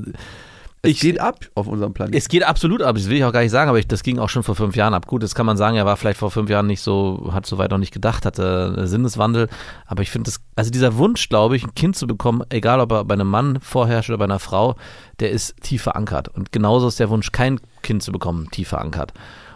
es 0.86 0.92
ich, 0.92 1.00
geht 1.00 1.20
ab 1.20 1.40
auf 1.54 1.66
unserem 1.66 1.92
Planeten. 1.92 2.16
Es 2.16 2.28
geht 2.28 2.42
absolut 2.42 2.82
ab, 2.82 2.96
das 2.96 3.08
will 3.08 3.16
ich 3.16 3.24
auch 3.24 3.32
gar 3.32 3.40
nicht 3.42 3.50
sagen, 3.50 3.68
aber 3.68 3.78
ich, 3.78 3.86
das 3.86 4.02
ging 4.02 4.18
auch 4.18 4.28
schon 4.28 4.42
vor 4.42 4.54
fünf 4.54 4.76
Jahren 4.76 4.94
ab. 4.94 5.06
Gut, 5.06 5.22
das 5.22 5.34
kann 5.34 5.46
man 5.46 5.56
sagen, 5.56 5.76
er 5.76 5.86
war 5.86 5.96
vielleicht 5.96 6.18
vor 6.18 6.30
fünf 6.30 6.48
Jahren 6.48 6.66
nicht 6.66 6.80
so, 6.80 7.30
hat 7.32 7.46
so 7.46 7.58
weit 7.58 7.70
noch 7.70 7.78
nicht 7.78 7.92
gedacht, 7.92 8.24
hatte 8.24 8.74
einen 8.76 8.86
Sinneswandel. 8.86 9.48
Aber 9.86 10.02
ich 10.02 10.10
finde 10.10 10.30
das, 10.30 10.40
also 10.54 10.70
dieser 10.70 10.96
Wunsch, 10.96 11.28
glaube 11.28 11.56
ich, 11.56 11.64
ein 11.64 11.74
Kind 11.74 11.96
zu 11.96 12.06
bekommen, 12.06 12.42
egal 12.48 12.80
ob 12.80 12.92
er 12.92 13.04
bei 13.04 13.14
einem 13.14 13.28
Mann 13.28 13.60
vorherrscht 13.60 14.10
oder 14.10 14.18
bei 14.18 14.24
einer 14.24 14.38
Frau, 14.38 14.76
der 15.20 15.30
ist 15.30 15.60
tief 15.60 15.82
verankert. 15.82 16.28
Und 16.28 16.52
genauso 16.52 16.88
ist 16.88 17.00
der 17.00 17.10
Wunsch, 17.10 17.32
kein 17.32 17.60
Kind 17.82 18.02
zu 18.02 18.12
bekommen, 18.12 18.48
tief 18.50 18.68
verankert. 18.68 19.12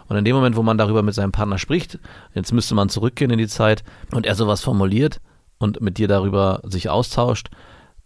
Und 0.07 0.17
in 0.17 0.25
dem 0.25 0.35
Moment, 0.35 0.57
wo 0.57 0.63
man 0.63 0.77
darüber 0.77 1.03
mit 1.03 1.15
seinem 1.15 1.31
Partner 1.31 1.57
spricht, 1.57 1.97
jetzt 2.33 2.51
müsste 2.51 2.75
man 2.75 2.89
zurückgehen 2.89 3.31
in 3.31 3.37
die 3.37 3.47
Zeit 3.47 3.83
und 4.11 4.25
er 4.25 4.35
sowas 4.35 4.61
formuliert 4.61 5.21
und 5.57 5.79
mit 5.79 5.97
dir 5.97 6.09
darüber 6.09 6.59
sich 6.63 6.89
austauscht, 6.89 7.49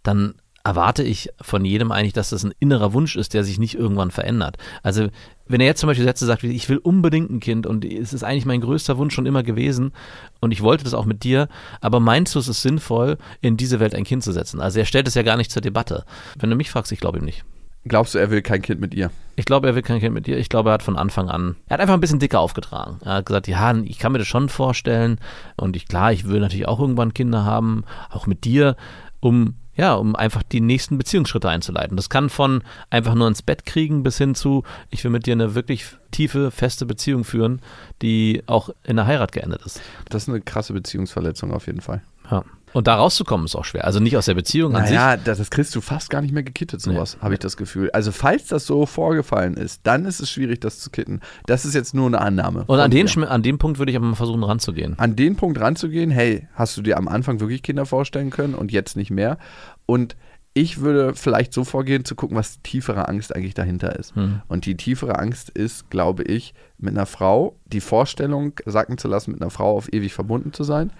dann 0.04 0.34
erwarte 0.66 1.04
ich 1.04 1.30
von 1.40 1.64
jedem 1.64 1.92
eigentlich, 1.92 2.12
dass 2.12 2.30
das 2.30 2.42
ein 2.42 2.52
innerer 2.58 2.92
Wunsch 2.92 3.14
ist, 3.14 3.34
der 3.34 3.44
sich 3.44 3.60
nicht 3.60 3.76
irgendwann 3.76 4.10
verändert. 4.10 4.56
Also 4.82 5.08
wenn 5.46 5.60
er 5.60 5.68
jetzt 5.68 5.78
zum 5.78 5.86
Beispiel 5.86 6.04
Sätze 6.04 6.26
sagt, 6.26 6.42
wie 6.42 6.50
ich 6.50 6.68
will 6.68 6.78
unbedingt 6.78 7.30
ein 7.30 7.38
Kind 7.38 7.68
und 7.68 7.84
es 7.84 8.12
ist 8.12 8.24
eigentlich 8.24 8.46
mein 8.46 8.60
größter 8.60 8.98
Wunsch 8.98 9.14
schon 9.14 9.26
immer 9.26 9.44
gewesen 9.44 9.92
und 10.40 10.50
ich 10.50 10.62
wollte 10.62 10.82
das 10.82 10.92
auch 10.92 11.04
mit 11.04 11.22
dir, 11.22 11.48
aber 11.80 12.00
meinst 12.00 12.34
du, 12.34 12.40
es 12.40 12.48
ist 12.48 12.62
sinnvoll, 12.62 13.16
in 13.40 13.56
diese 13.56 13.78
Welt 13.78 13.94
ein 13.94 14.02
Kind 14.02 14.24
zu 14.24 14.32
setzen? 14.32 14.60
Also 14.60 14.80
er 14.80 14.86
stellt 14.86 15.06
es 15.06 15.14
ja 15.14 15.22
gar 15.22 15.36
nicht 15.36 15.52
zur 15.52 15.62
Debatte. 15.62 16.04
Wenn 16.36 16.50
du 16.50 16.56
mich 16.56 16.68
fragst, 16.68 16.90
ich 16.90 16.98
glaube 16.98 17.18
ihm 17.18 17.24
nicht. 17.24 17.44
Glaubst 17.84 18.16
du, 18.16 18.18
er 18.18 18.32
will 18.32 18.42
kein 18.42 18.60
Kind 18.60 18.80
mit 18.80 18.92
ihr? 18.92 19.12
Ich 19.36 19.44
glaube, 19.44 19.68
er 19.68 19.76
will 19.76 19.82
kein 19.82 20.00
Kind 20.00 20.14
mit 20.14 20.26
dir. 20.26 20.36
Ich 20.36 20.48
glaube, 20.48 20.70
er 20.70 20.72
hat 20.72 20.82
von 20.82 20.96
Anfang 20.96 21.30
an, 21.30 21.54
er 21.68 21.74
hat 21.74 21.80
einfach 21.80 21.94
ein 21.94 22.00
bisschen 22.00 22.18
dicker 22.18 22.40
aufgetragen. 22.40 22.98
Er 23.04 23.14
hat 23.14 23.26
gesagt, 23.26 23.46
ja, 23.46 23.72
ich 23.76 24.00
kann 24.00 24.10
mir 24.10 24.18
das 24.18 24.26
schon 24.26 24.48
vorstellen 24.48 25.20
und 25.56 25.76
ich, 25.76 25.86
klar, 25.86 26.10
ich 26.10 26.26
will 26.26 26.40
natürlich 26.40 26.66
auch 26.66 26.80
irgendwann 26.80 27.14
Kinder 27.14 27.44
haben, 27.44 27.84
auch 28.10 28.26
mit 28.26 28.42
dir, 28.44 28.74
um 29.20 29.54
ja, 29.76 29.94
um 29.94 30.16
einfach 30.16 30.42
die 30.42 30.60
nächsten 30.60 30.98
Beziehungsschritte 30.98 31.48
einzuleiten. 31.48 31.96
Das 31.96 32.10
kann 32.10 32.30
von 32.30 32.62
einfach 32.90 33.14
nur 33.14 33.28
ins 33.28 33.42
Bett 33.42 33.66
kriegen 33.66 34.02
bis 34.02 34.18
hin 34.18 34.34
zu, 34.34 34.64
ich 34.90 35.04
will 35.04 35.10
mit 35.10 35.26
dir 35.26 35.32
eine 35.32 35.54
wirklich 35.54 35.86
tiefe, 36.10 36.50
feste 36.50 36.86
Beziehung 36.86 37.24
führen, 37.24 37.60
die 38.02 38.42
auch 38.46 38.70
in 38.84 38.96
der 38.96 39.06
Heirat 39.06 39.32
geendet 39.32 39.62
ist. 39.64 39.80
Das 40.08 40.22
ist 40.22 40.28
eine 40.28 40.40
krasse 40.40 40.72
Beziehungsverletzung 40.72 41.52
auf 41.52 41.66
jeden 41.66 41.80
Fall. 41.80 42.02
Ja. 42.30 42.44
Und 42.76 42.88
da 42.88 42.96
rauszukommen 42.96 43.46
ist 43.46 43.56
auch 43.56 43.64
schwer. 43.64 43.86
Also 43.86 44.00
nicht 44.00 44.18
aus 44.18 44.26
der 44.26 44.34
Beziehung 44.34 44.76
an 44.76 44.84
sich. 44.84 44.94
Naja, 44.94 45.16
das, 45.16 45.38
das 45.38 45.48
kriegst 45.48 45.74
du 45.74 45.80
fast 45.80 46.10
gar 46.10 46.20
nicht 46.20 46.34
mehr 46.34 46.42
gekittet, 46.42 46.82
sowas, 46.82 47.16
habe 47.22 47.32
ich 47.32 47.40
das 47.40 47.56
Gefühl. 47.56 47.90
Also, 47.92 48.12
falls 48.12 48.48
das 48.48 48.66
so 48.66 48.84
vorgefallen 48.84 49.54
ist, 49.54 49.80
dann 49.84 50.04
ist 50.04 50.20
es 50.20 50.30
schwierig, 50.30 50.60
das 50.60 50.80
zu 50.80 50.90
kitten. 50.90 51.20
Das 51.46 51.64
ist 51.64 51.72
jetzt 51.72 51.94
nur 51.94 52.06
eine 52.06 52.20
Annahme. 52.20 52.64
Und 52.66 52.78
an 52.78 52.90
den, 52.90 53.08
an 53.24 53.42
dem 53.42 53.56
Punkt 53.56 53.78
würde 53.78 53.92
ich 53.92 53.96
aber 53.96 54.04
mal 54.04 54.14
versuchen 54.14 54.44
ranzugehen. 54.44 54.98
an 54.98 55.16
den 55.16 55.36
Punkt 55.36 55.58
ranzugehen, 55.58 56.10
hey, 56.10 56.48
hast 56.52 56.76
du 56.76 56.82
dir 56.82 56.98
am 56.98 57.08
Anfang 57.08 57.40
wirklich 57.40 57.62
Kinder 57.62 57.86
vorstellen 57.86 58.28
können 58.28 58.54
und 58.54 58.70
jetzt 58.70 58.94
nicht 58.94 59.10
mehr? 59.10 59.38
Und 59.86 60.14
ich 60.52 60.82
würde 60.82 61.14
vielleicht 61.14 61.54
so 61.54 61.64
vorgehen, 61.64 62.04
zu 62.04 62.14
gucken, 62.14 62.36
was 62.36 62.56
die 62.56 62.62
tiefere 62.62 63.08
Angst 63.08 63.34
eigentlich 63.34 63.54
dahinter 63.54 63.96
ist. 63.96 64.14
Hm. 64.16 64.42
Und 64.48 64.66
die 64.66 64.76
tiefere 64.76 65.18
Angst 65.18 65.48
ist, 65.48 65.88
glaube 65.88 66.24
ich, 66.24 66.52
mit 66.76 66.94
einer 66.94 67.06
Frau 67.06 67.56
die 67.64 67.80
Vorstellung 67.80 68.52
sacken 68.66 68.98
zu 68.98 69.08
lassen, 69.08 69.32
mit 69.32 69.40
einer 69.40 69.50
Frau 69.50 69.78
auf 69.78 69.90
ewig 69.94 70.12
verbunden 70.12 70.52
zu 70.52 70.62
sein, 70.62 70.92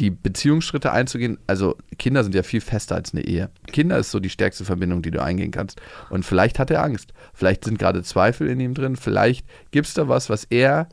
die 0.00 0.10
Beziehungsschritte 0.10 0.92
einzugehen. 0.92 1.38
Also 1.46 1.76
Kinder 1.98 2.24
sind 2.24 2.34
ja 2.34 2.42
viel 2.42 2.60
fester 2.60 2.96
als 2.96 3.12
eine 3.12 3.24
Ehe. 3.24 3.50
Kinder 3.68 3.98
ist 3.98 4.10
so 4.10 4.20
die 4.20 4.30
stärkste 4.30 4.64
Verbindung, 4.64 5.02
die 5.02 5.10
du 5.10 5.22
eingehen 5.22 5.50
kannst. 5.50 5.80
Und 6.10 6.24
vielleicht 6.24 6.58
hat 6.58 6.70
er 6.70 6.82
Angst. 6.82 7.12
Vielleicht 7.32 7.64
sind 7.64 7.78
gerade 7.78 8.02
Zweifel 8.02 8.48
in 8.48 8.60
ihm 8.60 8.74
drin. 8.74 8.96
Vielleicht 8.96 9.46
gibt 9.70 9.86
es 9.86 9.94
da 9.94 10.08
was, 10.08 10.28
was 10.30 10.44
er 10.44 10.88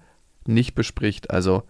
nicht 0.45 0.75
bespricht. 0.75 1.31
Also 1.31 1.63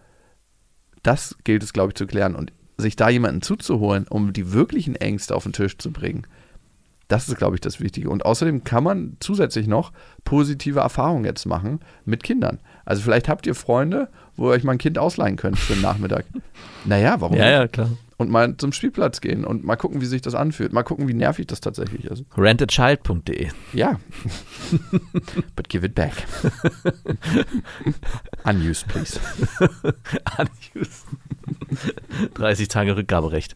das 1.03 1.37
gilt 1.43 1.63
es, 1.63 1.73
glaube 1.73 1.89
ich, 1.89 1.95
zu 1.95 2.05
klären. 2.05 2.35
Und 2.35 2.51
sich 2.77 2.95
da 2.95 3.09
jemanden 3.09 3.41
zuzuholen, 3.41 4.07
um 4.07 4.33
die 4.33 4.51
wirklichen 4.51 4.95
Ängste 4.95 5.35
auf 5.35 5.43
den 5.43 5.53
Tisch 5.53 5.77
zu 5.77 5.91
bringen, 5.91 6.27
das 7.11 7.27
ist, 7.27 7.37
glaube 7.37 7.55
ich, 7.55 7.61
das 7.61 7.79
Wichtige. 7.79 8.09
Und 8.09 8.25
außerdem 8.25 8.63
kann 8.63 8.83
man 8.83 9.17
zusätzlich 9.19 9.67
noch 9.67 9.91
positive 10.23 10.79
Erfahrungen 10.79 11.25
jetzt 11.25 11.45
machen 11.45 11.81
mit 12.05 12.23
Kindern. 12.23 12.59
Also 12.85 13.01
vielleicht 13.01 13.27
habt 13.27 13.45
ihr 13.45 13.55
Freunde, 13.55 14.07
wo 14.35 14.47
ihr 14.47 14.53
euch 14.53 14.63
mal 14.63 14.73
ein 14.73 14.77
Kind 14.77 14.97
ausleihen 14.97 15.35
könnt 15.35 15.59
für 15.59 15.73
den 15.73 15.81
Nachmittag. 15.81 16.25
Naja, 16.83 17.21
warum 17.21 17.37
Ja, 17.37 17.47
ja, 17.47 17.67
klar. 17.67 17.91
Und 18.17 18.31
mal 18.31 18.57
zum 18.57 18.71
Spielplatz 18.71 19.21
gehen 19.21 19.45
und 19.45 19.63
mal 19.63 19.75
gucken, 19.75 20.01
wie 20.01 20.07
sich 20.07 20.23
das 20.23 20.33
anfühlt. 20.33 20.73
Mal 20.73 20.81
gucken, 20.81 21.07
wie 21.07 21.13
nervig 21.13 21.45
das 21.45 21.61
tatsächlich 21.61 22.05
ist. 22.05 22.25
Rentachild.de. 22.35 23.49
Ja. 23.73 23.99
But 25.55 25.69
give 25.69 25.85
it 25.85 25.93
back. 25.93 26.13
Unused, 28.45 28.87
please. 28.87 29.19
Unused. 30.39 31.05
30 32.33 32.67
Tage 32.67 32.95
Rückgaberecht. 32.95 33.55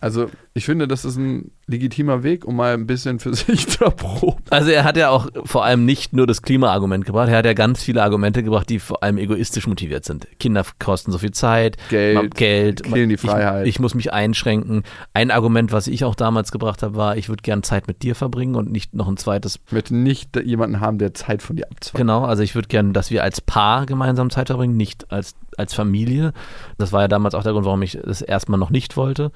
Also, 0.00 0.26
ich 0.54 0.64
finde, 0.64 0.86
das 0.86 1.04
ist 1.04 1.16
ein 1.16 1.50
legitimer 1.66 2.22
Weg, 2.22 2.44
um 2.44 2.56
mal 2.56 2.74
ein 2.74 2.86
bisschen 2.86 3.18
für 3.18 3.34
sich 3.34 3.66
zu 3.68 3.84
erproben. 3.84 4.42
Also 4.50 4.70
er 4.70 4.84
hat 4.84 4.96
ja 4.96 5.10
auch 5.10 5.28
vor 5.44 5.64
allem 5.64 5.84
nicht 5.84 6.12
nur 6.12 6.26
das 6.26 6.42
Klimaargument 6.42 7.04
gebracht, 7.04 7.28
er 7.28 7.38
hat 7.38 7.46
ja 7.46 7.54
ganz 7.54 7.82
viele 7.82 8.02
Argumente 8.02 8.42
gebracht, 8.42 8.68
die 8.68 8.78
vor 8.78 9.02
allem 9.02 9.18
egoistisch 9.18 9.66
motiviert 9.66 10.04
sind. 10.04 10.28
Kinder 10.38 10.64
kosten 10.78 11.10
so 11.12 11.18
viel 11.18 11.32
Zeit, 11.32 11.76
Geld, 11.88 12.34
Geld, 12.36 12.82
killen 12.84 13.08
die 13.08 13.14
ich- 13.16 13.20
Freiheit. 13.20 13.66
Ich, 13.66 13.80
muss 13.80 13.94
mich 13.94 14.12
einschränken. 14.12 14.82
Ein 15.14 15.30
Argument, 15.30 15.72
was 15.72 15.86
ich 15.88 16.04
auch 16.04 16.14
damals 16.14 16.52
gebracht 16.52 16.82
habe, 16.82 16.94
war, 16.96 17.16
ich 17.16 17.28
würde 17.28 17.42
gern 17.42 17.62
Zeit 17.62 17.88
mit 17.88 18.02
dir 18.02 18.14
verbringen 18.14 18.54
und 18.54 18.70
nicht 18.70 18.94
noch 18.94 19.08
ein 19.08 19.16
zweites. 19.16 19.58
Ich 19.66 19.72
möchte 19.72 19.94
nicht 19.96 20.36
jemanden 20.44 20.80
haben, 20.80 20.98
der 20.98 21.14
Zeit 21.14 21.42
von 21.42 21.56
dir 21.56 21.66
abzweigt. 21.70 21.96
Genau, 21.96 22.24
also 22.24 22.42
ich 22.42 22.54
würde 22.54 22.68
gern, 22.68 22.92
dass 22.92 23.10
wir 23.10 23.22
als 23.24 23.40
Paar 23.40 23.86
gemeinsam 23.86 24.30
Zeit 24.30 24.48
verbringen, 24.48 24.76
nicht 24.76 25.10
als, 25.10 25.34
als 25.56 25.74
Familie. 25.74 26.32
Das 26.78 26.92
war 26.92 27.02
ja 27.02 27.08
damals 27.08 27.34
auch 27.34 27.42
der 27.42 27.52
Grund, 27.52 27.64
warum 27.66 27.82
ich 27.82 27.98
das 28.04 28.22
erstmal 28.22 28.60
noch 28.60 28.70
nicht 28.70 28.96
wollte. 28.96 29.32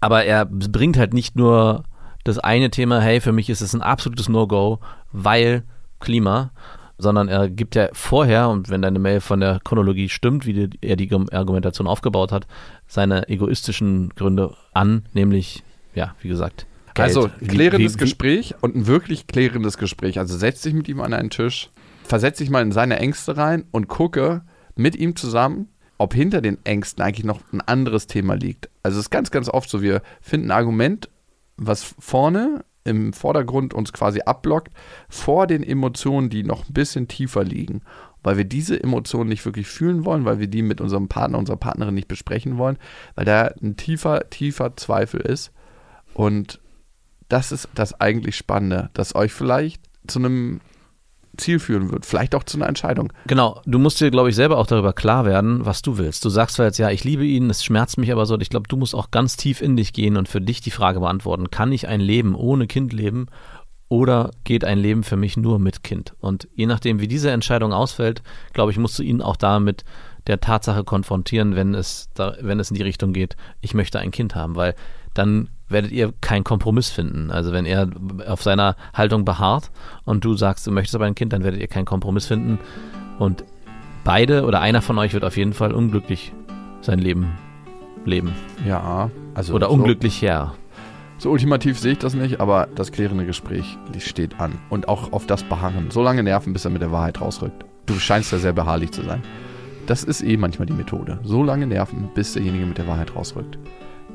Aber 0.00 0.24
er 0.24 0.44
bringt 0.46 0.96
halt 0.96 1.12
nicht 1.14 1.36
nur 1.36 1.84
das 2.24 2.38
eine 2.38 2.70
Thema, 2.70 3.00
hey, 3.00 3.20
für 3.20 3.32
mich 3.32 3.48
ist 3.50 3.60
es 3.60 3.74
ein 3.74 3.82
absolutes 3.82 4.28
No-Go, 4.28 4.78
weil 5.12 5.62
Klima, 6.00 6.50
sondern 6.98 7.28
er 7.28 7.48
gibt 7.48 7.74
ja 7.74 7.88
vorher, 7.92 8.48
und 8.48 8.68
wenn 8.70 8.82
deine 8.82 8.98
Mail 8.98 9.20
von 9.20 9.40
der 9.40 9.60
Chronologie 9.64 10.08
stimmt, 10.08 10.46
wie 10.46 10.52
die, 10.52 10.78
er 10.80 10.96
die 10.96 11.10
Argumentation 11.32 11.86
aufgebaut 11.86 12.32
hat, 12.32 12.46
seine 12.86 13.28
egoistischen 13.28 14.10
Gründe 14.10 14.54
an, 14.74 15.06
nämlich, 15.14 15.62
ja, 15.94 16.14
wie 16.20 16.28
gesagt, 16.28 16.66
Geld. 16.94 17.08
Also, 17.08 17.30
klärendes 17.46 17.94
wie- 17.94 17.98
wie- 18.00 18.04
Gespräch 18.04 18.54
und 18.60 18.74
ein 18.76 18.86
wirklich 18.88 19.26
klärendes 19.28 19.78
Gespräch. 19.78 20.18
Also, 20.18 20.36
setz 20.36 20.62
dich 20.62 20.74
mit 20.74 20.88
ihm 20.88 21.00
an 21.00 21.14
einen 21.14 21.30
Tisch, 21.30 21.70
versetz 22.04 22.38
dich 22.38 22.50
mal 22.50 22.62
in 22.62 22.72
seine 22.72 22.98
Ängste 22.98 23.36
rein 23.36 23.64
und 23.70 23.86
gucke 23.88 24.42
mit 24.74 24.96
ihm 24.96 25.14
zusammen, 25.14 25.68
ob 25.98 26.14
hinter 26.14 26.40
den 26.40 26.64
Ängsten 26.64 27.02
eigentlich 27.02 27.26
noch 27.26 27.40
ein 27.52 27.60
anderes 27.60 28.06
Thema 28.06 28.34
liegt. 28.34 28.70
Also, 28.82 28.98
es 28.98 29.06
ist 29.06 29.10
ganz, 29.10 29.30
ganz 29.30 29.48
oft 29.48 29.68
so, 29.68 29.82
wir 29.82 30.02
finden 30.20 30.50
ein 30.50 30.58
Argument, 30.58 31.08
was 31.56 31.82
vorne 31.98 32.64
im 32.84 33.12
Vordergrund 33.12 33.74
uns 33.74 33.92
quasi 33.92 34.20
abblockt, 34.22 34.72
vor 35.08 35.46
den 35.46 35.62
Emotionen, 35.62 36.30
die 36.30 36.42
noch 36.42 36.68
ein 36.68 36.72
bisschen 36.72 37.06
tiefer 37.08 37.44
liegen. 37.44 37.82
weil 38.22 38.36
wir 38.36 38.44
diese 38.44 38.82
Emotionen 38.82 39.28
nicht 39.28 39.44
wirklich 39.44 39.68
fühlen 39.68 40.04
wollen, 40.04 40.24
weil 40.24 40.38
wir 40.40 40.48
die 40.48 40.62
mit 40.62 40.80
unserem 40.80 41.08
Partner, 41.08 41.38
unserer 41.38 41.56
Partnerin 41.56 41.94
nicht 41.94 42.08
besprechen 42.08 42.58
wollen, 42.58 42.76
weil 43.14 43.24
da 43.24 43.52
ein 43.62 43.76
tiefer, 43.76 44.28
tiefer 44.28 44.76
Zweifel 44.76 45.20
ist. 45.20 45.52
Und 46.14 46.60
das 47.28 47.52
ist 47.52 47.68
das 47.74 48.00
eigentlich 48.00 48.36
Spannende, 48.36 48.90
dass 48.92 49.14
euch 49.14 49.32
vielleicht 49.32 49.82
zu 50.06 50.18
einem 50.18 50.60
Ziel 51.38 51.58
führen 51.58 51.90
wird, 51.90 52.04
vielleicht 52.04 52.34
auch 52.34 52.44
zu 52.44 52.58
einer 52.58 52.68
Entscheidung. 52.68 53.12
Genau, 53.26 53.60
du 53.64 53.78
musst 53.78 54.00
dir, 54.00 54.10
glaube 54.10 54.28
ich, 54.28 54.36
selber 54.36 54.58
auch 54.58 54.66
darüber 54.66 54.92
klar 54.92 55.24
werden, 55.24 55.64
was 55.64 55.82
du 55.82 55.98
willst. 55.98 56.24
Du 56.24 56.28
sagst 56.28 56.56
zwar 56.56 56.66
jetzt, 56.66 56.78
ja, 56.78 56.90
ich 56.90 57.04
liebe 57.04 57.24
ihn, 57.24 57.50
es 57.50 57.64
schmerzt 57.64 57.98
mich 57.98 58.12
aber 58.12 58.26
so. 58.26 58.38
Ich 58.38 58.50
glaube, 58.50 58.68
du 58.68 58.76
musst 58.76 58.94
auch 58.94 59.10
ganz 59.10 59.36
tief 59.36 59.60
in 59.62 59.76
dich 59.76 59.92
gehen 59.92 60.16
und 60.16 60.28
für 60.28 60.40
dich 60.40 60.60
die 60.60 60.70
Frage 60.70 61.00
beantworten, 61.00 61.50
kann 61.50 61.72
ich 61.72 61.88
ein 61.88 62.00
Leben 62.00 62.34
ohne 62.34 62.66
Kind 62.66 62.92
leben 62.92 63.26
oder 63.88 64.32
geht 64.44 64.64
ein 64.64 64.78
Leben 64.78 65.02
für 65.02 65.16
mich 65.16 65.36
nur 65.36 65.58
mit 65.58 65.82
Kind? 65.82 66.14
Und 66.20 66.48
je 66.54 66.66
nachdem, 66.66 67.00
wie 67.00 67.08
diese 67.08 67.30
Entscheidung 67.30 67.72
ausfällt, 67.72 68.22
glaube 68.52 68.70
ich, 68.70 68.78
musst 68.78 68.98
du 68.98 69.02
ihn 69.02 69.22
auch 69.22 69.36
damit 69.36 69.84
der 70.26 70.40
Tatsache 70.40 70.84
konfrontieren, 70.84 71.56
wenn 71.56 71.74
es, 71.74 72.10
da, 72.14 72.36
wenn 72.40 72.60
es 72.60 72.70
in 72.70 72.76
die 72.76 72.82
Richtung 72.82 73.12
geht, 73.12 73.36
ich 73.62 73.72
möchte 73.72 73.98
ein 73.98 74.10
Kind 74.10 74.34
haben, 74.34 74.56
weil 74.56 74.74
dann 75.14 75.48
werdet 75.68 75.90
ihr 75.92 76.12
keinen 76.20 76.44
Kompromiss 76.44 76.90
finden. 76.90 77.30
Also 77.30 77.52
wenn 77.52 77.66
er 77.66 77.88
auf 78.26 78.42
seiner 78.42 78.76
Haltung 78.94 79.24
beharrt 79.24 79.70
und 80.04 80.24
du 80.24 80.34
sagst, 80.34 80.66
du 80.66 80.70
möchtest 80.70 80.94
aber 80.94 81.04
ein 81.06 81.14
Kind, 81.14 81.32
dann 81.32 81.44
werdet 81.44 81.60
ihr 81.60 81.68
keinen 81.68 81.84
Kompromiss 81.84 82.26
finden. 82.26 82.58
Und 83.18 83.44
beide 84.04 84.44
oder 84.44 84.60
einer 84.60 84.82
von 84.82 84.98
euch 84.98 85.12
wird 85.12 85.24
auf 85.24 85.36
jeden 85.36 85.52
Fall 85.52 85.72
unglücklich 85.72 86.32
sein 86.80 86.98
Leben 86.98 87.32
leben. 88.04 88.32
Ja, 88.66 89.10
also. 89.34 89.54
Oder 89.54 89.66
so- 89.68 89.74
unglücklich, 89.74 90.20
ja. 90.20 90.54
So 91.20 91.30
ultimativ 91.30 91.80
sehe 91.80 91.92
ich 91.92 91.98
das 91.98 92.14
nicht, 92.14 92.40
aber 92.40 92.68
das 92.76 92.92
klärende 92.92 93.26
Gespräch 93.26 93.76
steht 93.98 94.38
an. 94.38 94.52
Und 94.70 94.88
auch 94.88 95.12
auf 95.12 95.26
das 95.26 95.42
Beharren. 95.42 95.90
So 95.90 96.00
lange 96.00 96.22
nerven, 96.22 96.52
bis 96.52 96.64
er 96.64 96.70
mit 96.70 96.80
der 96.80 96.92
Wahrheit 96.92 97.20
rausrückt. 97.20 97.64
Du 97.86 97.94
scheinst 97.94 98.30
ja 98.30 98.38
sehr 98.38 98.52
beharrlich 98.52 98.92
zu 98.92 99.02
sein. 99.02 99.22
Das 99.86 100.04
ist 100.04 100.22
eh 100.22 100.36
manchmal 100.36 100.66
die 100.66 100.74
Methode. 100.74 101.18
So 101.24 101.42
lange 101.42 101.66
nerven, 101.66 102.08
bis 102.14 102.34
derjenige 102.34 102.66
mit 102.66 102.78
der 102.78 102.86
Wahrheit 102.86 103.16
rausrückt. 103.16 103.58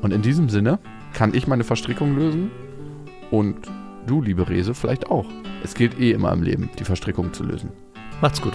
Und 0.00 0.12
in 0.14 0.22
diesem 0.22 0.48
Sinne 0.48 0.78
kann 1.14 1.32
ich 1.32 1.46
meine 1.46 1.64
Verstrickung 1.64 2.16
lösen 2.16 2.50
und 3.30 3.56
du, 4.06 4.20
liebe 4.20 4.48
Rese, 4.48 4.74
vielleicht 4.74 5.10
auch. 5.10 5.26
Es 5.62 5.74
gilt 5.74 5.98
eh 5.98 6.10
immer 6.10 6.32
im 6.32 6.42
Leben, 6.42 6.68
die 6.78 6.84
Verstrickung 6.84 7.32
zu 7.32 7.44
lösen. 7.44 7.70
Macht's 8.20 8.42
gut. 8.42 8.52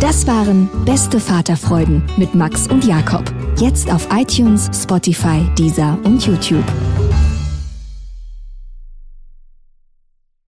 Das 0.00 0.26
waren 0.26 0.68
Beste 0.84 1.20
Vaterfreuden 1.20 2.02
mit 2.16 2.34
Max 2.34 2.68
und 2.68 2.84
Jakob. 2.84 3.24
Jetzt 3.58 3.90
auf 3.92 4.08
iTunes, 4.12 4.70
Spotify, 4.72 5.42
Deezer 5.58 5.98
und 6.04 6.24
YouTube. 6.26 6.64